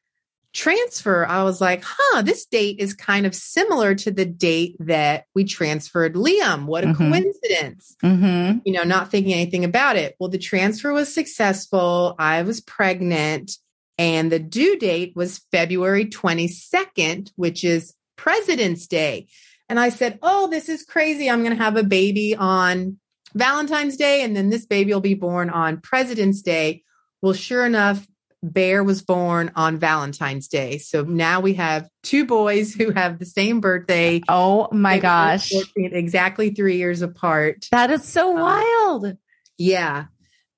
transfer, 0.52 1.24
I 1.26 1.44
was 1.44 1.60
like, 1.60 1.84
huh, 1.86 2.22
this 2.22 2.46
date 2.46 2.80
is 2.80 2.94
kind 2.94 3.24
of 3.26 3.34
similar 3.34 3.94
to 3.94 4.10
the 4.10 4.24
date 4.24 4.76
that 4.80 5.24
we 5.34 5.44
transferred 5.44 6.14
Liam. 6.14 6.64
What 6.66 6.84
a 6.84 6.88
Mhm. 6.88 6.96
coincidence. 6.96 7.96
Mhm. 8.02 8.62
You 8.64 8.72
know, 8.72 8.82
not 8.82 9.10
thinking 9.10 9.32
anything 9.32 9.64
about 9.64 9.96
it. 9.96 10.16
Well, 10.18 10.30
the 10.30 10.38
transfer 10.38 10.92
was 10.92 11.12
successful. 11.14 12.16
I 12.18 12.42
was 12.42 12.60
pregnant, 12.60 13.58
and 13.96 14.32
the 14.32 14.40
due 14.40 14.76
date 14.76 15.12
was 15.14 15.42
February 15.52 16.06
22nd, 16.06 17.30
which 17.36 17.62
is 17.62 17.94
President's 18.16 18.86
Day. 18.88 19.28
And 19.68 19.78
I 19.78 19.90
said, 19.90 20.18
oh, 20.20 20.48
this 20.48 20.68
is 20.68 20.82
crazy. 20.82 21.30
I'm 21.30 21.44
going 21.44 21.56
to 21.56 21.62
have 21.62 21.76
a 21.76 21.84
baby 21.84 22.34
on 22.34 22.98
Valentine's 23.34 23.96
Day, 23.96 24.22
and 24.22 24.36
then 24.36 24.50
this 24.50 24.66
baby 24.66 24.92
will 24.92 25.00
be 25.00 25.14
born 25.14 25.50
on 25.50 25.80
President's 25.80 26.42
Day. 26.42 26.82
Well, 27.22 27.32
sure 27.32 27.64
enough, 27.66 28.06
Bear 28.42 28.82
was 28.82 29.02
born 29.02 29.52
on 29.54 29.78
Valentine's 29.78 30.48
Day. 30.48 30.78
So 30.78 31.02
now 31.02 31.40
we 31.40 31.54
have 31.54 31.88
two 32.02 32.24
boys 32.24 32.74
who 32.74 32.90
have 32.92 33.18
the 33.18 33.26
same 33.26 33.60
birthday. 33.60 34.22
Oh 34.28 34.68
my 34.72 34.98
gosh. 34.98 35.50
14th, 35.52 35.92
exactly 35.92 36.50
three 36.50 36.78
years 36.78 37.02
apart. 37.02 37.66
That 37.70 37.90
is 37.90 38.04
so 38.04 38.34
Um, 38.34 38.40
wild. 38.40 39.16
Yeah. 39.58 40.06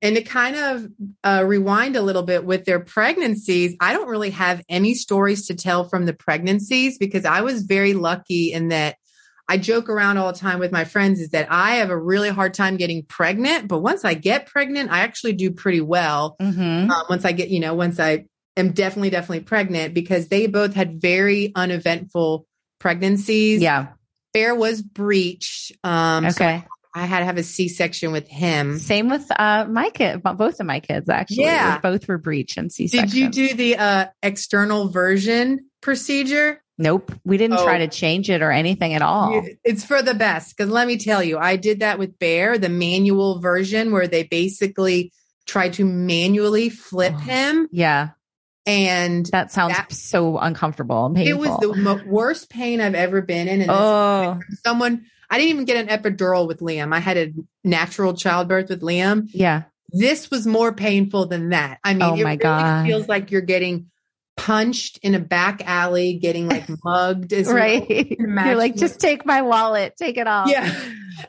And 0.01 0.17
to 0.17 0.23
kind 0.23 0.57
of 0.57 0.87
uh, 1.25 1.45
rewind 1.45 1.97
a 1.97 2.03
little 2.03 2.23
bit 2.23 2.45
with 2.45 2.65
their 2.65 2.81
pregnancies, 2.81 3.75
I 3.81 3.93
don't 3.93 4.09
really 4.09 4.31
have 4.31 4.63
any 4.69 4.95
stories 4.95 5.47
to 5.47 5.55
tell 5.55 5.85
from 5.85 6.07
the 6.07 6.13
pregnancies 6.13 6.99
because 6.99 7.25
I 7.25 7.41
was 7.43 7.63
very 7.63 7.95
lucky 7.95 8.53
in 8.53 8.69
that 8.69 8.97
I 9.49 9.59
joke 9.59 9.89
around 9.89 10.19
all 10.19 10.33
the 10.33 10.39
time 10.39 10.59
with 10.61 10.73
my 10.73 10.85
friends 10.85 11.21
is 11.21 11.31
that 11.31 11.49
I 11.51 11.77
have 11.77 11.91
a 11.91 11.99
really 11.99 12.31
hard 12.31 12.55
time 12.55 12.77
getting 12.77 13.03
pregnant. 13.05 13.69
But 13.69 13.81
once 13.81 14.05
I 14.05 14.15
get 14.15 14.47
pregnant, 14.47 14.91
I 14.91 15.01
actually 15.01 15.33
do 15.35 15.51
pretty 15.51 15.81
well. 15.81 16.37
Mhm. 16.41 16.91
Um, 16.91 17.05
once 17.11 17.25
I 17.25 17.33
get, 17.33 17.51
you 17.51 17.61
know, 17.61 17.75
once 17.75 17.99
I 18.01 18.25
am 18.57 18.73
definitely, 18.73 19.11
definitely 19.11 19.41
pregnant 19.41 19.95
because 19.95 20.29
they 20.29 20.47
both 20.47 20.75
had 20.75 21.01
very 21.01 21.53
uneventful 21.55 22.47
pregnancies. 22.79 23.61
Yeah. 23.61 23.89
Bear 24.33 24.55
was 24.55 24.81
breached. 24.81 25.73
Um, 25.85 26.31
so 26.31 26.45
Okay. 26.45 26.65
I 26.95 27.07
had 27.07 27.21
to 27.21 27.25
have 27.25 27.39
a 27.39 27.43
C 27.43 27.69
section 27.69 28.13
with 28.13 28.29
him. 28.29 28.79
Same 28.79 29.09
with 29.09 29.27
uh 29.31 29.67
my 29.69 29.91
kid, 29.91 30.23
both 30.23 30.61
of 30.61 30.67
my 30.67 30.81
kids 30.81 31.09
actually. 31.09 31.45
Yeah. 31.45 31.79
Both 31.79 32.07
were 32.07 32.19
breech 32.19 32.57
and 32.59 32.71
C 32.71 32.87
section. 32.87 33.09
Did 33.09 33.37
you 33.37 33.49
do 33.49 33.55
the 33.55 33.77
uh, 33.77 34.07
external 34.23 34.89
version 34.89 35.71
procedure? 35.81 36.62
Nope. 36.79 37.13
We 37.25 37.37
didn't 37.37 37.59
try 37.59 37.77
Oh. 37.77 37.79
to 37.81 37.89
change 37.89 38.31
it 38.31 38.43
or 38.43 38.51
anything 38.51 38.95
at 38.95 39.03
all. 39.03 39.45
It's 39.65 39.85
for 39.85 40.03
the 40.03 40.15
best. 40.15 40.57
Because 40.57 40.71
let 40.73 40.87
me 40.87 40.97
tell 40.97 41.23
you, 41.23 41.39
I 41.39 41.57
did 41.57 41.81
that 41.81 41.99
with 41.99 42.19
Bear, 42.19 42.59
the 42.59 42.69
manual 42.69 43.41
version 43.41 43.93
where 43.93 44.09
they 44.09 44.23
basically 44.23 45.13
tried 45.47 45.75
to 45.75 45.85
manually 45.85 46.69
flip 46.71 47.13
Oh. 47.15 47.19
him. 47.19 47.69
Yeah. 47.73 48.11
And 48.65 49.27
That 49.27 49.51
sounds 49.53 49.75
That- 49.75 49.93
so 49.93 50.39
uncomfortable 50.39 51.07
and 51.07 51.19
it 51.19 51.37
was 51.37 51.51
the 51.61 51.75
mo- 51.75 52.01
worst 52.07 52.49
pain 52.49 52.81
I've 52.81 52.95
ever 52.95 53.21
been 53.21 53.49
in. 53.49 53.61
And 53.63 53.71
oh, 53.71 54.39
someone, 54.65 55.03
I 55.29 55.37
didn't 55.39 55.51
even 55.51 55.65
get 55.65 55.89
an 55.89 55.89
epidural 55.89 56.47
with 56.47 56.61
Liam. 56.61 56.95
I 56.95 57.01
had 57.01 57.17
a 57.17 57.33
natural 57.65 58.15
childbirth 58.15 58.69
with 58.69 58.81
Liam. 58.83 59.29
yeah. 59.33 59.63
This 59.95 60.31
was 60.31 60.47
more 60.47 60.73
painful 60.73 61.27
than 61.27 61.51
that. 61.51 61.79
I 61.85 61.93
mean, 61.93 62.03
Oh 62.03 62.15
it 62.15 62.23
my 62.25 62.31
really 62.31 62.37
God. 62.37 62.87
feels 62.87 63.09
like 63.09 63.31
you're 63.31 63.43
getting 63.43 63.91
punched 64.43 64.99
in 65.05 65.15
a 65.15 65.21
back 65.21 65.63
alley, 65.67 66.15
getting 66.15 66.49
like 66.49 66.65
mugged. 66.85 67.33
It's 67.33 67.49
Right. 67.49 68.11
You're 68.19 68.57
like, 68.57 68.75
just 68.75 68.99
take 68.99 69.25
my 69.25 69.41
wallet, 69.41 69.95
take 69.97 70.17
it 70.17 70.27
all. 70.27 70.49
Yeah. 70.49 70.75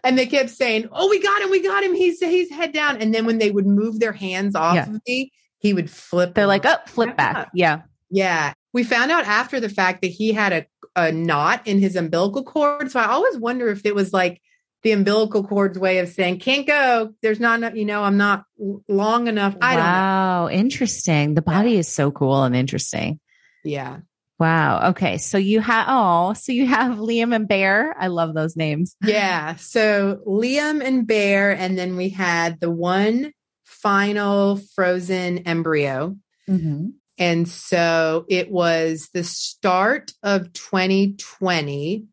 And 0.03 0.17
they 0.17 0.25
kept 0.25 0.49
saying, 0.49 0.89
"Oh, 0.91 1.07
we 1.09 1.21
got 1.21 1.41
him, 1.41 1.51
we 1.51 1.61
got 1.61 1.83
him. 1.83 1.93
He's 1.93 2.19
he's 2.19 2.49
head 2.49 2.73
down." 2.73 2.97
And 2.97 3.13
then 3.13 3.25
when 3.27 3.37
they 3.37 3.51
would 3.51 3.67
move 3.67 3.99
their 3.99 4.13
hands 4.13 4.55
off 4.55 4.75
Yeah. 4.75 4.89
of 4.89 5.01
me, 5.07 5.31
he 5.59 5.73
would 5.73 5.91
flip. 5.91 6.33
They're 6.33 6.47
like, 6.47 6.65
oh, 6.65 6.77
flip 6.87 7.15
back. 7.15 7.49
Yeah. 7.53 7.81
"Yeah." 8.09 8.53
We 8.71 8.83
found 8.83 9.11
out 9.11 9.25
after 9.25 9.59
the 9.59 9.69
fact 9.69 10.01
that 10.01 10.07
he 10.07 10.31
had 10.33 10.51
a 10.53 10.65
a 10.95 11.11
knot 11.11 11.61
in 11.67 11.79
his 11.79 11.95
umbilical 11.95 12.43
cord. 12.43 12.89
So 12.91 12.99
I 12.99 13.05
always 13.07 13.37
wonder 13.37 13.67
if 13.69 13.85
it 13.85 13.93
was 13.93 14.11
like 14.13 14.41
the 14.83 14.91
umbilical 14.91 15.43
cord's 15.43 15.79
way 15.79 15.99
of 15.99 16.09
saying, 16.09 16.39
"Can't 16.39 16.67
go. 16.67 17.13
There's 17.21 17.39
not 17.39 17.59
enough. 17.59 17.75
You 17.75 17.85
know, 17.85 18.03
I'm 18.03 18.17
not 18.17 18.43
long 18.87 19.27
enough." 19.27 19.55
I 19.61 19.75
wow. 19.77 20.49
Interesting. 20.49 21.33
The 21.33 21.41
body 21.41 21.77
is 21.77 21.87
so 21.87 22.11
cool 22.11 22.43
and 22.43 22.55
interesting. 22.55 23.19
Yeah. 23.63 23.99
Wow. 24.39 24.89
Okay. 24.89 25.19
So 25.19 25.37
you 25.37 25.61
have, 25.61 25.85
oh, 25.87 26.33
so 26.33 26.51
you 26.51 26.65
have 26.67 26.97
Liam 26.97 27.33
and 27.33 27.47
Bear. 27.47 27.95
I 27.97 28.07
love 28.07 28.33
those 28.33 28.57
names. 28.57 28.95
Yeah. 29.01 29.55
So 29.55 30.21
Liam 30.27 30.83
and 30.83 31.07
Bear, 31.07 31.51
and 31.51 31.77
then 31.77 31.95
we 31.95 32.09
had 32.09 32.59
the 32.59 32.71
one 32.71 33.31
final 33.63 34.57
frozen 34.75 35.39
embryo. 35.39 36.17
Mm-hmm. 36.49 36.87
And 37.19 37.47
so 37.47 38.25
it 38.27 38.51
was 38.51 39.09
the 39.13 39.23
start 39.23 40.11
of 40.23 40.51
2020. 40.51 42.05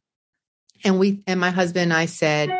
And 0.85 0.99
we, 0.99 1.23
and 1.27 1.39
my 1.41 1.51
husband 1.51 1.85
and 1.85 1.93
I 1.93 2.07
said, 2.07 2.51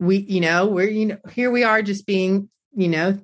we, 0.00 0.18
you 0.18 0.40
know, 0.40 0.66
we're, 0.66 0.88
you 0.88 1.06
know, 1.06 1.18
here 1.32 1.50
we 1.50 1.64
are 1.64 1.82
just 1.82 2.06
being, 2.06 2.48
you 2.74 2.88
know, 2.88 3.18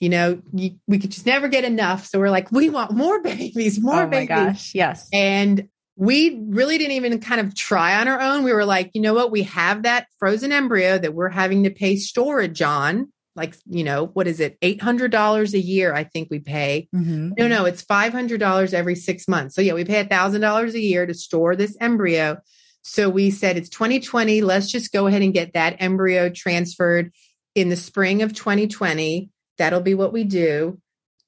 you 0.00 0.08
know, 0.08 0.40
you, 0.52 0.76
we 0.86 0.98
could 0.98 1.10
just 1.10 1.26
never 1.26 1.48
get 1.48 1.64
enough. 1.64 2.06
So 2.06 2.18
we're 2.18 2.30
like, 2.30 2.50
we 2.52 2.68
want 2.70 2.92
more 2.92 3.22
babies, 3.22 3.80
more 3.80 4.06
babies. 4.06 4.06
oh 4.06 4.06
my 4.06 4.08
babies. 4.08 4.28
gosh. 4.28 4.74
Yes. 4.74 5.08
And 5.12 5.68
we 5.96 6.40
really 6.48 6.76
didn't 6.78 6.92
even 6.92 7.20
kind 7.20 7.40
of 7.40 7.54
try 7.54 8.00
on 8.00 8.08
our 8.08 8.20
own. 8.20 8.42
We 8.42 8.52
were 8.52 8.64
like, 8.64 8.90
you 8.94 9.00
know 9.00 9.14
what? 9.14 9.30
We 9.30 9.44
have 9.44 9.84
that 9.84 10.06
frozen 10.18 10.50
embryo 10.52 10.98
that 10.98 11.14
we're 11.14 11.28
having 11.28 11.64
to 11.64 11.70
pay 11.70 11.96
storage 11.96 12.62
on. 12.62 13.12
Like, 13.36 13.56
you 13.68 13.82
know, 13.82 14.06
what 14.06 14.28
is 14.28 14.38
it? 14.40 14.60
$800 14.60 15.54
a 15.54 15.58
year, 15.58 15.92
I 15.94 16.04
think 16.04 16.28
we 16.30 16.38
pay. 16.38 16.88
Mhm. 16.94 17.32
No, 17.36 17.48
no, 17.48 17.64
it's 17.64 17.84
$500 17.84 18.72
every 18.74 18.94
six 18.94 19.26
months. 19.26 19.56
So, 19.56 19.60
yeah, 19.60 19.72
we 19.74 19.84
pay 19.84 20.04
$1,000 20.04 20.74
a 20.74 20.80
year 20.80 21.06
to 21.06 21.14
store 21.14 21.56
this 21.56 21.76
embryo. 21.80 22.38
So, 22.86 23.08
we 23.08 23.30
said 23.30 23.56
it's 23.56 23.70
2020. 23.70 24.42
Let's 24.42 24.70
just 24.70 24.92
go 24.92 25.06
ahead 25.06 25.22
and 25.22 25.32
get 25.32 25.54
that 25.54 25.76
embryo 25.80 26.28
transferred 26.28 27.12
in 27.54 27.70
the 27.70 27.76
spring 27.76 28.20
of 28.22 28.34
2020. 28.34 29.30
That'll 29.58 29.80
be 29.80 29.94
what 29.94 30.12
we 30.12 30.24
do. 30.24 30.78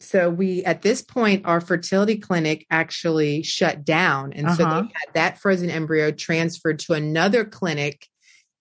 So, 0.01 0.29
we, 0.29 0.63
at 0.65 0.83
this 0.83 1.01
point, 1.03 1.47
our 1.47 1.61
fertility 1.63 2.17
clinic 2.19 2.67
actually 2.71 3.43
shut 3.43 3.85
down. 3.85 4.35
And 4.35 4.51
so, 4.55 4.65
Uh-huh. 4.65 4.83
they 4.83 4.89
had 4.89 5.15
that 5.15 5.39
frozen 5.39 5.71
embryo 5.71 6.11
transferred 6.11 6.79
to 6.81 6.93
another 6.93 7.45
clinic 7.45 8.07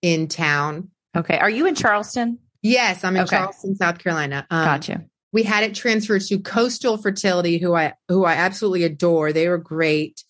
in 0.01 0.27
town. 0.29 0.89
Okay. 1.17 1.37
Are 1.37 1.49
you 1.49 1.65
in 1.67 1.75
Charleston? 1.75 2.39
Yes, 2.61 3.03
I'm 3.03 3.15
in 3.17 3.23
Okay. 3.23 3.35
Charleston, 3.37 3.75
South 3.75 3.99
Carolina. 3.99 4.47
Um, 4.49 4.65
Gotcha. 4.65 5.03
we 5.33 5.43
had 5.43 5.63
it 5.63 5.75
transferred 5.75 6.21
to 6.21 6.39
Coastal 6.39 6.97
Fertility, 6.97 7.57
who 7.57 7.75
I 7.75 7.93
who 8.07 8.23
I 8.25 8.33
absolutely 8.35 8.83
adore. 8.83 9.33
They 9.33 9.49
were 9.49 9.57
great, 9.57 10.23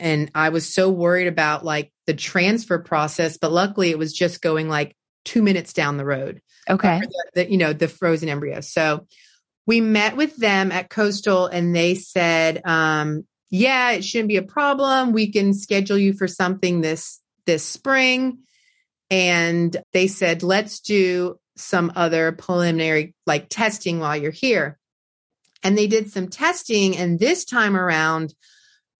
and 0.00 0.30
I 0.34 0.48
was 0.48 0.72
so 0.72 0.90
worried 0.90 1.26
about 1.28 1.64
like 1.64 1.92
the 2.06 2.14
transfer 2.14 2.78
process, 2.78 3.36
but 3.38 3.52
luckily 3.52 3.90
it 3.90 3.98
was 3.98 4.12
just 4.12 4.42
going 4.42 4.68
like 4.68 4.96
two 5.24 5.42
minutes 5.42 5.72
down 5.72 5.96
the 5.96 6.04
road. 6.04 6.40
Okay. 6.68 7.00
The, 7.00 7.24
the- 7.34 7.50
you 7.50 7.58
know 7.58 7.72
the 7.72 7.88
frozen 7.88 8.28
embryo. 8.28 8.60
So 8.60 9.06
we 9.66 9.80
met 9.80 10.16
with 10.16 10.36
them 10.36 10.72
at 10.72 10.90
Coastal, 10.90 11.46
and 11.46 11.74
they 11.76 11.94
said, 11.94 12.62
um, 12.64 13.26
"Yeah, 13.50 13.92
it 13.92 14.04
shouldn't 14.04 14.28
be 14.28 14.36
a 14.36 14.42
problem. 14.42 15.12
We 15.12 15.30
can 15.30 15.54
schedule 15.54 15.98
you 15.98 16.12
for 16.12 16.26
something 16.26 16.80
this 16.80 17.20
this 17.46 17.64
spring." 17.64 18.38
And 19.10 19.76
they 19.92 20.06
said, 20.06 20.42
"Let's 20.42 20.80
do." 20.80 21.38
some 21.60 21.92
other 21.94 22.32
preliminary 22.32 23.14
like 23.26 23.48
testing 23.48 24.00
while 24.00 24.16
you're 24.16 24.30
here. 24.30 24.78
And 25.62 25.76
they 25.76 25.86
did 25.86 26.10
some 26.10 26.28
testing. 26.28 26.96
And 26.96 27.18
this 27.18 27.44
time 27.44 27.76
around, 27.76 28.34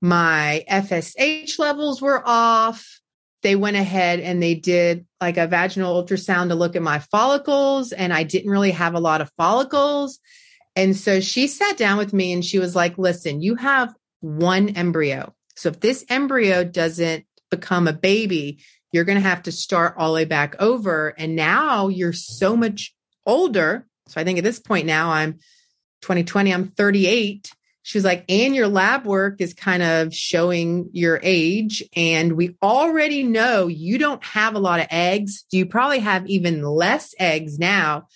my 0.01 0.64
FSH 0.70 1.59
levels 1.59 2.01
were 2.01 2.22
off. 2.24 3.01
They 3.42 3.57
went 3.57 3.76
ahead 3.76 4.20
and 4.20 4.42
they 4.42 4.55
did 4.55 5.07
like 5.20 5.36
a 5.36 5.46
vaginal 5.46 6.03
ultrasound 6.03 6.48
to 6.48 6.55
look 6.55 6.76
at 6.76 6.82
my 6.82 6.98
follicles. 6.98 7.92
And 7.92 8.12
I 8.12 8.22
didn't 8.22 8.51
really 8.51 8.72
have 8.72 8.94
a 8.94 9.01
lot 9.01 9.20
of 9.20 9.30
follicles. 9.36 10.18
And 10.76 10.96
so 10.96 11.20
she 11.20 11.46
sat 11.46 11.76
down 11.76 11.98
with 11.98 12.12
me 12.12 12.32
and 12.32 12.44
she 12.44 12.59
was 12.59 12.76
like, 12.76 12.98
listen, 12.98 13.40
you 13.40 13.57
have 13.57 13.94
one 14.20 14.70
embryo. 14.70 15.34
So 15.57 15.70
if 15.70 15.80
this 15.80 16.05
embryo 16.09 16.64
doesn't 16.64 17.24
become 17.51 17.88
a 17.88 17.92
baby, 17.92 18.62
you're 18.92 19.05
going 19.05 19.20
to 19.20 19.28
have 19.28 19.42
to 19.44 19.53
start 19.53 19.94
all 19.98 20.09
the 20.09 20.16
way 20.16 20.24
back 20.24 20.57
over. 20.59 21.09
And 21.18 21.36
now 21.36 21.88
you're 21.88 22.12
so 22.12 22.57
much 22.57 22.94
older. 23.26 23.86
So 24.09 24.20
I 24.20 24.24
think 24.24 24.38
at 24.38 24.44
this 24.44 24.59
point 24.59 24.86
now 24.86 25.11
I'm 25.11 25.34
2020, 26.03 26.53
I'm 26.53 26.68
38. 26.68 27.51
She 27.83 27.97
was 27.97 28.05
like, 28.05 28.24
and 28.28 28.55
your 28.55 28.68
lab 28.68 29.07
work 29.07 29.41
is 29.41 29.55
kind 29.55 29.83
of 29.83 30.14
showing 30.14 30.91
your 30.93 31.18
age. 31.22 31.83
And 31.97 32.35
we 32.35 32.57
already 32.62 33.22
know 33.22 33.68
you 33.68 33.97
don't 33.97 34.22
have 34.22 34.55
a 34.55 34.59
lot 34.59 34.81
of 34.81 34.87
eggs. 34.91 35.45
Do 35.51 35.57
you 35.57 35.66
probably 35.66 36.01
have 36.01 36.26
even 36.26 36.62
less 36.62 37.14
eggs 37.18 37.59
now. 37.59 38.07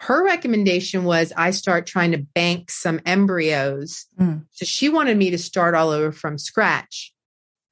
Her 0.00 0.24
recommendation 0.24 1.04
was 1.04 1.32
I 1.36 1.52
start 1.52 1.86
trying 1.86 2.12
to 2.12 2.18
bank 2.34 2.70
some 2.70 3.00
embryos. 3.06 4.06
Mm. 4.20 4.44
So 4.50 4.64
she 4.66 4.88
wanted 4.88 5.16
me 5.16 5.30
to 5.30 5.38
start 5.38 5.74
all 5.74 5.90
over 5.90 6.12
from 6.12 6.36
scratch. 6.36 7.12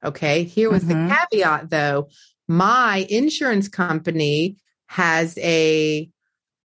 Okay. 0.03 0.43
Here 0.43 0.71
was 0.71 0.83
Mhm. 0.83 1.09
the 1.09 1.15
caveat 1.15 1.69
though. 1.69 2.09
My 2.47 3.05
insurance 3.09 3.67
company 3.67 4.57
has 4.87 5.37
a 5.39 6.09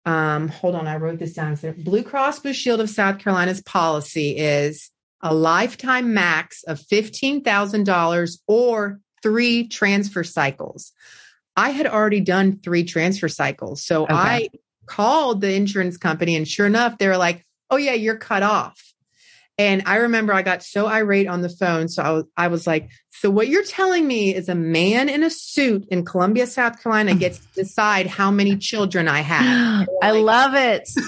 um 0.07 0.49
hold 0.49 0.75
on, 0.75 0.87
I 0.87 0.97
wrote 0.97 1.19
this 1.19 1.33
down. 1.33 1.57
So 1.57 1.73
Blue 1.73 2.03
Cross 2.03 2.41
Blue 2.41 2.53
Shield 2.53 2.81
of 2.81 2.91
South 2.91 3.19
Carolina's 3.19 3.63
policy 3.63 4.37
is 4.37 4.91
a 5.23 5.35
lifetime 5.35 6.13
max 6.13 6.63
of 6.65 6.79
$15,000 6.79 8.39
or 8.47 9.01
3 9.23 9.69
transfer 9.69 10.23
cycles. 10.23 10.93
I 11.57 11.71
had 11.71 11.87
already 11.87 12.21
done 12.21 12.59
3 12.63 12.85
transfer 12.85 13.29
cycles. 13.29 13.83
So 13.85 14.05
Okay. 14.05 14.13
I 14.15 14.49
called 14.87 15.41
the 15.41 15.55
insurance 15.55 15.97
company 15.97 16.37
and 16.37 16.47
sure 16.47 16.67
enough 16.67 16.99
they 16.99 17.09
were 17.09 17.17
like, 17.17 17.47
"Oh 17.71 17.77
yeah, 17.77 17.95
you're 17.95 18.19
cut 18.19 18.43
off." 18.43 18.94
And 19.57 19.83
I 19.87 19.97
remember 19.97 20.33
I 20.33 20.43
got 20.43 20.63
so 20.63 20.87
irate 20.87 21.29
on 21.29 21.41
the 21.41 21.49
phone. 21.49 21.89
So 21.89 22.03
I 22.03 22.11
was, 22.11 22.25
I 22.37 22.49
was 22.49 22.67
like, 22.67 22.91
so 23.11 23.31
what 23.31 23.49
you're 23.49 23.65
telling 23.65 24.07
me 24.07 24.35
is 24.35 24.49
a 24.49 24.55
man 24.55 25.09
in 25.09 25.23
a 25.23 25.31
suit 25.31 25.87
in 25.91 26.05
Columbia, 26.05 26.47
South 26.47 26.83
Carolina 26.83 27.13
mm. 27.13 27.21
gets 27.21 27.39
to 27.39 27.47
decide 27.55 28.07
how 28.07 28.31
many 28.31 28.57
children 28.57 29.07
I 29.07 29.21
have. 29.21 29.89
I 30.03 30.13
love 30.13 30.55
it. 30.55 30.89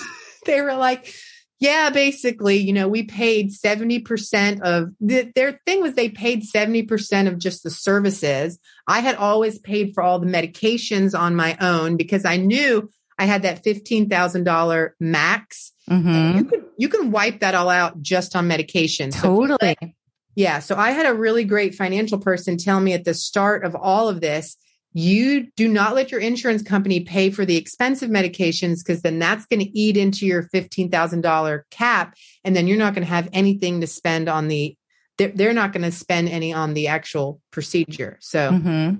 They 0.44 0.60
were 0.60 0.76
like, 0.76 1.12
Yeah, 1.58 1.90
basically, 1.90 2.58
you 2.58 2.72
know, 2.72 2.86
we 2.86 3.02
paid 3.02 3.50
70% 3.50 4.60
of 4.60 4.90
the, 5.00 5.32
their 5.34 5.60
thing 5.66 5.82
was 5.82 5.94
they 5.94 6.08
paid 6.08 6.44
70% 6.44 7.26
of 7.26 7.40
just 7.40 7.64
the 7.64 7.70
services. 7.70 8.60
I 8.86 9.00
had 9.00 9.16
always 9.16 9.58
paid 9.58 9.92
for 9.92 10.04
all 10.04 10.20
the 10.20 10.28
medications 10.28 11.18
on 11.18 11.34
my 11.34 11.56
own 11.60 11.96
because 11.96 12.24
I 12.24 12.36
knew 12.36 12.88
I 13.18 13.24
had 13.24 13.42
that 13.42 13.64
$15,000 13.64 14.90
max. 15.00 15.72
Mm-hmm. 15.90 16.38
You 16.38 16.44
can 16.44 16.64
you 16.76 16.88
can 16.88 17.10
wipe 17.10 17.40
that 17.40 17.54
all 17.54 17.70
out 17.70 18.02
just 18.02 18.34
on 18.36 18.48
medication. 18.48 19.12
So 19.12 19.46
Totally. 19.46 19.96
yeah. 20.34 20.58
So 20.58 20.76
I 20.76 20.90
had 20.90 21.06
a 21.06 21.14
really 21.14 21.44
great 21.44 21.74
financial 21.74 22.18
person 22.18 22.56
tell 22.56 22.80
me 22.80 22.92
at 22.92 23.04
the 23.04 23.14
start 23.14 23.64
of 23.64 23.74
all 23.74 24.08
of 24.08 24.20
this, 24.20 24.56
you 24.92 25.48
do 25.56 25.68
not 25.68 25.94
let 25.94 26.10
your 26.10 26.20
insurance 26.20 26.62
company 26.62 27.00
pay 27.00 27.30
for 27.30 27.44
the 27.44 27.56
expensive 27.56 28.10
medications 28.10 28.78
because 28.84 29.02
then 29.02 29.18
that's 29.18 29.46
going 29.46 29.60
to 29.60 29.78
eat 29.78 29.96
into 29.96 30.26
your 30.26 30.44
$15,000 30.54 31.62
cap. 31.70 32.14
And 32.44 32.56
then 32.56 32.66
you're 32.66 32.78
not 32.78 32.94
going 32.94 33.04
to 33.04 33.10
have 33.12 33.28
anything 33.32 33.82
to 33.82 33.86
spend 33.86 34.28
on 34.28 34.48
the, 34.48 34.76
they're, 35.18 35.32
they're 35.34 35.52
not 35.52 35.72
going 35.72 35.82
to 35.82 35.92
spend 35.92 36.30
any 36.30 36.52
on 36.54 36.72
the 36.72 36.88
actual 36.88 37.40
procedure. 37.50 38.16
So 38.20 38.50
Mm-hmm. 38.52 38.96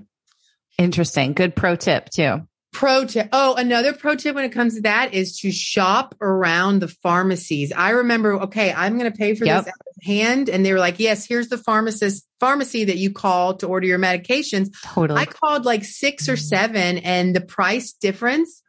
Interesting. 0.77 1.33
Good 1.33 1.55
pro 1.55 1.75
tip 1.75 2.09
too. 2.11 2.47
Pro 2.77 3.05
tip. 3.05 3.29
Oh, 3.33 3.55
another 3.55 3.91
pro 3.91 4.15
tip 4.15 4.35
when 4.35 4.43
it 4.45 4.51
comes 4.51 4.75
to 4.75 4.81
that 4.81 5.15
is 5.15 5.39
to 5.39 5.51
shop 5.51 6.13
around 6.21 6.79
the 6.79 6.87
pharmacies. 6.87 7.73
I 7.75 7.89
remember, 7.89 8.33
okay, 8.43 8.71
I'm 8.71 8.99
going 8.99 9.11
to 9.11 9.17
pay 9.17 9.33
for 9.33 9.45
Yep. 9.45 9.65
this 9.65 9.73
out 9.73 9.79
of 9.97 10.03
hand. 10.03 10.47
And 10.47 10.63
they 10.63 10.71
were 10.71 10.79
like, 10.79 10.99
yes, 10.99 11.25
here's 11.25 11.49
the 11.49 11.57
pharmacist 11.57 12.27
pharmacy 12.39 12.85
that 12.85 12.97
you 12.97 13.11
call 13.11 13.55
to 13.55 13.67
order 13.67 13.87
your 13.87 13.97
medications. 13.97 14.69
Totally. 14.83 15.19
I 15.19 15.25
called 15.25 15.65
like 15.65 15.85
six 15.85 16.29
or 16.29 16.37
seven 16.37 16.99
and 16.99 17.35
the 17.35 17.41
price 17.41 17.93
difference 17.93 18.61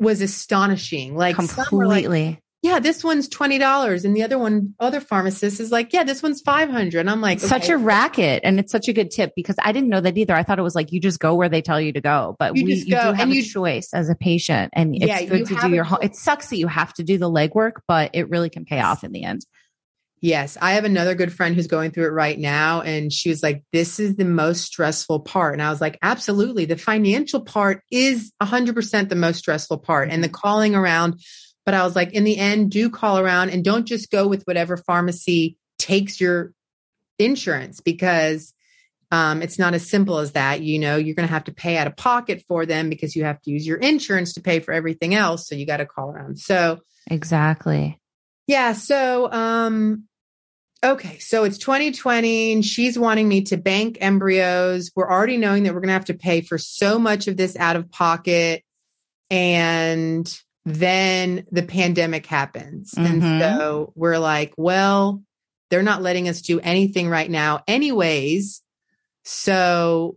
was 0.00 0.22
astonishing. 0.22 1.14
Like 1.14 1.36
some 1.36 1.46
were 1.70 1.86
like, 1.86 2.04
Completely. 2.04 2.40
Yeah, 2.64 2.78
this 2.78 3.04
one's 3.04 3.28
$20 3.28 4.06
and 4.06 4.16
the 4.16 4.22
other 4.22 4.38
one, 4.38 4.74
other 4.80 4.98
pharmacist 4.98 5.60
is 5.60 5.70
like, 5.70 5.92
yeah, 5.92 6.02
this 6.02 6.22
one's 6.22 6.40
500. 6.40 6.98
And 6.98 7.10
I'm 7.10 7.20
like, 7.20 7.38
such 7.38 7.68
a 7.68 7.76
racket. 7.76 8.40
And 8.42 8.58
it's 8.58 8.72
such 8.72 8.88
a 8.88 8.94
good 8.94 9.10
tip 9.10 9.32
because 9.36 9.56
I 9.62 9.70
didn't 9.70 9.90
know 9.90 10.00
that 10.00 10.16
either. 10.16 10.34
I 10.34 10.44
thought 10.44 10.58
it 10.58 10.62
was 10.62 10.74
like 10.74 10.90
you 10.90 10.98
just 10.98 11.20
go 11.20 11.34
where 11.34 11.50
they 11.50 11.60
tell 11.60 11.78
you 11.78 11.92
to 11.92 12.00
go, 12.00 12.36
but 12.38 12.56
You 12.56 12.64
we, 12.64 12.74
just 12.74 12.86
you 12.86 12.94
go, 12.94 13.02
do 13.02 13.16
have 13.16 13.20
and 13.20 13.32
a 13.32 13.36
you- 13.36 13.44
choice 13.44 13.92
as 13.92 14.08
a 14.08 14.14
patient 14.14 14.72
and 14.74 14.96
it's 14.96 15.04
Yeah, 15.04 15.18
you 15.18 15.28
good 15.28 15.46
to 15.48 15.56
do 15.56 15.74
your, 15.74 15.84
ho- 15.84 15.98
it 16.00 16.16
sucks 16.16 16.48
that 16.48 16.56
you 16.56 16.66
have 16.66 16.94
to 16.94 17.02
do 17.02 17.18
the 17.18 17.30
legwork, 17.30 17.82
but 17.86 18.12
it 18.14 18.30
really 18.30 18.48
can 18.48 18.64
pay 18.64 18.80
off 18.80 19.04
in 19.04 19.12
the 19.12 19.24
end. 19.24 19.44
Yes, 20.22 20.56
I 20.58 20.72
have 20.72 20.86
another 20.86 21.14
good 21.14 21.34
friend 21.34 21.54
who's 21.54 21.66
going 21.66 21.90
through 21.90 22.06
it 22.06 22.12
right 22.12 22.38
now. 22.38 22.80
And 22.80 23.12
she 23.12 23.28
was 23.28 23.42
like, 23.42 23.62
This 23.74 24.00
is 24.00 24.16
the 24.16 24.24
most 24.24 24.62
stressful 24.62 25.20
part. 25.20 25.52
And 25.52 25.60
I 25.60 25.68
was 25.68 25.82
like, 25.82 25.98
Absolutely. 26.00 26.64
The 26.64 26.78
financial 26.78 27.42
part 27.42 27.82
is 27.90 28.32
100% 28.42 29.10
the 29.10 29.16
most 29.16 29.36
stressful 29.36 29.80
part 29.80 30.08
and 30.08 30.24
the 30.24 30.28
mm-hmm. 30.28 30.34
calling 30.34 30.74
around. 30.74 31.20
But 31.64 31.74
I 31.74 31.84
was 31.84 31.96
like, 31.96 32.12
In 32.12 32.24
the 32.24 32.38
end, 32.38 32.70
do 32.70 32.90
call 32.90 33.18
around 33.18 33.50
and 33.50 33.64
don't 33.64 33.86
just 33.86 34.10
go 34.10 34.26
with 34.28 34.42
whatever 34.44 34.76
pharmacy 34.76 35.56
takes 35.78 36.20
your 36.20 36.52
insurance 37.18 37.80
because 37.80 38.54
um, 39.10 39.42
it's 39.42 39.58
not 39.58 39.74
as 39.74 39.88
simple 39.88 40.18
as 40.18 40.32
that. 40.32 40.62
You 40.62 40.78
know, 40.78 40.96
you're 40.96 41.14
going 41.14 41.28
to 41.28 41.32
have 41.32 41.44
to 41.44 41.54
pay 41.54 41.76
out 41.76 41.86
of 41.86 41.96
pocket 41.96 42.42
for 42.48 42.66
them 42.66 42.88
because 42.88 43.14
you 43.14 43.24
have 43.24 43.40
to 43.42 43.50
use 43.50 43.66
your 43.66 43.78
insurance 43.78 44.34
to 44.34 44.40
pay 44.40 44.60
for 44.60 44.72
everything 44.72 45.14
else. 45.14 45.46
So 45.46 45.54
you 45.54 45.66
got 45.66 45.76
to 45.76 45.86
call 45.86 46.10
around. 46.10 46.38
So, 46.38 46.80
Exactly. 47.10 48.00
yeah. 48.46 48.72
So, 48.72 49.30
um, 49.30 50.04
okay. 50.84 51.18
So 51.18 51.44
it's 51.44 51.58
2020 51.58 52.54
and 52.54 52.64
she's 52.64 52.98
wanting 52.98 53.28
me 53.28 53.42
to 53.42 53.56
bank 53.56 53.98
embryos. 54.00 54.90
We're 54.96 55.10
already 55.10 55.36
knowing 55.36 55.62
that 55.64 55.74
we're 55.74 55.80
going 55.80 55.88
to 55.88 55.94
have 55.94 56.06
to 56.06 56.14
pay 56.14 56.40
for 56.40 56.58
so 56.58 56.98
much 56.98 57.28
of 57.28 57.36
this 57.36 57.56
out 57.56 57.76
of 57.76 57.90
pocket. 57.90 58.64
And 59.30 60.26
then 60.64 61.46
the 61.50 61.62
pandemic 61.62 62.26
happens. 62.26 62.94
And 62.94 63.22
Mhm. 63.22 63.40
so 63.40 63.92
we're 63.94 64.18
like, 64.18 64.54
well, 64.56 65.22
they're 65.70 65.82
not 65.82 66.02
letting 66.02 66.28
us 66.28 66.40
do 66.40 66.60
anything 66.60 67.08
right 67.08 67.30
now, 67.30 67.62
anyways. 67.66 68.62
So, 69.24 70.16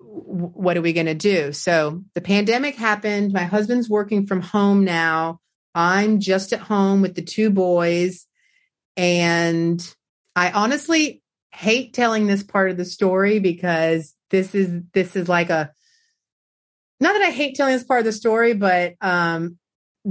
what 0.00 0.76
are 0.76 0.82
we 0.82 0.92
going 0.92 1.06
to 1.06 1.14
do? 1.14 1.52
So, 1.52 2.02
the 2.14 2.20
pandemic 2.20 2.76
happened. 2.76 3.32
My 3.32 3.44
husband's 3.44 3.88
working 3.88 4.26
from 4.26 4.40
home 4.40 4.84
now. 4.84 5.40
I'm 5.74 6.20
just 6.20 6.52
at 6.52 6.60
home 6.60 7.02
with 7.02 7.14
the 7.14 7.22
two 7.22 7.50
boys. 7.50 8.26
And 8.96 9.94
I 10.34 10.50
honestly 10.50 11.22
hate 11.52 11.94
telling 11.94 12.26
this 12.26 12.42
part 12.42 12.70
of 12.70 12.76
the 12.76 12.84
story 12.84 13.38
because 13.38 14.14
this 14.30 14.54
is 14.54 14.82
this 14.92 15.16
is 15.16 15.28
like 15.28 15.50
a 15.50 15.72
not 17.00 17.12
that 17.12 17.22
I 17.22 17.30
hate 17.30 17.54
telling 17.54 17.74
this 17.74 17.84
part 17.84 18.00
of 18.00 18.06
the 18.06 18.12
story, 18.12 18.54
but 18.54 18.94
um 19.00 19.57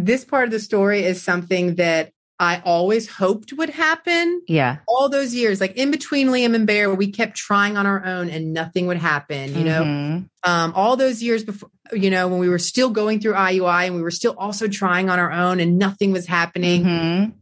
this 0.05 0.23
part 0.23 0.45
of 0.45 0.51
the 0.51 0.59
story 0.59 1.03
is 1.03 1.21
something 1.23 1.75
that 1.75 2.11
I 2.39 2.61
always 2.63 3.09
hoped 3.09 3.51
would 3.53 3.71
happen 3.71 4.43
Yeah. 4.47 4.77
all 4.87 5.09
those 5.09 5.33
years, 5.33 5.59
like 5.59 5.75
in 5.75 5.89
between 5.89 6.27
Liam 6.27 6.53
and 6.53 6.67
Bear, 6.67 6.93
we 6.93 7.09
kept 7.11 7.35
trying 7.35 7.77
on 7.77 7.87
our 7.87 8.05
own 8.05 8.29
and 8.29 8.53
nothing 8.53 8.85
would 8.85 8.97
happen, 8.97 9.57
you 9.57 9.63
know? 9.63 9.83
Mhm. 9.83 10.29
um, 10.43 10.71
all 10.75 10.95
those 10.95 11.23
years 11.23 11.43
before, 11.43 11.69
you 11.91 12.11
know, 12.11 12.27
when 12.27 12.39
we 12.39 12.47
were 12.47 12.59
still 12.59 12.91
going 12.91 13.19
through 13.19 13.33
IUI 13.33 13.87
and 13.87 13.95
we 13.95 14.01
were 14.03 14.11
still 14.11 14.35
also 14.37 14.67
trying 14.67 15.09
on 15.09 15.17
our 15.17 15.31
own 15.31 15.59
and 15.59 15.79
nothing 15.79 16.11
was 16.11 16.27
happening. 16.27 16.83
Mhm. 16.85 17.33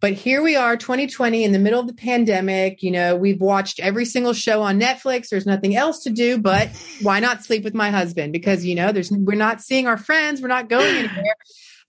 But 0.00 0.12
here 0.12 0.42
we 0.42 0.54
are, 0.54 0.76
2020, 0.76 1.42
in 1.42 1.50
the 1.52 1.58
middle 1.58 1.80
of 1.80 1.86
the 1.88 1.92
pandemic. 1.94 2.82
You 2.84 2.92
know, 2.92 3.16
we've 3.16 3.40
watched 3.40 3.80
every 3.80 4.04
single 4.04 4.32
show 4.32 4.62
on 4.62 4.78
Netflix. 4.78 5.28
There's 5.30 5.46
nothing 5.46 5.74
else 5.74 6.04
to 6.04 6.10
do, 6.10 6.38
but 6.38 6.68
why 7.02 7.18
not 7.18 7.44
sleep 7.44 7.64
with 7.64 7.74
my 7.74 7.90
husband? 7.90 8.32
Because, 8.32 8.64
you 8.64 8.74
know, 8.76 8.92
there's, 8.92 9.10
we're 9.10 9.34
not 9.36 9.60
seeing 9.60 9.86
our 9.88 9.96
friends. 9.96 10.40
We're 10.40 10.48
not 10.48 10.68
going 10.68 10.86
anywhere. 10.96 11.34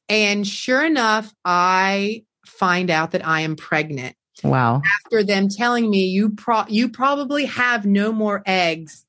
And 0.10 0.48
sure 0.48 0.86
enough, 0.86 1.34
I 1.44 2.24
find 2.46 2.90
out 2.90 3.12
that 3.12 3.26
I 3.28 3.42
am 3.42 3.56
pregnant 3.56 4.16
Wow. 4.44 4.82
after 5.06 5.24
them 5.24 5.50
telling 5.50 5.90
me 5.90 6.06
you 6.06 6.30
pro- 6.30 6.68
you 6.70 6.90
probably 6.90 7.46
have 7.46 7.86
no 7.86 8.12
more 8.14 8.42
eggs 8.46 9.04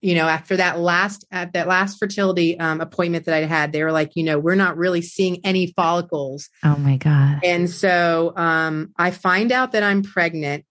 you 0.00 0.14
know 0.14 0.26
after 0.28 0.56
that 0.56 0.78
last 0.78 1.24
at 1.32 1.52
that 1.54 1.66
last 1.66 1.98
fertility 1.98 2.58
um, 2.60 2.80
appointment 2.80 3.24
that 3.24 3.34
i 3.34 3.44
had 3.44 3.72
they 3.72 3.82
were 3.82 3.90
like 3.92 4.12
you 4.14 4.22
know 4.22 4.38
we're 4.38 4.54
not 4.54 4.76
really 4.76 5.02
seeing 5.02 5.40
any 5.44 5.66
follicles 5.72 6.48
Oh 6.62 6.76
my 6.76 6.96
God. 6.96 7.40
and 7.42 7.68
so 7.68 8.32
um, 8.36 8.92
i 8.96 9.10
find 9.10 9.50
out 9.50 9.72
that 9.72 9.82
i'm 9.82 10.02
pregnant 10.02 10.64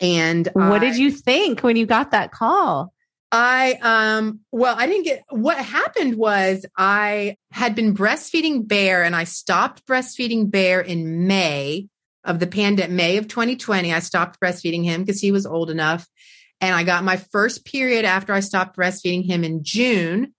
and 0.00 0.48
What 0.54 0.82
I- 0.82 0.90
did 0.90 0.96
you 0.98 1.10
think 1.10 1.60
when 1.62 1.76
you 1.76 1.84
got 1.86 2.10
that 2.12 2.30
call? 2.32 2.92
I 3.32 3.78
um 3.80 4.40
well 4.52 4.76
I 4.78 4.86
didn't 4.86 5.04
get 5.04 5.24
what 5.30 5.56
happened 5.56 6.16
was 6.16 6.66
I 6.76 7.36
had 7.50 7.74
been 7.74 7.94
breastfeeding 7.94 8.68
Bear 8.68 9.02
and 9.02 9.16
I 9.16 9.24
stopped 9.24 9.86
breastfeeding 9.86 10.50
Bear 10.50 10.82
in 10.82 11.26
May 11.26 11.88
of 12.24 12.38
the 12.38 12.46
pandemic 12.46 12.94
May 12.94 13.16
of 13.16 13.28
2020 13.28 13.92
I 13.92 14.00
stopped 14.00 14.38
breastfeeding 14.38 14.84
him 14.84 15.02
because 15.02 15.20
he 15.20 15.32
was 15.32 15.46
old 15.46 15.70
enough. 15.70 16.06
And 16.60 16.74
I 16.74 16.84
got 16.84 17.04
my 17.04 17.16
first 17.16 17.64
period 17.64 18.04
after 18.04 18.34
I 18.34 18.40
stopped 18.40 18.76
breastfeeding 18.76 19.24
him 19.24 19.42
in 19.42 19.64
June. 19.64 20.34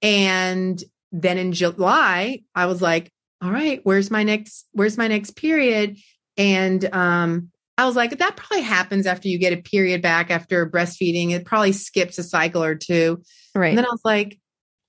And 0.00 0.82
then 1.12 1.36
in 1.36 1.52
July 1.52 2.40
I 2.54 2.66
was 2.66 2.80
like 2.80 3.12
all 3.42 3.50
right 3.50 3.80
where's 3.84 4.10
my 4.10 4.22
next 4.22 4.66
where's 4.72 4.96
my 4.96 5.08
next 5.08 5.36
period? 5.36 5.98
And 6.38 6.82
um 6.94 7.50
I 7.76 7.86
was 7.86 7.96
like, 7.96 8.18
that 8.18 8.36
probably 8.36 8.62
happens 8.62 9.06
after 9.06 9.28
you 9.28 9.38
get 9.38 9.52
a 9.52 9.56
period 9.60 10.00
back 10.00 10.30
after 10.30 10.68
breastfeeding. 10.70 11.30
It 11.32 11.44
probably 11.44 11.72
skips 11.72 12.18
a 12.18 12.22
cycle 12.22 12.62
or 12.62 12.74
two. 12.76 13.22
Right. 13.54 13.70
And 13.70 13.78
then 13.78 13.84
I 13.86 13.90
was 13.90 14.00
like, 14.04 14.38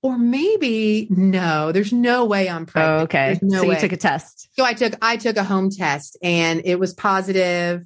or 0.02 0.16
maybe 0.16 1.08
no, 1.10 1.72
there's 1.72 1.92
no 1.92 2.26
way 2.26 2.48
I'm 2.48 2.62
Oh, 2.62 2.66
pregnant. 2.66 3.02
okay. 3.04 3.38
No 3.42 3.62
so 3.62 3.68
way. 3.68 3.74
you 3.74 3.80
took 3.80 3.92
a 3.92 3.96
test. 3.96 4.48
so 4.52 4.64
I 4.64 4.74
took 4.74 4.94
I 5.02 5.16
took 5.16 5.36
a 5.36 5.42
home 5.42 5.70
test 5.70 6.16
and 6.22 6.62
it 6.64 6.78
was 6.78 6.94
positive. 6.94 7.82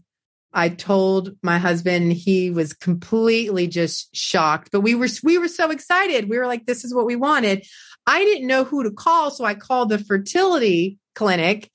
I 0.53 0.69
told 0.69 1.37
my 1.43 1.59
husband 1.59 2.13
he 2.13 2.51
was 2.51 2.75
completely 2.75 3.69
just 3.69 4.15
shocked, 4.15 4.69
but 4.73 4.81
we 4.81 4.95
were 4.95 5.09
we 5.23 5.39
were 5.39 5.49
so 5.49 5.71
excited. 5.71 6.29
We 6.29 6.37
were 6.39 6.47
like, 6.47 6.67
this 6.67 6.85
is 6.85 6.93
what 6.95 7.07
we 7.07 7.17
wanted. 7.17 7.65
I 8.07 8.19
didn't 8.25 8.49
know 8.49 8.65
who 8.65 8.83
to 8.83 8.91
call, 8.91 9.31
so 9.31 9.45
I 9.45 9.55
called 9.55 9.89
the 9.89 9.99
fertility 9.99 10.99
clinic 11.15 11.71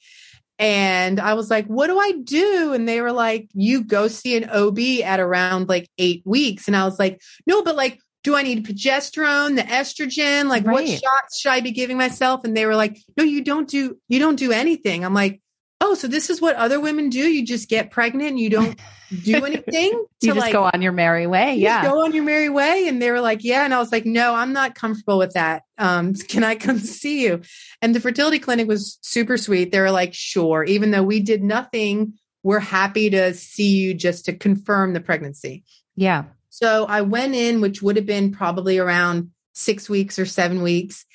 and 0.58 1.20
I 1.20 1.34
was 1.34 1.50
like, 1.50 1.68
what 1.68 1.88
do 1.88 2.00
I 2.00 2.14
do? 2.24 2.74
And 2.74 2.88
they 2.88 3.02
were 3.02 3.12
like, 3.12 3.50
you 3.54 3.84
go 3.84 4.08
see 4.08 4.38
an 4.38 4.50
OB 4.50 4.80
at 5.04 5.20
around 5.20 5.68
like 5.68 5.90
eight 5.98 6.22
weeks. 6.26 6.68
And 6.68 6.76
I 6.76 6.86
was 6.86 6.98
like, 6.98 7.22
no, 7.46 7.62
but 7.64 7.76
like, 7.76 8.00
do 8.24 8.36
I 8.36 8.42
need 8.42 8.66
progesterone, 8.66 9.56
the 9.56 9.64
estrogen? 9.64 10.48
Like 10.48 10.66
what 10.66 10.88
shots 10.88 11.40
should 11.40 11.52
I 11.52 11.62
be 11.62 11.72
giving 11.72 11.98
myself? 11.98 12.44
And 12.44 12.56
they 12.56 12.66
were 12.66 12.76
like, 12.76 12.98
no, 13.18 13.24
you 13.24 13.44
don't 13.44 13.70
do, 13.70 13.98
you 14.08 14.20
don't 14.20 14.38
do 14.38 14.52
anything. 14.52 15.06
I'm 15.06 15.14
like, 15.14 15.42
oh, 15.82 15.94
so 15.94 16.08
this 16.08 16.30
is 16.30 16.42
what 16.42 16.56
other 16.56 16.80
women 16.80 17.10
do. 17.10 17.20
You 17.20 17.46
just 17.46 17.70
get 17.70 17.92
pregnant 17.92 18.30
and 18.32 18.40
you 18.40 18.50
don't 18.50 18.80
do 19.24 19.36
anything 19.46 19.92
You 19.92 20.08
to 20.22 20.28
just 20.28 20.40
like 20.40 20.54
go 20.54 20.64
on 20.64 20.82
your 20.82 20.92
merry 20.94 21.28
way. 21.28 21.56
you 21.56 21.66
just 21.68 21.84
Yeah. 21.84 21.90
go 21.92 22.04
on 22.04 22.14
your 22.14 22.24
merry 22.24 22.50
way. 22.50 22.88
And 22.88 23.02
they 23.02 23.12
were 23.12 23.20
like, 23.22 23.44
yeah. 23.44 23.66
And 23.66 23.74
I 23.74 23.80
was 23.80 23.92
like, 23.92 24.06
no, 24.06 24.34
I'm 24.34 24.54
not 24.54 24.74
comfortable 24.76 25.18
with 25.18 25.34
that. 25.34 25.64
Um, 25.78 26.14
can 26.30 26.44
I 26.44 26.56
come 26.56 26.80
see 26.80 27.24
you? 27.26 27.42
And 27.82 27.94
the 27.94 28.00
fertility 28.00 28.40
clinic 28.40 28.68
was 28.68 28.98
super 29.02 29.38
sweet. 29.38 29.72
They 29.72 29.80
were 29.80 29.92
like, 29.92 30.14
sure. 30.14 30.64
Even 30.64 30.92
though 30.92 31.04
we 31.04 31.20
did 31.20 31.44
nothing, 31.44 32.14
we're 32.42 32.60
happy 32.60 33.10
to 33.10 33.34
see 33.34 33.76
you 33.76 33.94
just 33.94 34.26
to 34.26 34.34
confirm 34.34 34.94
the 34.94 35.02
pregnancy. 35.02 35.64
Yeah. 35.96 36.26
So 36.50 36.86
I 36.86 37.02
went 37.02 37.36
in, 37.36 37.60
which 37.60 37.82
would 37.82 37.98
have 37.98 38.06
been 38.06 38.32
probably 38.32 38.78
around 38.78 39.32
six 39.54 39.90
weeks 39.90 40.18
or 40.20 40.26
seven 40.26 40.62
weeks. 40.62 41.06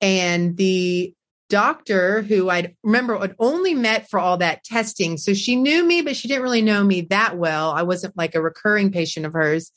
And 0.00 0.56
the 0.56 1.14
doctor 1.52 2.22
who 2.22 2.48
I'd 2.48 2.74
remember 2.82 3.18
had 3.18 3.36
only 3.38 3.74
met 3.74 4.08
for 4.08 4.18
all 4.18 4.38
that 4.38 4.64
testing. 4.64 5.18
So 5.18 5.34
she 5.34 5.54
knew 5.54 5.84
me, 5.84 6.00
but 6.00 6.16
she 6.16 6.26
didn't 6.26 6.42
really 6.42 6.62
know 6.62 6.82
me 6.82 7.02
that 7.10 7.36
well. 7.36 7.72
I 7.72 7.82
wasn't 7.82 8.16
like 8.16 8.34
a 8.34 8.40
recurring 8.40 8.90
patient 8.90 9.26
of 9.26 9.34
hers. 9.34 9.70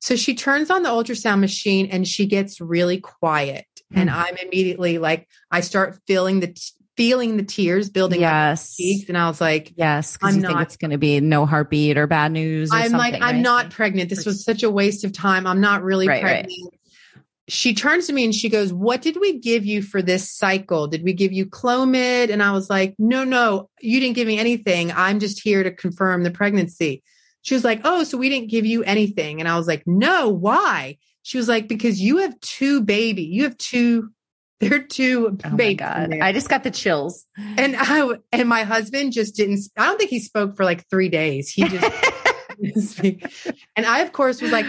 So 0.00 0.16
she 0.16 0.34
turns 0.34 0.68
on 0.68 0.82
the 0.82 0.88
ultrasound 0.88 1.38
machine 1.38 1.86
and 1.86 2.08
she 2.08 2.26
gets 2.26 2.60
really 2.60 2.98
quiet. 2.98 3.66
Mm. 3.94 4.00
And 4.00 4.10
I'm 4.10 4.36
immediately 4.36 4.98
like, 4.98 5.28
I 5.48 5.60
start 5.60 5.96
feeling 6.08 6.40
the 6.40 6.58
feeling 6.96 7.36
the 7.36 7.44
tears 7.44 7.88
building 7.88 8.20
yes. 8.20 8.72
up 8.72 8.76
cheeks, 8.76 9.08
and 9.08 9.18
I 9.18 9.28
was 9.28 9.38
like, 9.38 9.74
"Yes, 9.76 10.16
I'm 10.22 10.40
not. 10.40 10.62
it's 10.62 10.78
going 10.78 10.92
to 10.92 10.98
be 10.98 11.20
no 11.20 11.44
heartbeat 11.44 11.98
or 11.98 12.06
bad 12.06 12.32
news." 12.32 12.72
Or 12.72 12.76
I'm 12.76 12.92
like. 12.92 13.20
I'm 13.20 13.42
not 13.42 13.70
pregnant. 13.70 14.08
This 14.08 14.24
was 14.24 14.42
such 14.42 14.62
a 14.62 14.70
waste 14.70 15.04
of 15.04 15.12
time. 15.12 15.46
I'm 15.46 15.60
not 15.60 15.82
really 15.82 16.08
right, 16.08 16.22
pregnant. 16.22 16.48
Right. 16.72 16.80
She 17.48 17.74
turns 17.74 18.06
to 18.06 18.12
me 18.12 18.24
and 18.24 18.34
she 18.34 18.48
goes, 18.48 18.72
"What 18.72 19.02
did 19.02 19.18
we 19.20 19.38
give 19.38 19.64
you 19.64 19.82
for 19.82 20.02
this 20.02 20.30
cycle? 20.30 20.88
Did 20.88 21.04
we 21.04 21.12
give 21.12 21.32
you 21.32 21.46
Clomid?" 21.46 22.30
And 22.30 22.42
I 22.42 22.52
was 22.52 22.68
like, 22.68 22.94
"No, 22.98 23.24
no, 23.24 23.70
you 23.80 24.00
didn't 24.00 24.16
give 24.16 24.26
me 24.26 24.38
anything. 24.38 24.90
I'm 24.92 25.20
just 25.20 25.40
here 25.40 25.62
to 25.62 25.70
confirm 25.70 26.22
the 26.22 26.30
pregnancy." 26.30 27.02
She 27.42 27.54
was 27.54 27.64
like, 27.64 27.80
"Oh, 27.84 28.02
so 28.02 28.18
we 28.18 28.28
didn't 28.28 28.50
give 28.50 28.66
you 28.66 28.82
anything?" 28.82 29.40
And 29.40 29.48
I 29.48 29.56
was 29.56 29.68
like, 29.68 29.86
"No, 29.86 30.28
why?" 30.28 30.98
She 31.22 31.38
was 31.38 31.48
like, 31.48 31.68
"Because 31.68 32.00
you 32.00 32.18
have 32.18 32.38
two 32.40 32.82
baby. 32.82 33.22
You 33.22 33.44
have 33.44 33.56
two 33.58 34.10
they're 34.60 34.82
two 34.82 35.38
oh 35.44 35.56
babies. 35.56 35.86
God. 35.86 36.14
I 36.20 36.32
just 36.32 36.48
got 36.48 36.64
the 36.64 36.70
chills. 36.70 37.26
And 37.36 37.76
I 37.78 38.08
and 38.32 38.48
my 38.48 38.62
husband 38.62 39.12
just 39.12 39.36
didn't 39.36 39.60
I 39.76 39.84
don't 39.84 39.98
think 39.98 40.10
he 40.10 40.18
spoke 40.18 40.56
for 40.56 40.64
like 40.64 40.88
3 40.88 41.10
days. 41.10 41.50
He 41.50 41.68
just 41.68 42.98
And 43.76 43.84
I 43.84 44.00
of 44.00 44.12
course 44.12 44.40
was 44.40 44.52
like, 44.52 44.64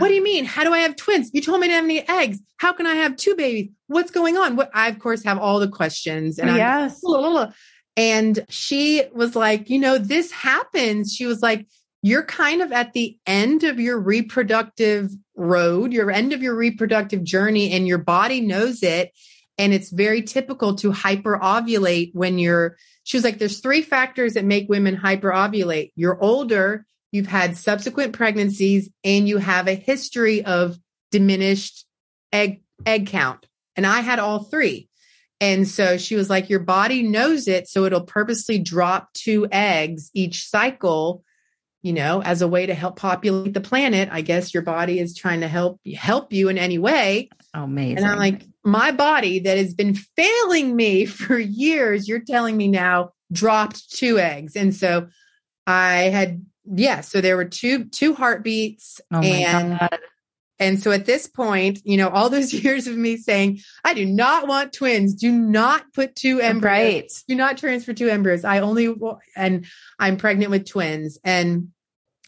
"What 0.00 0.08
do 0.08 0.14
you 0.14 0.22
mean? 0.22 0.44
How 0.44 0.64
do 0.64 0.72
I 0.72 0.80
have 0.80 0.96
twins? 0.96 1.30
You 1.32 1.40
told 1.40 1.60
me 1.60 1.68
to 1.68 1.74
have 1.74 1.84
any 1.84 2.06
eggs. 2.08 2.40
How 2.56 2.72
can 2.72 2.86
I 2.86 2.94
have 2.94 3.16
two 3.16 3.34
babies? 3.34 3.70
What's 3.86 4.10
going 4.10 4.36
on?" 4.36 4.56
What 4.56 4.70
I 4.74 4.88
of 4.88 4.98
course 4.98 5.22
have 5.24 5.38
all 5.38 5.60
the 5.60 5.68
questions 5.68 6.38
and 6.38 6.54
yes. 6.56 7.00
I'm, 7.06 7.52
and 7.96 8.44
she 8.48 9.04
was 9.12 9.36
like, 9.36 9.70
"You 9.70 9.78
know, 9.78 9.98
this 9.98 10.32
happens." 10.32 11.14
She 11.14 11.26
was 11.26 11.42
like, 11.42 11.66
you're 12.02 12.24
kind 12.24 12.62
of 12.62 12.72
at 12.72 12.92
the 12.92 13.18
end 13.26 13.64
of 13.64 13.78
your 13.78 13.98
reproductive 13.98 15.10
road, 15.36 15.92
your 15.92 16.10
end 16.10 16.32
of 16.32 16.42
your 16.42 16.54
reproductive 16.54 17.22
journey, 17.22 17.72
and 17.72 17.86
your 17.86 17.98
body 17.98 18.40
knows 18.40 18.82
it. 18.82 19.12
And 19.58 19.74
it's 19.74 19.90
very 19.90 20.22
typical 20.22 20.74
to 20.76 20.90
hyperovulate 20.90 22.12
when 22.14 22.38
you're, 22.38 22.76
she 23.04 23.18
was 23.18 23.24
like, 23.24 23.38
there's 23.38 23.60
three 23.60 23.82
factors 23.82 24.34
that 24.34 24.44
make 24.46 24.68
women 24.70 24.96
hyperovulate. 24.96 25.92
You're 25.94 26.18
older, 26.22 26.86
you've 27.12 27.26
had 27.26 27.56
subsequent 27.56 28.12
pregnancies, 28.12 28.90
and 29.04 29.28
you 29.28 29.38
have 29.38 29.68
a 29.68 29.74
history 29.74 30.44
of 30.44 30.78
diminished 31.10 31.86
egg, 32.32 32.62
egg 32.86 33.08
count. 33.08 33.46
And 33.76 33.86
I 33.86 34.00
had 34.00 34.18
all 34.18 34.44
three. 34.44 34.88
And 35.40 35.66
so 35.66 35.96
she 35.96 36.16
was 36.16 36.28
like, 36.28 36.50
your 36.50 36.60
body 36.60 37.02
knows 37.02 37.48
it. 37.48 37.66
So 37.66 37.84
it'll 37.84 38.04
purposely 38.04 38.58
drop 38.58 39.12
two 39.14 39.48
eggs 39.50 40.10
each 40.12 40.46
cycle 40.46 41.24
you 41.82 41.92
know, 41.92 42.22
as 42.22 42.42
a 42.42 42.48
way 42.48 42.66
to 42.66 42.74
help 42.74 42.96
populate 42.96 43.54
the 43.54 43.60
planet. 43.60 44.08
I 44.12 44.20
guess 44.20 44.52
your 44.52 44.62
body 44.62 44.98
is 44.98 45.16
trying 45.16 45.40
to 45.40 45.48
help 45.48 45.80
help 45.94 46.32
you 46.32 46.48
in 46.48 46.58
any 46.58 46.78
way. 46.78 47.30
Amazing. 47.54 47.98
And 47.98 48.06
I'm 48.06 48.18
like, 48.18 48.42
my 48.64 48.92
body 48.92 49.40
that 49.40 49.56
has 49.56 49.74
been 49.74 49.94
failing 49.94 50.76
me 50.76 51.06
for 51.06 51.38
years, 51.38 52.06
you're 52.06 52.20
telling 52.20 52.56
me 52.56 52.68
now 52.68 53.12
dropped 53.32 53.90
two 53.90 54.18
eggs. 54.18 54.56
And 54.56 54.74
so 54.74 55.08
I 55.66 55.94
had, 56.04 56.44
yeah, 56.72 57.00
so 57.00 57.20
there 57.20 57.36
were 57.36 57.44
two 57.44 57.84
two 57.84 58.14
heartbeats 58.14 59.00
oh 59.12 59.20
and 59.20 59.78
God. 59.78 59.98
and 60.58 60.80
so 60.80 60.92
at 60.92 61.06
this 61.06 61.26
point, 61.26 61.80
you 61.84 61.96
know, 61.96 62.08
all 62.08 62.30
those 62.30 62.52
years 62.64 62.86
of 62.86 62.96
me 62.96 63.16
saying, 63.16 63.60
I 63.84 63.94
do 63.94 64.06
not 64.06 64.46
want 64.46 64.72
twins. 64.72 65.14
Do 65.14 65.32
not 65.32 65.92
put 65.92 66.14
two 66.14 66.40
embryos. 66.40 66.92
Right. 66.92 67.12
Do 67.28 67.34
not 67.34 67.58
transfer 67.58 67.92
two 67.92 68.08
embryos. 68.08 68.44
I 68.44 68.60
only, 68.60 68.94
and 69.36 69.66
I'm 69.98 70.16
pregnant 70.16 70.50
with 70.50 70.68
twins. 70.68 71.18
And 71.24 71.68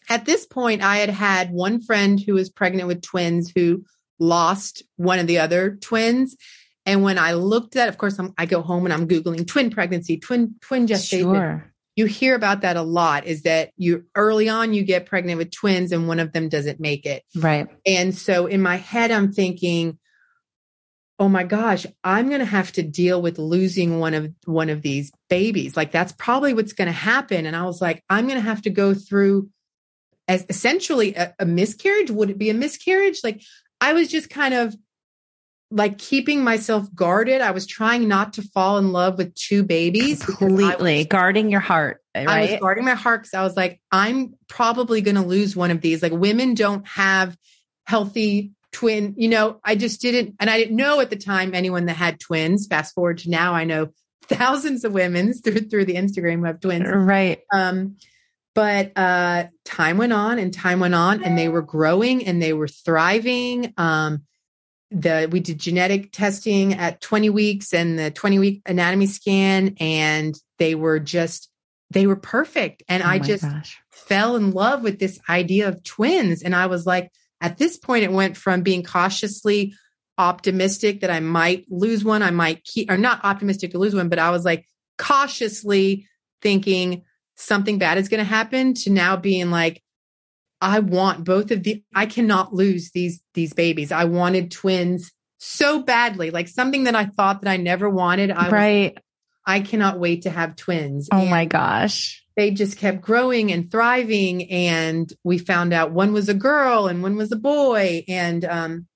at 0.08 0.24
this 0.24 0.44
point, 0.46 0.82
I 0.82 0.96
had 0.96 1.10
had 1.10 1.52
one 1.52 1.80
friend 1.80 2.20
who 2.20 2.34
was 2.34 2.50
pregnant 2.50 2.88
with 2.88 3.02
twins 3.02 3.52
who 3.54 3.84
lost 4.18 4.82
one 4.96 5.20
of 5.20 5.26
the 5.26 5.38
other 5.38 5.76
twins. 5.80 6.36
And 6.84 7.04
when 7.04 7.16
I 7.16 7.34
looked 7.34 7.76
at, 7.76 7.88
of 7.88 7.96
course, 7.96 8.18
I'm, 8.18 8.34
i 8.36 8.44
go 8.44 8.60
home 8.60 8.84
and 8.86 8.92
I'm 8.92 9.06
Googling 9.06 9.46
twin 9.46 9.70
pregnancy, 9.70 10.18
twin, 10.18 10.56
twin 10.60 10.88
gestation. 10.88 11.32
Sure 11.32 11.71
you 11.96 12.06
hear 12.06 12.34
about 12.34 12.62
that 12.62 12.76
a 12.76 12.82
lot 12.82 13.26
is 13.26 13.42
that 13.42 13.70
you 13.76 14.04
early 14.14 14.48
on 14.48 14.72
you 14.72 14.82
get 14.82 15.06
pregnant 15.06 15.38
with 15.38 15.50
twins 15.50 15.92
and 15.92 16.08
one 16.08 16.20
of 16.20 16.32
them 16.32 16.48
doesn't 16.48 16.80
make 16.80 17.06
it. 17.06 17.22
Right. 17.36 17.68
And 17.84 18.14
so 18.16 18.46
in 18.46 18.62
my 18.62 18.76
head 18.76 19.10
I'm 19.10 19.32
thinking 19.32 19.98
oh 21.18 21.28
my 21.28 21.44
gosh, 21.44 21.86
I'm 22.02 22.30
going 22.30 22.40
to 22.40 22.44
have 22.44 22.72
to 22.72 22.82
deal 22.82 23.22
with 23.22 23.38
losing 23.38 24.00
one 24.00 24.12
of 24.12 24.32
one 24.44 24.70
of 24.70 24.82
these 24.82 25.12
babies. 25.30 25.76
Like 25.76 25.92
that's 25.92 26.12
probably 26.12 26.52
what's 26.52 26.72
going 26.72 26.86
to 26.86 26.92
happen 26.92 27.46
and 27.46 27.54
I 27.54 27.64
was 27.64 27.80
like 27.80 28.02
I'm 28.08 28.26
going 28.26 28.40
to 28.40 28.48
have 28.48 28.62
to 28.62 28.70
go 28.70 28.94
through 28.94 29.50
as 30.26 30.44
essentially 30.48 31.14
a, 31.14 31.34
a 31.38 31.46
miscarriage. 31.46 32.10
Would 32.10 32.30
it 32.30 32.38
be 32.38 32.50
a 32.50 32.54
miscarriage? 32.54 33.20
Like 33.22 33.42
I 33.80 33.92
was 33.92 34.08
just 34.08 34.30
kind 34.30 34.54
of 34.54 34.74
like 35.72 35.98
keeping 35.98 36.44
myself 36.44 36.86
guarded. 36.94 37.40
I 37.40 37.50
was 37.52 37.66
trying 37.66 38.06
not 38.06 38.34
to 38.34 38.42
fall 38.42 38.78
in 38.78 38.92
love 38.92 39.18
with 39.18 39.34
two 39.34 39.62
babies. 39.64 40.22
Completely 40.22 40.98
was, 40.98 41.06
guarding 41.06 41.50
your 41.50 41.60
heart. 41.60 42.00
Right? 42.14 42.28
I 42.28 42.40
was 42.42 42.60
guarding 42.60 42.84
my 42.84 42.94
heart 42.94 43.22
because 43.22 43.34
I 43.34 43.42
was 43.42 43.56
like, 43.56 43.80
I'm 43.90 44.34
probably 44.48 45.00
going 45.00 45.14
to 45.14 45.22
lose 45.22 45.56
one 45.56 45.70
of 45.70 45.80
these. 45.80 46.02
Like 46.02 46.12
women 46.12 46.54
don't 46.54 46.86
have 46.86 47.36
healthy 47.86 48.52
twin, 48.72 49.14
you 49.16 49.28
know, 49.28 49.60
I 49.64 49.76
just 49.76 50.00
didn't, 50.00 50.36
and 50.40 50.48
I 50.48 50.58
didn't 50.58 50.76
know 50.76 51.00
at 51.00 51.10
the 51.10 51.16
time 51.16 51.54
anyone 51.54 51.86
that 51.86 51.96
had 51.96 52.20
twins. 52.20 52.66
Fast 52.66 52.94
forward 52.94 53.18
to 53.18 53.30
now, 53.30 53.54
I 53.54 53.64
know 53.64 53.88
thousands 54.22 54.84
of 54.84 54.92
women 54.92 55.32
through, 55.44 55.68
through 55.68 55.86
the 55.86 55.94
Instagram 55.94 56.38
who 56.38 56.44
have 56.44 56.60
twins. 56.60 56.88
Right. 56.88 57.40
Um, 57.52 57.96
but 58.54 58.92
uh, 58.96 59.46
time 59.64 59.96
went 59.96 60.12
on 60.12 60.38
and 60.38 60.52
time 60.52 60.80
went 60.80 60.94
on 60.94 61.24
and 61.24 61.38
they 61.38 61.48
were 61.48 61.62
growing 61.62 62.26
and 62.26 62.42
they 62.42 62.52
were 62.52 62.68
thriving. 62.68 63.72
Um, 63.78 64.24
the 64.92 65.28
we 65.30 65.40
did 65.40 65.58
genetic 65.58 66.12
testing 66.12 66.74
at 66.74 67.00
20 67.00 67.30
weeks 67.30 67.72
and 67.72 67.98
the 67.98 68.10
20 68.10 68.38
week 68.38 68.62
anatomy 68.66 69.06
scan 69.06 69.76
and 69.80 70.36
they 70.58 70.74
were 70.74 70.98
just 70.98 71.48
they 71.90 72.06
were 72.06 72.16
perfect 72.16 72.82
and 72.88 73.02
oh 73.02 73.06
i 73.06 73.18
just 73.18 73.42
gosh. 73.42 73.78
fell 73.90 74.36
in 74.36 74.52
love 74.52 74.82
with 74.82 74.98
this 74.98 75.18
idea 75.28 75.68
of 75.68 75.82
twins 75.82 76.42
and 76.42 76.54
i 76.54 76.66
was 76.66 76.86
like 76.86 77.10
at 77.40 77.58
this 77.58 77.76
point 77.76 78.04
it 78.04 78.12
went 78.12 78.36
from 78.36 78.62
being 78.62 78.82
cautiously 78.82 79.74
optimistic 80.18 81.00
that 81.00 81.10
i 81.10 81.20
might 81.20 81.64
lose 81.70 82.04
one 82.04 82.22
i 82.22 82.30
might 82.30 82.62
keep 82.64 82.90
or 82.90 82.98
not 82.98 83.20
optimistic 83.24 83.70
to 83.72 83.78
lose 83.78 83.94
one 83.94 84.08
but 84.08 84.18
i 84.18 84.30
was 84.30 84.44
like 84.44 84.66
cautiously 84.98 86.06
thinking 86.42 87.02
something 87.36 87.78
bad 87.78 87.98
is 87.98 88.08
going 88.08 88.18
to 88.18 88.24
happen 88.24 88.74
to 88.74 88.90
now 88.90 89.16
being 89.16 89.50
like 89.50 89.82
I 90.62 90.78
want 90.78 91.24
both 91.24 91.50
of 91.50 91.64
the 91.64 91.82
I 91.94 92.06
cannot 92.06 92.54
lose 92.54 92.92
these 92.92 93.20
these 93.34 93.52
babies. 93.52 93.90
I 93.90 94.04
wanted 94.04 94.52
twins 94.52 95.12
so 95.38 95.82
badly, 95.82 96.30
like 96.30 96.46
something 96.46 96.84
that 96.84 96.94
I 96.94 97.06
thought 97.06 97.42
that 97.42 97.50
I 97.50 97.56
never 97.56 97.90
wanted. 97.90 98.30
I 98.30 98.48
right. 98.48 98.94
Was, 98.94 99.02
I 99.44 99.60
cannot 99.60 99.98
wait 99.98 100.22
to 100.22 100.30
have 100.30 100.54
twins. 100.54 101.08
Oh 101.10 101.18
and 101.18 101.30
my 101.30 101.46
gosh. 101.46 102.24
They 102.36 102.52
just 102.52 102.78
kept 102.78 103.00
growing 103.00 103.50
and 103.50 103.70
thriving 103.70 104.50
and 104.50 105.12
we 105.24 105.38
found 105.38 105.72
out 105.72 105.90
one 105.90 106.12
was 106.12 106.28
a 106.28 106.34
girl 106.34 106.86
and 106.86 107.02
one 107.02 107.16
was 107.16 107.32
a 107.32 107.36
boy 107.36 108.04
and 108.06 108.44
um 108.44 108.86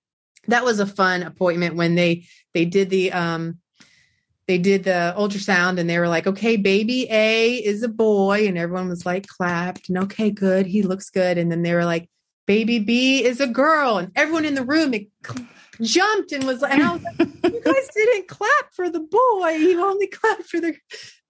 that 0.46 0.64
was 0.64 0.78
a 0.78 0.86
fun 0.86 1.24
appointment 1.24 1.74
when 1.74 1.96
they 1.96 2.26
they 2.54 2.64
did 2.64 2.90
the 2.90 3.12
um 3.12 3.58
they 4.48 4.58
did 4.58 4.84
the 4.84 5.14
ultrasound 5.16 5.78
and 5.78 5.90
they 5.90 5.98
were 5.98 6.08
like, 6.08 6.26
okay, 6.26 6.56
baby 6.56 7.06
A 7.10 7.54
is 7.54 7.82
a 7.82 7.88
boy. 7.88 8.46
And 8.46 8.56
everyone 8.56 8.88
was 8.88 9.04
like, 9.04 9.26
clapped 9.26 9.88
and 9.88 9.98
okay, 9.98 10.30
good. 10.30 10.66
He 10.66 10.82
looks 10.82 11.10
good. 11.10 11.38
And 11.38 11.50
then 11.50 11.62
they 11.62 11.74
were 11.74 11.84
like, 11.84 12.08
baby 12.46 12.78
B 12.78 13.24
is 13.24 13.40
a 13.40 13.46
girl. 13.46 13.98
And 13.98 14.12
everyone 14.14 14.44
in 14.44 14.54
the 14.54 14.64
room 14.64 14.94
jumped 15.82 16.32
and 16.32 16.44
was 16.44 16.62
like, 16.62 16.72
and 16.72 16.82
I 16.82 16.92
was 16.92 17.02
like, 17.02 17.18
you 17.52 17.60
guys 17.60 17.88
didn't 17.94 18.28
clap 18.28 18.72
for 18.72 18.88
the 18.88 19.00
boy. 19.00 19.48
You 19.50 19.84
only 19.84 20.06
clapped 20.06 20.44
for 20.44 20.60
the 20.60 20.74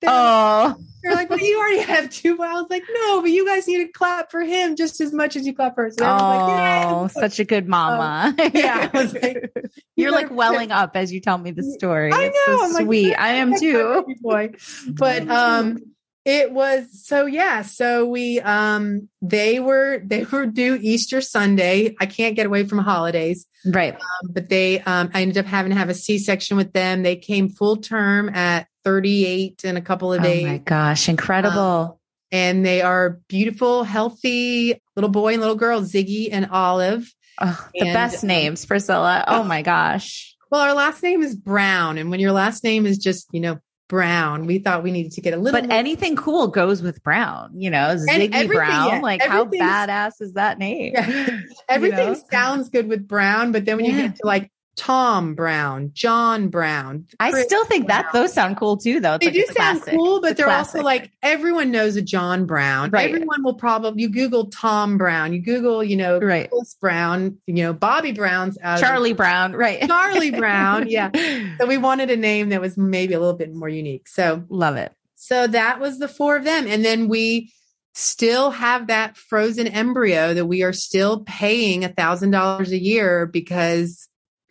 oh, 0.04 0.76
they're 1.02 1.14
like, 1.14 1.30
well, 1.30 1.38
you 1.38 1.58
already 1.58 1.80
have 1.80 2.10
two. 2.10 2.42
I 2.42 2.54
was 2.54 2.66
like, 2.68 2.82
no, 2.92 3.20
but 3.20 3.30
you 3.30 3.46
guys 3.46 3.66
need 3.68 3.86
to 3.86 3.92
clap 3.92 4.30
for 4.30 4.42
him 4.42 4.76
just 4.76 5.00
as 5.00 5.12
much 5.12 5.36
as 5.36 5.46
you 5.46 5.54
clap 5.54 5.74
for 5.74 5.86
us. 5.86 5.94
oh, 6.00 6.04
like, 6.04 6.48
yeah. 6.48 7.06
such 7.06 7.38
a 7.38 7.44
good 7.44 7.68
mama. 7.68 8.34
Um, 8.38 8.50
yeah, 8.52 8.90
like, 8.92 9.52
you 9.96 10.08
are 10.08 10.12
like 10.12 10.30
welling 10.30 10.72
up 10.72 10.96
as 10.96 11.12
you 11.12 11.20
tell 11.20 11.38
me 11.38 11.52
the 11.52 11.62
story. 11.78 12.12
I 12.12 12.28
know, 12.28 12.72
so 12.72 12.84
sweet. 12.84 13.10
Like, 13.10 13.20
I 13.20 13.28
am 13.34 13.58
too, 13.58 14.04
boy. 14.20 14.50
But 14.88 15.28
um, 15.28 15.78
it 16.24 16.50
was 16.50 17.06
so 17.06 17.26
yeah. 17.26 17.62
So 17.62 18.04
we 18.04 18.40
um, 18.40 19.08
they 19.22 19.60
were 19.60 20.00
they 20.04 20.24
were 20.24 20.46
due 20.46 20.76
Easter 20.80 21.20
Sunday. 21.20 21.94
I 22.00 22.06
can't 22.06 22.34
get 22.34 22.46
away 22.46 22.64
from 22.64 22.78
holidays, 22.78 23.46
right? 23.64 23.94
Um, 23.94 24.30
but 24.32 24.48
they 24.48 24.80
um, 24.80 25.10
I 25.14 25.22
ended 25.22 25.38
up 25.38 25.46
having 25.46 25.70
to 25.70 25.78
have 25.78 25.88
a 25.88 25.94
C 25.94 26.18
section 26.18 26.56
with 26.56 26.72
them. 26.72 27.04
They 27.04 27.14
came 27.14 27.48
full 27.48 27.76
term 27.76 28.28
at 28.30 28.66
38 28.86 29.64
in 29.64 29.76
a 29.76 29.80
couple 29.80 30.12
of 30.12 30.22
days. 30.22 30.44
Oh 30.44 30.48
my 30.48 30.58
gosh, 30.58 31.08
incredible. 31.08 31.58
Um, 31.60 31.94
and 32.30 32.64
they 32.64 32.82
are 32.82 33.18
beautiful, 33.26 33.82
healthy 33.82 34.80
little 34.94 35.10
boy 35.10 35.32
and 35.32 35.40
little 35.40 35.56
girl, 35.56 35.80
Ziggy 35.80 36.28
and 36.30 36.46
Olive. 36.46 37.12
Oh, 37.40 37.68
the 37.74 37.88
and, 37.88 37.92
best 37.92 38.22
names, 38.22 38.64
Priscilla. 38.64 39.24
Oh 39.26 39.42
my 39.42 39.62
gosh. 39.62 40.36
Well, 40.52 40.60
our 40.60 40.72
last 40.72 41.02
name 41.02 41.24
is 41.24 41.34
Brown. 41.34 41.98
And 41.98 42.12
when 42.12 42.20
your 42.20 42.30
last 42.30 42.62
name 42.62 42.86
is 42.86 42.98
just, 42.98 43.26
you 43.32 43.40
know, 43.40 43.58
Brown, 43.88 44.46
we 44.46 44.60
thought 44.60 44.84
we 44.84 44.92
needed 44.92 45.12
to 45.12 45.20
get 45.20 45.34
a 45.34 45.36
little. 45.36 45.60
But 45.60 45.72
anything 45.72 46.14
cool 46.14 46.46
goes 46.46 46.80
with 46.80 47.02
Brown, 47.02 47.58
you 47.60 47.70
know, 47.70 47.96
Ziggy 47.96 48.46
Brown. 48.46 48.88
Yeah, 48.88 49.00
like, 49.00 49.20
how 49.20 49.46
badass 49.46 50.20
is 50.20 50.34
that 50.34 50.60
name? 50.60 50.92
Yeah. 50.94 51.40
Everything 51.68 51.98
you 51.98 52.14
know? 52.14 52.20
sounds 52.30 52.68
good 52.68 52.86
with 52.86 53.08
Brown, 53.08 53.50
but 53.50 53.64
then 53.64 53.78
when 53.78 53.86
yeah. 53.86 53.90
you 53.90 54.02
get 54.02 54.16
to 54.16 54.26
like 54.26 54.52
Tom 54.76 55.34
Brown, 55.34 55.90
John 55.94 56.48
Brown. 56.48 57.06
I 57.18 57.42
still 57.42 57.64
think 57.64 57.86
Brown. 57.86 58.02
that 58.02 58.12
those 58.12 58.32
sound 58.32 58.58
cool 58.58 58.76
too, 58.76 59.00
though. 59.00 59.14
It's 59.14 59.24
they 59.24 59.32
like 59.32 59.48
do 59.48 59.54
sound 59.54 59.82
classic. 59.82 59.94
cool, 59.98 60.20
but 60.20 60.32
it's 60.32 60.38
they're 60.38 60.50
also 60.50 60.82
like 60.82 61.10
everyone 61.22 61.70
knows 61.70 61.96
a 61.96 62.02
John 62.02 62.44
Brown. 62.44 62.90
Right. 62.90 63.08
Everyone 63.08 63.42
will 63.42 63.54
probably 63.54 64.02
you 64.02 64.10
Google 64.10 64.46
Tom 64.46 64.98
Brown, 64.98 65.32
you 65.32 65.40
Google, 65.40 65.82
you 65.82 65.96
know, 65.96 66.18
right. 66.20 66.50
Chris 66.50 66.74
Brown, 66.74 67.38
you 67.46 67.54
know, 67.54 67.72
Bobby 67.72 68.12
Brown's 68.12 68.58
out 68.62 68.78
Charlie 68.78 69.12
of, 69.12 69.16
Brown, 69.16 69.54
right? 69.54 69.86
Charlie 69.86 70.30
Brown, 70.30 70.88
yeah. 70.88 71.10
So 71.58 71.66
we 71.66 71.78
wanted 71.78 72.10
a 72.10 72.16
name 72.16 72.50
that 72.50 72.60
was 72.60 72.76
maybe 72.76 73.14
a 73.14 73.18
little 73.18 73.36
bit 73.36 73.52
more 73.54 73.68
unique. 73.68 74.08
So 74.08 74.44
love 74.48 74.76
it. 74.76 74.92
So 75.14 75.46
that 75.46 75.80
was 75.80 75.98
the 75.98 76.08
four 76.08 76.36
of 76.36 76.44
them, 76.44 76.66
and 76.66 76.84
then 76.84 77.08
we 77.08 77.50
still 77.94 78.50
have 78.50 78.88
that 78.88 79.16
frozen 79.16 79.66
embryo 79.66 80.34
that 80.34 80.44
we 80.44 80.62
are 80.62 80.72
still 80.74 81.20
paying 81.20 81.82
a 81.82 81.88
thousand 81.88 82.30
dollars 82.30 82.70
a 82.70 82.78
year 82.78 83.24
because 83.24 84.06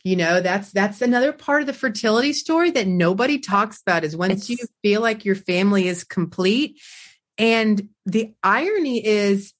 you 0.05 0.15
know 0.15 0.39
that's 0.39 0.71
that's 0.71 1.01
another 1.01 1.33
part 1.33 1.61
of 1.61 1.67
the 1.67 1.73
fertility 1.73 2.31
story 2.31 2.69
that 2.71 2.87
nobody 2.87 3.39
talks 3.39 3.81
about 3.81 4.03
is 4.03 4.15
once 4.15 4.49
you 4.49 4.57
feel 4.83 5.01
like 5.01 5.25
your 5.25 5.35
family 5.35 5.87
is 5.87 6.03
complete. 6.05 6.79
And 7.37 7.89
the 8.05 8.33
irony 8.43 9.05
is 9.05 9.53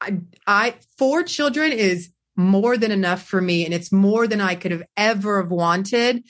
I, 0.00 0.20
I 0.46 0.74
four 0.96 1.22
children 1.22 1.70
is 1.70 2.10
more 2.34 2.78
than 2.78 2.90
enough 2.90 3.22
for 3.22 3.42
me 3.42 3.66
and 3.66 3.74
it's 3.74 3.92
more 3.92 4.26
than 4.26 4.40
i 4.40 4.54
could 4.54 4.70
have 4.70 4.84
ever 4.96 5.42
have 5.42 5.50
wanted 5.50 6.24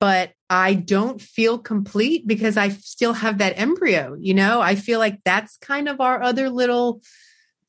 but 0.00 0.32
i 0.50 0.74
don't 0.74 1.20
feel 1.22 1.56
complete 1.56 2.26
because 2.26 2.56
i 2.56 2.70
still 2.70 3.12
have 3.12 3.38
that 3.38 3.56
embryo 3.56 4.16
you 4.18 4.34
know? 4.34 4.60
I 4.60 4.74
feel 4.74 4.98
like 4.98 5.20
that's 5.24 5.56
kind 5.58 5.88
of 5.88 6.00
our 6.00 6.20
other 6.20 6.50
little 6.50 7.00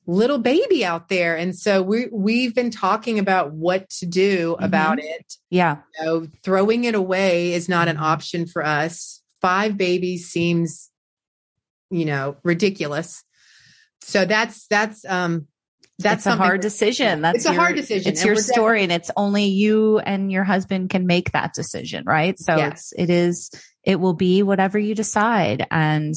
little 0.06 0.38
baby 0.38 0.84
out 0.84 1.08
there 1.08 1.38
and 1.38 1.56
so 1.56 1.82
we 1.82 2.08
we've 2.12 2.54
been 2.54 2.70
talking 2.70 3.20
about 3.20 3.54
what 3.54 3.90
to 3.90 4.06
do 4.06 4.54
mm-hmm. 4.54 4.64
about 4.64 5.00
it 5.00 5.36
yeah 5.50 5.78
you 6.00 6.06
know, 6.06 6.28
throwing 6.44 6.84
it 6.84 6.96
away 6.96 7.54
is 7.54 7.70
not 7.70 7.88
an 7.88 7.96
mm-hmm. 7.96 8.06
option 8.06 8.46
for 8.46 8.66
us 8.66 9.22
five 9.42 9.78
babies 9.78 10.28
seems 10.28 10.90
you 11.90 12.06
know 12.06 12.36
ridiculous 12.44 13.24
so 14.02 14.26
that's 14.26 14.68
that's 14.68 15.06
um 15.06 15.48
that's 16.00 16.26
a 16.26 16.36
hard 16.36 16.62
decision. 16.62 17.22
That's 17.22 17.38
it's 17.38 17.46
a 17.46 17.54
hard 17.54 17.76
decision. 17.76 18.12
It's 18.12 18.26
your 18.26 18.36
story, 18.36 18.84
and 18.84 18.92
it's 18.92 19.12
only 19.16 19.46
you 19.46 20.00
and 20.00 20.32
your 20.32 20.44
husband 20.44 20.90
can 20.90 21.06
make 21.06 21.32
that 21.32 21.54
decision, 21.54 22.04
right? 22.06 22.38
So 22.40 22.56
yeah. 22.56 22.70
it's 22.70 22.94
it 22.98 23.10
is 23.10 23.52
it 23.84 24.00
will 24.00 24.14
be 24.14 24.44
whatever 24.44 24.80
you 24.80 24.96
decide. 24.96 25.68
And 25.70 26.16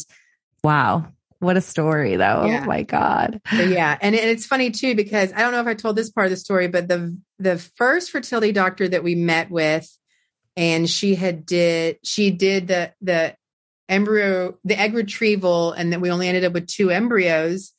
wow, 0.65 1.07
what 1.39 1.57
a 1.57 1.61
story, 1.61 2.17
though. 2.17 2.43
Oh 2.43 2.47
yeah. 2.47 2.63
Oh 2.63 2.67
my 2.67 2.83
God. 2.83 3.41
Yeah. 3.53 3.97
And, 4.01 4.15
and 4.15 4.31
it's 4.31 4.47
funny 4.47 4.71
too, 4.71 4.95
because 4.95 5.33
I 5.33 5.39
don't 5.41 5.53
know 5.53 5.61
if 5.61 5.67
I 5.67 5.75
told 5.75 5.97
this 5.97 6.11
part 6.11 6.27
of 6.27 6.31
the 6.31 6.37
story, 6.37 6.69
but 6.69 6.89
the 6.89 7.17
the 7.39 7.59
first 7.59 8.11
fertility 8.11 8.53
doctor 8.53 8.89
that 8.89 9.05
we 9.05 9.15
met 9.15 9.51
with, 9.51 9.87
and 10.57 10.89
she 10.89 11.15
had 11.15 11.45
did 11.45 11.99
she 12.03 12.31
did 12.31 12.69
the 12.69 12.93
the 13.01 13.37
embryo, 13.89 14.59
the 14.65 14.79
egg 14.79 14.95
retrieval, 14.95 15.73
and 15.73 15.93
then 15.93 16.01
we 16.01 16.11
only 16.11 16.29
ended 16.29 16.45
up 16.45 16.53
with 16.53 16.67
two 16.67 16.91
embryos. 16.91 17.73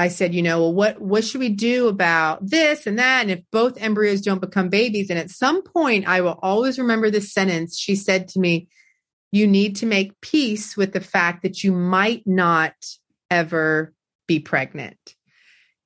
I 0.00 0.08
said, 0.08 0.32
you 0.32 0.42
know, 0.42 0.60
well, 0.60 0.74
what 0.74 1.00
what 1.00 1.24
should 1.24 1.40
we 1.40 1.48
do 1.48 1.88
about 1.88 2.46
this 2.46 2.86
and 2.86 2.98
that? 2.98 3.22
And 3.22 3.30
if 3.30 3.40
both 3.50 3.82
embryos 3.82 4.20
don't 4.20 4.40
become 4.40 4.68
babies, 4.68 5.10
and 5.10 5.18
at 5.18 5.30
some 5.30 5.62
point, 5.62 6.06
I 6.06 6.20
will 6.20 6.38
always 6.40 6.78
remember 6.78 7.10
this 7.10 7.32
sentence. 7.32 7.76
She 7.78 7.96
said 7.96 8.28
to 8.28 8.40
me, 8.40 8.68
you 9.30 9.46
need 9.46 9.76
to 9.76 9.86
make 9.86 10.20
peace 10.20 10.76
with 10.76 10.92
the 10.92 11.00
fact 11.00 11.42
that 11.42 11.62
you 11.62 11.72
might 11.72 12.22
not 12.26 12.74
ever 13.30 13.92
be 14.26 14.40
pregnant. 14.40 15.14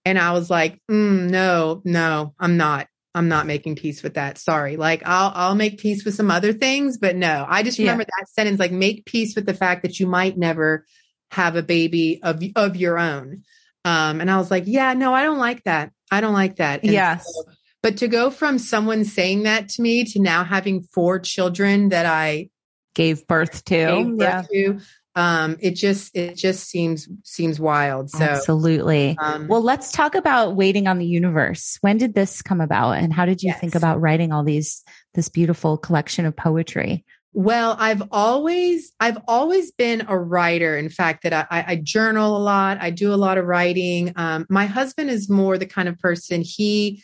And 0.04 0.18
I 0.18 0.32
was 0.32 0.50
like, 0.50 0.80
mm, 0.90 1.30
no, 1.30 1.82
no, 1.84 2.34
I'm 2.38 2.56
not. 2.56 2.88
I'm 3.14 3.28
not 3.28 3.46
making 3.46 3.76
peace 3.76 4.02
with 4.02 4.14
that. 4.14 4.38
Sorry. 4.38 4.76
Like 4.76 5.02
I'll 5.04 5.32
I'll 5.34 5.54
make 5.54 5.78
peace 5.78 6.04
with 6.04 6.14
some 6.14 6.30
other 6.30 6.52
things, 6.52 6.96
but 6.96 7.14
no. 7.14 7.44
I 7.46 7.62
just 7.62 7.78
remember 7.78 8.02
yeah. 8.04 8.20
that 8.20 8.28
sentence 8.28 8.58
like 8.58 8.72
make 8.72 9.04
peace 9.04 9.36
with 9.36 9.44
the 9.44 9.54
fact 9.54 9.82
that 9.82 10.00
you 10.00 10.06
might 10.06 10.38
never 10.38 10.86
have 11.30 11.54
a 11.54 11.62
baby 11.62 12.20
of 12.22 12.42
of 12.56 12.74
your 12.76 12.98
own. 12.98 13.42
Um 13.84 14.20
and 14.20 14.30
I 14.30 14.38
was 14.38 14.50
like, 14.50 14.64
yeah, 14.66 14.94
no, 14.94 15.12
I 15.12 15.24
don't 15.24 15.38
like 15.38 15.62
that. 15.64 15.92
I 16.10 16.22
don't 16.22 16.32
like 16.32 16.56
that. 16.56 16.84
And 16.84 16.92
yes. 16.92 17.26
So, 17.26 17.52
but 17.82 17.98
to 17.98 18.08
go 18.08 18.30
from 18.30 18.58
someone 18.58 19.04
saying 19.04 19.42
that 19.42 19.68
to 19.70 19.82
me 19.82 20.04
to 20.04 20.20
now 20.20 20.42
having 20.42 20.82
four 20.82 21.18
children 21.18 21.90
that 21.90 22.06
I 22.06 22.48
gave 22.94 23.26
birth 23.26 23.64
to. 23.66 23.74
Gave 23.74 24.18
birth 24.18 24.48
yeah. 24.50 24.72
To, 24.72 24.80
um, 25.14 25.56
it 25.60 25.72
just 25.72 26.16
it 26.16 26.36
just 26.36 26.68
seems 26.68 27.08
seems 27.22 27.60
wild. 27.60 28.10
So 28.10 28.24
absolutely. 28.24 29.16
Um, 29.20 29.46
well, 29.46 29.62
let's 29.62 29.92
talk 29.92 30.14
about 30.14 30.56
waiting 30.56 30.86
on 30.86 30.98
the 30.98 31.06
universe. 31.06 31.76
When 31.82 31.98
did 31.98 32.14
this 32.14 32.40
come 32.40 32.60
about, 32.60 32.92
and 32.92 33.12
how 33.12 33.26
did 33.26 33.42
you 33.42 33.48
yes. 33.48 33.60
think 33.60 33.74
about 33.74 34.00
writing 34.00 34.32
all 34.32 34.42
these 34.42 34.82
this 35.14 35.28
beautiful 35.28 35.76
collection 35.76 36.24
of 36.24 36.34
poetry? 36.34 37.04
Well, 37.34 37.76
I've 37.78 38.02
always 38.10 38.92
I've 39.00 39.18
always 39.28 39.72
been 39.72 40.04
a 40.08 40.18
writer. 40.18 40.76
In 40.76 40.88
fact, 40.88 41.24
that 41.24 41.46
I, 41.50 41.64
I 41.66 41.76
journal 41.76 42.36
a 42.36 42.42
lot. 42.42 42.78
I 42.80 42.90
do 42.90 43.12
a 43.12 43.16
lot 43.16 43.36
of 43.36 43.44
writing. 43.44 44.12
Um, 44.16 44.46
my 44.48 44.64
husband 44.64 45.10
is 45.10 45.28
more 45.28 45.58
the 45.58 45.66
kind 45.66 45.88
of 45.88 45.98
person 45.98 46.40
he 46.42 47.02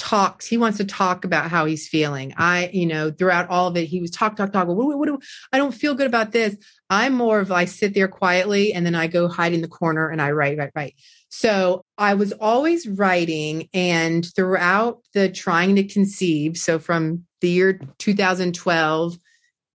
talks 0.00 0.46
he 0.46 0.56
wants 0.56 0.78
to 0.78 0.84
talk 0.84 1.26
about 1.26 1.50
how 1.50 1.66
he's 1.66 1.86
feeling. 1.86 2.32
I 2.38 2.70
you 2.72 2.86
know 2.86 3.10
throughout 3.10 3.50
all 3.50 3.68
of 3.68 3.76
it 3.76 3.84
he 3.84 4.00
was 4.00 4.10
talk 4.10 4.34
talk 4.34 4.50
talk. 4.50 4.66
What, 4.66 4.76
what, 4.76 4.98
what, 4.98 5.22
i 5.52 5.58
don't 5.58 5.74
feel 5.74 5.94
good 5.94 6.06
about 6.06 6.32
this. 6.32 6.56
I'm 6.88 7.14
more 7.14 7.38
of 7.38 7.52
i 7.52 7.66
sit 7.66 7.92
there 7.92 8.08
quietly 8.08 8.72
and 8.72 8.84
then 8.86 8.94
i 8.94 9.06
go 9.06 9.28
hide 9.28 9.52
in 9.52 9.60
the 9.60 9.68
corner 9.68 10.08
and 10.08 10.20
i 10.20 10.30
write 10.30 10.56
write 10.56 10.72
write. 10.74 10.94
So 11.28 11.84
i 11.98 12.14
was 12.14 12.32
always 12.32 12.88
writing 12.88 13.68
and 13.74 14.26
throughout 14.34 15.02
the 15.12 15.28
trying 15.28 15.76
to 15.76 15.84
conceive 15.84 16.56
so 16.56 16.78
from 16.78 17.26
the 17.42 17.50
year 17.50 17.80
2012 17.98 19.18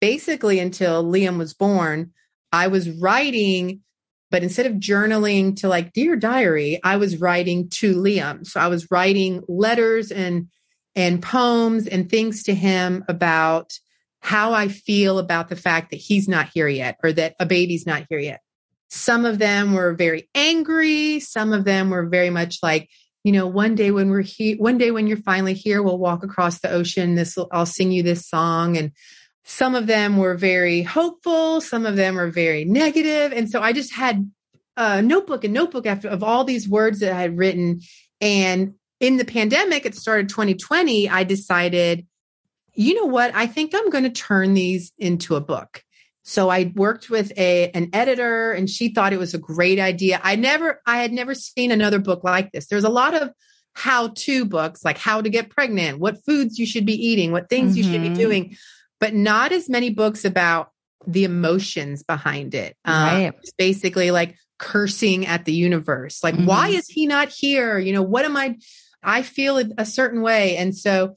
basically 0.00 0.58
until 0.58 1.04
liam 1.04 1.38
was 1.38 1.52
born 1.54 2.12
i 2.50 2.68
was 2.68 2.88
writing 2.88 3.80
but 4.34 4.42
instead 4.42 4.66
of 4.66 4.72
journaling 4.72 5.54
to 5.54 5.68
like 5.68 5.92
dear 5.92 6.16
diary, 6.16 6.80
I 6.82 6.96
was 6.96 7.18
writing 7.18 7.68
to 7.74 7.94
Liam. 7.94 8.44
So 8.44 8.58
I 8.58 8.66
was 8.66 8.90
writing 8.90 9.44
letters 9.46 10.10
and 10.10 10.48
and 10.96 11.22
poems 11.22 11.86
and 11.86 12.10
things 12.10 12.42
to 12.42 12.54
him 12.54 13.04
about 13.06 13.78
how 14.18 14.52
I 14.52 14.66
feel 14.66 15.20
about 15.20 15.50
the 15.50 15.54
fact 15.56 15.92
that 15.92 16.00
he's 16.00 16.26
not 16.26 16.48
here 16.52 16.66
yet 16.66 16.98
or 17.04 17.12
that 17.12 17.36
a 17.38 17.46
baby's 17.46 17.86
not 17.86 18.06
here 18.10 18.18
yet. 18.18 18.40
Some 18.88 19.24
of 19.24 19.38
them 19.38 19.72
were 19.72 19.94
very 19.94 20.28
angry. 20.34 21.20
Some 21.20 21.52
of 21.52 21.64
them 21.64 21.90
were 21.90 22.06
very 22.06 22.30
much 22.30 22.58
like, 22.60 22.90
you 23.22 23.30
know, 23.30 23.46
one 23.46 23.76
day 23.76 23.92
when 23.92 24.10
we're 24.10 24.22
here, 24.22 24.56
one 24.56 24.78
day 24.78 24.90
when 24.90 25.06
you're 25.06 25.16
finally 25.18 25.54
here, 25.54 25.80
we'll 25.80 25.96
walk 25.96 26.24
across 26.24 26.58
the 26.58 26.72
ocean. 26.72 27.14
This 27.14 27.38
I'll 27.52 27.66
sing 27.66 27.92
you 27.92 28.02
this 28.02 28.28
song. 28.28 28.76
And 28.76 28.90
some 29.44 29.74
of 29.74 29.86
them 29.86 30.16
were 30.16 30.34
very 30.34 30.82
hopeful, 30.82 31.60
some 31.60 31.84
of 31.86 31.96
them 31.96 32.16
were 32.16 32.30
very 32.30 32.64
negative. 32.64 33.32
And 33.32 33.48
so 33.50 33.60
I 33.60 33.72
just 33.72 33.92
had 33.92 34.30
a 34.76 35.02
notebook 35.02 35.44
and 35.44 35.52
notebook 35.54 35.86
after 35.86 36.08
of 36.08 36.22
all 36.22 36.44
these 36.44 36.68
words 36.68 37.00
that 37.00 37.12
I 37.12 37.20
had 37.20 37.36
written. 37.36 37.80
And 38.20 38.74
in 39.00 39.18
the 39.18 39.24
pandemic, 39.24 39.84
it 39.84 39.94
started 39.94 40.30
2020, 40.30 41.08
I 41.10 41.24
decided, 41.24 42.06
you 42.74 42.94
know 42.94 43.06
what? 43.06 43.34
I 43.34 43.46
think 43.46 43.74
I'm 43.74 43.90
going 43.90 44.04
to 44.04 44.10
turn 44.10 44.54
these 44.54 44.92
into 44.98 45.36
a 45.36 45.40
book. 45.40 45.82
So 46.26 46.48
I 46.48 46.72
worked 46.74 47.10
with 47.10 47.32
a 47.36 47.70
an 47.72 47.90
editor 47.92 48.52
and 48.52 48.68
she 48.68 48.88
thought 48.88 49.12
it 49.12 49.18
was 49.18 49.34
a 49.34 49.38
great 49.38 49.78
idea. 49.78 50.20
I 50.24 50.36
never 50.36 50.80
I 50.86 51.02
had 51.02 51.12
never 51.12 51.34
seen 51.34 51.70
another 51.70 51.98
book 51.98 52.24
like 52.24 52.50
this. 52.50 52.66
There's 52.66 52.84
a 52.84 52.88
lot 52.88 53.12
of 53.12 53.30
how 53.74 54.08
to 54.08 54.46
books 54.46 54.84
like 54.84 54.96
how 54.96 55.20
to 55.20 55.28
get 55.28 55.50
pregnant, 55.50 55.98
what 55.98 56.24
foods 56.24 56.58
you 56.58 56.64
should 56.64 56.86
be 56.86 56.94
eating, 56.94 57.30
what 57.30 57.50
things 57.50 57.72
mm-hmm. 57.72 57.76
you 57.76 57.82
should 57.84 58.00
be 58.00 58.08
mm-hmm. 58.08 58.16
doing 58.16 58.56
but 59.00 59.14
not 59.14 59.52
as 59.52 59.68
many 59.68 59.90
books 59.90 60.24
about 60.24 60.70
the 61.06 61.24
emotions 61.24 62.02
behind 62.02 62.54
it. 62.54 62.76
Um, 62.84 62.94
right. 62.94 63.26
Um, 63.26 63.34
it's 63.42 63.52
basically 63.52 64.10
like 64.10 64.36
cursing 64.58 65.26
at 65.26 65.44
the 65.44 65.52
universe. 65.52 66.22
Like, 66.22 66.34
mm-hmm. 66.34 66.46
why 66.46 66.68
is 66.68 66.86
he 66.88 67.06
not 67.06 67.28
here? 67.28 67.78
You 67.78 67.92
know, 67.92 68.02
what 68.02 68.24
am 68.24 68.36
I? 68.36 68.56
I 69.02 69.22
feel 69.22 69.62
a 69.76 69.84
certain 69.84 70.22
way. 70.22 70.56
And 70.56 70.76
so 70.76 71.14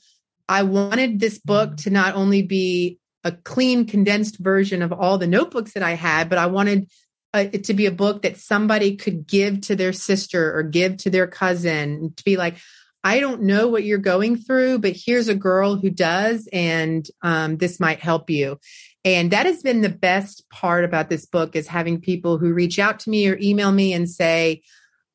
I 0.49 0.63
wanted 0.63 1.19
this 1.19 1.39
book 1.39 1.77
to 1.77 1.89
not 1.89 2.15
only 2.15 2.41
be 2.41 2.99
a 3.23 3.31
clean, 3.31 3.85
condensed 3.85 4.37
version 4.39 4.81
of 4.81 4.91
all 4.91 5.17
the 5.17 5.27
notebooks 5.27 5.73
that 5.73 5.83
I 5.83 5.91
had, 5.91 6.29
but 6.29 6.37
I 6.37 6.47
wanted 6.47 6.89
uh, 7.33 7.45
it 7.51 7.65
to 7.65 7.73
be 7.73 7.85
a 7.85 7.91
book 7.91 8.21
that 8.21 8.37
somebody 8.37 8.95
could 8.95 9.27
give 9.27 9.61
to 9.61 9.75
their 9.75 9.93
sister 9.93 10.57
or 10.57 10.63
give 10.63 10.97
to 10.97 11.09
their 11.09 11.27
cousin 11.27 12.13
to 12.15 12.23
be 12.23 12.37
like, 12.37 12.57
I 13.07 13.21
don't 13.21 13.43
know 13.43 13.69
what 13.69 13.85
you're 13.85 13.99
going 13.99 14.35
through, 14.35 14.79
but 14.79 14.91
here's 14.93 15.29
a 15.29 15.33
girl 15.33 15.77
who 15.77 15.89
does, 15.89 16.49
and 16.51 17.07
um, 17.21 17.55
this 17.55 17.79
might 17.79 18.01
help 18.01 18.29
you. 18.29 18.59
And 19.05 19.31
that 19.31 19.45
has 19.45 19.61
been 19.61 19.79
the 19.79 19.87
best 19.87 20.43
part 20.49 20.83
about 20.83 21.07
this 21.07 21.25
book 21.25 21.55
is 21.55 21.69
having 21.69 22.01
people 22.01 22.37
who 22.37 22.51
reach 22.53 22.79
out 22.79 22.99
to 22.99 23.09
me 23.09 23.29
or 23.29 23.37
email 23.41 23.71
me 23.71 23.93
and 23.93 24.09
say, 24.09 24.61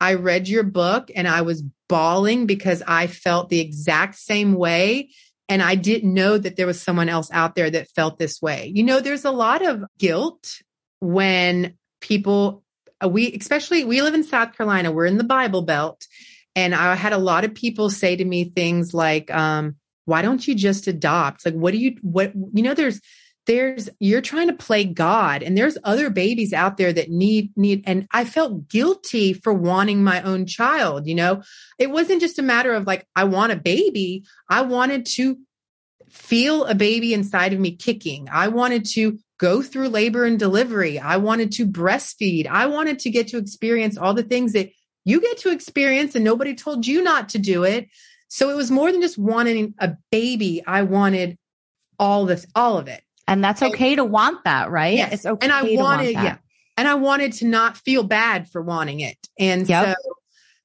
I 0.01 0.15
read 0.15 0.49
your 0.49 0.63
book 0.63 1.11
and 1.15 1.29
I 1.29 1.43
was 1.43 1.65
bawling 1.87 2.47
because 2.47 2.83
I 2.89 3.09
felt 3.09 3.51
the 3.51 3.61
exact 3.61 4.15
same 4.15 4.55
way. 4.55 5.11
And 5.51 5.61
I 5.61 5.75
didn't 5.75 6.15
know 6.15 6.39
that 6.39 6.57
there 6.57 6.67
was 6.67 6.81
someone 6.81 7.11
else 7.11 7.31
out 7.31 7.57
there 7.57 7.69
that 7.69 7.91
felt 7.91 8.19
this 8.19 8.41
way. 8.41 8.73
You 8.75 8.85
know, 8.85 9.01
there's 9.01 9.27
a 9.27 9.31
lot 9.31 9.61
of 9.61 9.85
guilt 9.99 10.63
when 11.01 11.75
people, 12.01 12.63
we, 13.07 13.35
especially, 13.35 13.85
we 13.85 14.01
live 14.01 14.15
in 14.15 14.25
South 14.25 14.57
Carolina, 14.57 14.91
we're 14.93 15.05
in 15.05 15.19
the 15.19 15.25
Bible 15.25 15.61
Belt. 15.61 16.07
And 16.55 16.75
I 16.75 16.95
had 16.95 17.13
a 17.13 17.19
lot 17.19 17.45
of 17.45 17.55
people 17.55 17.91
say 17.91 18.17
to 18.17 18.25
me 18.25 18.45
things 18.45 18.93
like, 18.93 19.31
um, 19.31 19.77
why 20.05 20.23
don't 20.23 20.47
you 20.47 20.55
just 20.55 20.87
adopt? 20.87 21.45
Like, 21.45 21.55
what 21.55 21.73
do 21.73 21.79
you, 21.79 21.97
what, 22.03 22.33
you 22.35 22.63
know, 22.63 22.75
there's, 22.75 23.01
there's 23.47 23.89
you're 23.99 24.21
trying 24.21 24.47
to 24.47 24.53
play 24.53 24.85
god 24.85 25.43
and 25.43 25.59
there's 25.59 25.77
other 25.83 26.11
babies 26.11 26.53
out 26.53 26.77
there 26.77 26.93
that 26.93 27.11
need 27.11 27.51
need 27.57 27.83
and 27.87 28.07
i 28.13 28.25
felt 28.25 28.69
guilty 28.69 29.33
for 29.33 29.53
wanting 29.53 30.05
my 30.05 30.23
own 30.23 30.47
child 30.47 31.09
you 31.09 31.15
know? 31.17 31.43
It 31.77 31.91
wasn't 31.91 32.21
just 32.21 32.39
a 32.39 32.43
matter 32.43 32.73
of 32.73 32.87
like 32.87 33.05
i 33.17 33.25
want 33.25 33.51
a 33.51 33.57
baby. 33.57 34.25
I 34.49 34.63
wanted 34.63 35.07
to 35.17 35.39
feel 36.13 36.67
a 36.67 36.75
baby 36.75 37.15
inside 37.15 37.53
of 37.53 37.59
me 37.59 37.75
kicking. 37.75 38.29
I 38.31 38.49
wanted 38.49 38.85
to 38.93 39.19
go 39.39 39.63
through 39.63 39.89
labor 39.89 40.25
and 40.25 40.39
delivery. 40.39 40.99
I 40.99 41.17
wanted 41.17 41.53
to 41.53 41.67
breastfeed. 41.67 42.47
I 42.47 42.67
wanted 42.67 42.99
to 43.01 43.11
get 43.11 43.29
to 43.29 43.39
experience 43.39 43.97
all 43.97 44.15
the 44.15 44.23
things 44.23 44.53
that 44.53 44.71
you 45.05 45.21
get 45.21 45.39
to 45.39 45.51
experience 45.51 46.15
and 46.15 46.25
nobody 46.25 46.55
told 46.55 46.87
you 46.87 47.03
not 47.03 47.29
to 47.31 47.39
do 47.39 47.65
it 47.65 47.89
so 48.29 48.49
it 48.49 48.57
was 48.57 48.71
more 48.71 48.91
than 48.91 49.01
just 49.01 49.19
wanting 49.19 49.75
a 49.79 49.93
baby 50.11 50.63
i 50.67 50.83
wanted 50.83 51.39
all 51.99 52.27
this 52.27 52.47
all 52.55 52.79
of 52.79 52.89
it 52.89 53.03
and 53.27 53.43
that's 53.43 53.63
okay 53.63 53.95
to 53.95 54.05
want 54.05 54.45
that, 54.45 54.71
right? 54.71 54.97
Yes. 54.97 55.13
It's 55.13 55.27
okay. 55.27 55.45
And 55.45 55.53
I 55.53 55.63
wanted, 55.63 56.15
want 56.15 56.27
yeah. 56.27 56.37
And 56.77 56.89
I 56.89 56.95
wanted 56.95 57.33
to 57.35 57.47
not 57.47 57.77
feel 57.77 58.03
bad 58.03 58.51
for 58.51 58.63
wanting 58.63 59.01
it. 59.01 59.17
And 59.39 59.69
yep. 59.69 59.97
so 59.97 60.15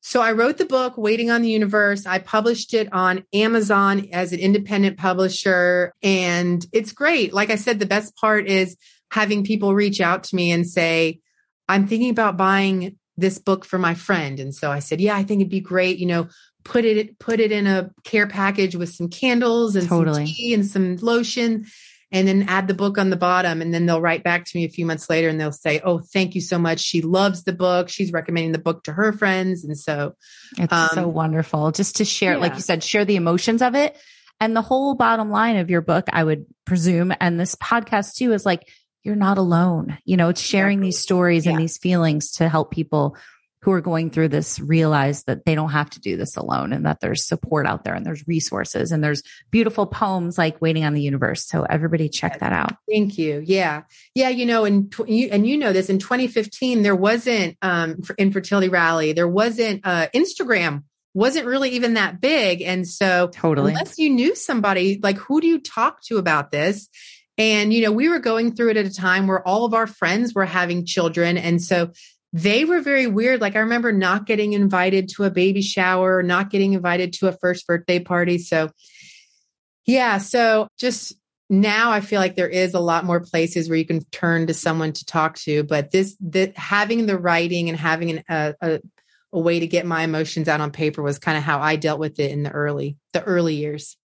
so 0.01 0.21
I 0.21 0.31
wrote 0.31 0.57
the 0.57 0.65
book, 0.65 0.97
Waiting 0.97 1.31
on 1.31 1.41
the 1.41 1.49
Universe. 1.49 2.05
I 2.05 2.19
published 2.19 2.73
it 2.73 2.91
on 2.93 3.25
Amazon 3.33 4.07
as 4.13 4.31
an 4.31 4.39
independent 4.39 4.97
publisher. 4.97 5.93
And 6.01 6.65
it's 6.71 6.93
great. 6.93 7.33
Like 7.33 7.49
I 7.49 7.55
said, 7.55 7.79
the 7.79 7.85
best 7.85 8.15
part 8.15 8.47
is 8.47 8.77
having 9.11 9.43
people 9.43 9.75
reach 9.75 9.99
out 9.99 10.23
to 10.25 10.35
me 10.35 10.51
and 10.51 10.65
say, 10.65 11.19
I'm 11.67 11.87
thinking 11.87 12.09
about 12.09 12.37
buying 12.37 12.97
this 13.17 13.37
book 13.39 13.65
for 13.65 13.79
my 13.79 13.93
friend. 13.93 14.39
And 14.39 14.53
so 14.53 14.71
I 14.71 14.79
said, 14.79 15.01
Yeah, 15.01 15.15
I 15.15 15.23
think 15.23 15.41
it'd 15.41 15.51
be 15.51 15.59
great. 15.59 15.97
You 15.97 16.05
know, 16.05 16.27
put 16.63 16.85
it 16.85 17.17
put 17.19 17.39
it 17.39 17.51
in 17.51 17.67
a 17.67 17.91
care 18.03 18.27
package 18.27 18.75
with 18.75 18.89
some 18.89 19.09
candles 19.09 19.75
and 19.75 19.87
totally. 19.87 20.25
some 20.25 20.33
tea 20.33 20.53
and 20.53 20.65
some 20.65 20.97
lotion 20.97 21.65
and 22.11 22.27
then 22.27 22.45
add 22.47 22.67
the 22.67 22.73
book 22.73 22.97
on 22.97 23.09
the 23.09 23.17
bottom. 23.17 23.61
And 23.61 23.73
then 23.73 23.85
they'll 23.85 24.01
write 24.01 24.23
back 24.23 24.45
to 24.45 24.57
me 24.57 24.63
a 24.63 24.69
few 24.69 24.85
months 24.85 25.09
later 25.09 25.27
and 25.27 25.39
they'll 25.39 25.51
say, 25.51 25.81
Oh, 25.83 25.99
thank 25.99 26.35
you 26.35 26.41
so 26.41 26.57
much. 26.57 26.79
She 26.79 27.01
loves 27.01 27.43
the 27.43 27.53
book. 27.53 27.89
She's 27.89 28.11
recommending 28.11 28.53
the 28.53 28.59
book 28.59 28.83
to 28.83 28.93
her 28.93 29.11
friends. 29.11 29.65
And 29.65 29.77
so 29.77 30.15
it's 30.57 30.71
um, 30.71 30.89
so 30.93 31.07
wonderful 31.07 31.71
just 31.71 31.97
to 31.97 32.05
share, 32.05 32.33
yeah. 32.33 32.39
like 32.39 32.55
you 32.55 32.61
said, 32.61 32.83
share 32.83 33.05
the 33.05 33.17
emotions 33.17 33.61
of 33.61 33.75
it. 33.75 33.97
And 34.39 34.55
the 34.55 34.61
whole 34.61 34.93
bottom 34.93 35.31
line 35.31 35.57
of 35.57 35.69
your 35.69 35.81
book, 35.81 36.05
I 36.13 36.23
would 36.23 36.45
presume, 36.63 37.11
and 37.19 37.39
this 37.39 37.55
podcast 37.55 38.15
too, 38.15 38.33
is 38.33 38.45
like, 38.45 38.67
you're 39.07 39.15
not 39.15 39.37
alone. 39.37 39.97
You 40.03 40.17
know, 40.17 40.27
it's 40.29 40.41
sharing 40.41 40.81
these 40.81 40.99
stories 40.99 41.45
yeah. 41.45 41.53
and 41.53 41.61
these 41.61 41.77
feelings 41.77 42.33
to 42.33 42.49
help 42.49 42.71
people 42.71 43.15
who 43.61 43.71
are 43.71 43.81
going 43.81 44.11
through 44.11 44.27
this 44.27 44.59
realize 44.59 45.23
that 45.23 45.45
they 45.45 45.55
don't 45.55 45.71
have 45.71 45.89
to 45.89 45.99
do 45.99 46.17
this 46.17 46.35
alone 46.35 46.73
and 46.73 46.85
that 46.85 46.99
there's 46.99 47.25
support 47.25 47.65
out 47.65 47.85
there 47.85 47.95
and 47.95 48.05
there's 48.05 48.27
resources 48.27 48.91
and 48.91 49.03
there's 49.03 49.23
beautiful 49.49 49.87
poems 49.87 50.37
like 50.37 50.61
waiting 50.61 50.83
on 50.83 50.93
the 50.93 51.01
universe. 51.01 51.47
So 51.47 51.63
everybody 51.63 52.09
check 52.09 52.39
that 52.39 52.51
out. 52.51 52.73
Thank 52.89 53.17
you. 53.17 53.41
Yeah. 53.45 53.83
Yeah 54.13 54.29
you 54.29 54.45
know 54.45 54.65
and 54.65 54.93
you 55.07 55.29
and 55.31 55.47
you 55.47 55.57
know 55.57 55.73
this 55.73 55.89
in 55.89 55.99
2015 55.99 56.81
there 56.83 56.95
wasn't 56.95 57.57
um 57.61 58.01
infertility 58.17 58.69
rally. 58.69 59.13
There 59.13 59.27
wasn't 59.27 59.81
uh 59.85 60.07
instagram 60.13 60.83
wasn't 61.13 61.47
really 61.47 61.71
even 61.71 61.95
that 61.95 62.21
big. 62.21 62.61
And 62.61 62.87
so 62.87 63.29
totally. 63.33 63.71
unless 63.71 63.97
you 63.97 64.09
knew 64.11 64.35
somebody 64.35 64.99
like 65.01 65.17
who 65.17 65.41
do 65.41 65.47
you 65.47 65.59
talk 65.59 66.03
to 66.03 66.17
about 66.17 66.51
this 66.51 66.89
and, 67.37 67.73
you 67.73 67.83
know, 67.83 67.91
we 67.91 68.09
were 68.09 68.19
going 68.19 68.55
through 68.55 68.71
it 68.71 68.77
at 68.77 68.85
a 68.85 68.93
time 68.93 69.27
where 69.27 69.45
all 69.47 69.65
of 69.65 69.73
our 69.73 69.87
friends 69.87 70.33
were 70.33 70.45
having 70.45 70.85
children. 70.85 71.37
And 71.37 71.61
so 71.61 71.91
they 72.33 72.65
were 72.65 72.81
very 72.81 73.07
weird. 73.07 73.41
Like 73.41 73.55
I 73.55 73.59
remember 73.59 73.91
not 73.91 74.25
getting 74.25 74.53
invited 74.53 75.09
to 75.09 75.23
a 75.23 75.31
baby 75.31 75.61
shower, 75.61 76.23
not 76.23 76.49
getting 76.49 76.73
invited 76.73 77.13
to 77.13 77.27
a 77.27 77.31
first 77.31 77.67
birthday 77.67 77.99
party. 77.99 78.37
So 78.37 78.69
yeah, 79.85 80.17
so 80.17 80.67
just 80.77 81.15
now 81.49 81.91
I 81.91 82.01
feel 82.01 82.19
like 82.19 82.35
there 82.35 82.49
is 82.49 82.73
a 82.73 82.79
lot 82.79 83.05
more 83.05 83.21
places 83.21 83.69
where 83.69 83.77
you 83.77 83.85
can 83.85 84.03
turn 84.11 84.47
to 84.47 84.53
someone 84.53 84.91
to 84.93 85.05
talk 85.05 85.37
to, 85.39 85.63
but 85.63 85.91
this 85.91 86.17
that 86.19 86.57
having 86.57 87.05
the 87.05 87.17
writing 87.17 87.69
and 87.69 87.77
having 87.77 88.11
an, 88.11 88.23
a, 88.29 88.55
a 88.61 88.79
a 89.33 89.39
way 89.39 89.59
to 89.59 89.67
get 89.67 89.85
my 89.85 90.03
emotions 90.03 90.47
out 90.47 90.61
on 90.61 90.71
paper 90.71 91.01
was 91.01 91.19
kind 91.19 91.37
of 91.37 91.43
how 91.43 91.59
I 91.59 91.75
dealt 91.75 91.99
with 91.99 92.19
it 92.19 92.31
in 92.31 92.43
the 92.43 92.51
early 92.51 92.97
the 93.13 93.23
early 93.23 93.55
years. 93.55 93.97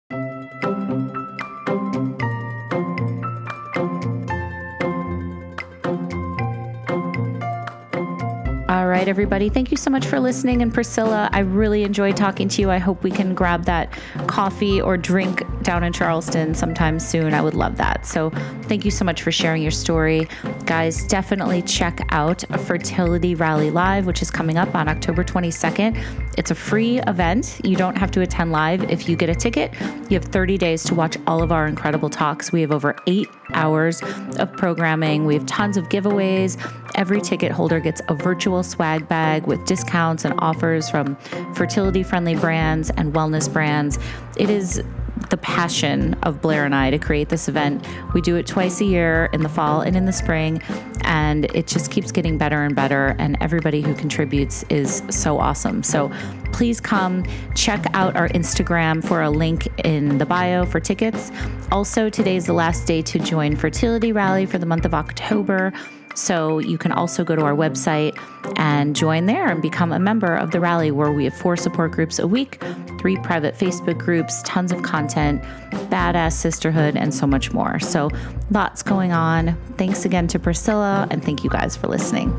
Right, 9.01 9.09
everybody. 9.09 9.49
Thank 9.49 9.71
you 9.71 9.77
so 9.77 9.89
much 9.89 10.05
for 10.05 10.19
listening. 10.19 10.61
And 10.61 10.71
Priscilla, 10.71 11.27
I 11.33 11.39
really 11.39 11.81
enjoyed 11.81 12.15
talking 12.15 12.47
to 12.49 12.61
you. 12.61 12.69
I 12.69 12.77
hope 12.77 13.01
we 13.01 13.09
can 13.09 13.33
grab 13.33 13.65
that 13.65 13.91
coffee 14.27 14.79
or 14.79 14.95
drink 14.95 15.41
down 15.63 15.83
in 15.83 15.91
Charleston 15.91 16.53
sometime 16.53 16.99
soon. 16.99 17.33
I 17.33 17.41
would 17.41 17.55
love 17.55 17.77
that. 17.77 18.05
So 18.05 18.29
thank 18.65 18.85
you 18.85 18.91
so 18.91 19.03
much 19.03 19.23
for 19.23 19.31
sharing 19.31 19.63
your 19.63 19.71
story. 19.71 20.27
Guys, 20.65 21.03
definitely 21.07 21.63
check 21.63 21.99
out 22.09 22.43
a 22.51 22.59
Fertility 22.59 23.33
Rally 23.33 23.71
Live, 23.71 24.05
which 24.05 24.21
is 24.21 24.29
coming 24.29 24.55
up 24.55 24.75
on 24.75 24.87
October 24.87 25.23
22nd. 25.23 25.97
It's 26.37 26.51
a 26.51 26.55
free 26.55 26.99
event. 26.99 27.59
You 27.63 27.75
don't 27.75 27.97
have 27.97 28.11
to 28.11 28.21
attend 28.21 28.51
live. 28.51 28.83
If 28.91 29.09
you 29.09 29.15
get 29.15 29.29
a 29.29 29.35
ticket, 29.35 29.73
you 30.11 30.19
have 30.19 30.25
30 30.25 30.59
days 30.59 30.83
to 30.83 30.93
watch 30.93 31.17
all 31.25 31.41
of 31.41 31.51
our 31.51 31.65
incredible 31.65 32.09
talks. 32.09 32.51
We 32.51 32.61
have 32.61 32.71
over 32.71 32.95
eight 33.07 33.27
hours 33.53 34.03
of 34.37 34.53
programming. 34.53 35.25
We 35.25 35.33
have 35.33 35.45
tons 35.47 35.75
of 35.75 35.89
giveaways. 35.89 36.57
Every 36.95 37.21
ticket 37.21 37.51
holder 37.51 37.79
gets 37.79 38.01
a 38.07 38.13
virtual 38.13 38.63
swag 38.63 39.07
bag 39.07 39.47
with 39.47 39.65
discounts 39.65 40.25
and 40.25 40.33
offers 40.39 40.89
from 40.89 41.15
fertility 41.55 42.03
friendly 42.03 42.35
brands 42.35 42.89
and 42.91 43.13
wellness 43.13 43.51
brands. 43.51 43.97
It 44.37 44.49
is 44.49 44.81
the 45.29 45.37
passion 45.37 46.13
of 46.23 46.41
Blair 46.41 46.65
and 46.65 46.73
I 46.73 46.89
to 46.89 46.97
create 46.97 47.29
this 47.29 47.47
event. 47.47 47.85
We 48.13 48.21
do 48.21 48.35
it 48.35 48.47
twice 48.47 48.81
a 48.81 48.85
year 48.85 49.29
in 49.33 49.43
the 49.43 49.49
fall 49.49 49.81
and 49.81 49.95
in 49.95 50.05
the 50.05 50.13
spring, 50.13 50.61
and 51.03 51.45
it 51.55 51.67
just 51.67 51.91
keeps 51.91 52.11
getting 52.11 52.37
better 52.37 52.63
and 52.63 52.75
better. 52.75 53.15
And 53.19 53.37
everybody 53.39 53.81
who 53.81 53.93
contributes 53.93 54.63
is 54.69 55.03
so 55.09 55.37
awesome. 55.37 55.83
So 55.83 56.11
please 56.51 56.79
come 56.79 57.23
check 57.55 57.85
out 57.93 58.15
our 58.15 58.29
Instagram 58.29 59.03
for 59.03 59.21
a 59.21 59.29
link 59.29 59.67
in 59.85 60.17
the 60.17 60.25
bio 60.25 60.65
for 60.65 60.79
tickets. 60.79 61.31
Also, 61.71 62.09
today 62.09 62.35
is 62.35 62.45
the 62.45 62.53
last 62.53 62.85
day 62.85 63.01
to 63.03 63.19
join 63.19 63.55
Fertility 63.55 64.11
Rally 64.11 64.45
for 64.45 64.57
the 64.57 64.65
month 64.65 64.85
of 64.85 64.93
October. 64.93 65.71
So 66.15 66.59
you 66.59 66.77
can 66.77 66.91
also 66.91 67.23
go 67.23 67.35
to 67.35 67.41
our 67.43 67.55
website 67.55 68.17
and 68.57 68.95
join 68.95 69.25
there 69.25 69.47
and 69.47 69.61
become 69.61 69.91
a 69.91 69.99
member 69.99 70.35
of 70.35 70.51
the 70.51 70.59
rally 70.59 70.91
where 70.91 71.11
we 71.11 71.23
have 71.25 71.33
four 71.33 71.55
support 71.55 71.91
groups 71.91 72.19
a 72.19 72.27
week, 72.27 72.61
three 72.99 73.17
private 73.17 73.55
Facebook 73.55 73.97
groups, 73.97 74.41
tons 74.43 74.71
of 74.71 74.81
content, 74.83 75.41
badass 75.89 76.33
sisterhood, 76.33 76.95
and 76.95 77.13
so 77.13 77.25
much 77.25 77.51
more. 77.51 77.79
So 77.79 78.09
lots 78.49 78.83
going 78.83 79.11
on. 79.11 79.55
Thanks 79.77 80.05
again 80.05 80.27
to 80.27 80.39
Priscilla, 80.39 81.07
and 81.09 81.23
thank 81.23 81.43
you 81.43 81.49
guys 81.49 81.75
for 81.75 81.87
listening. 81.87 82.31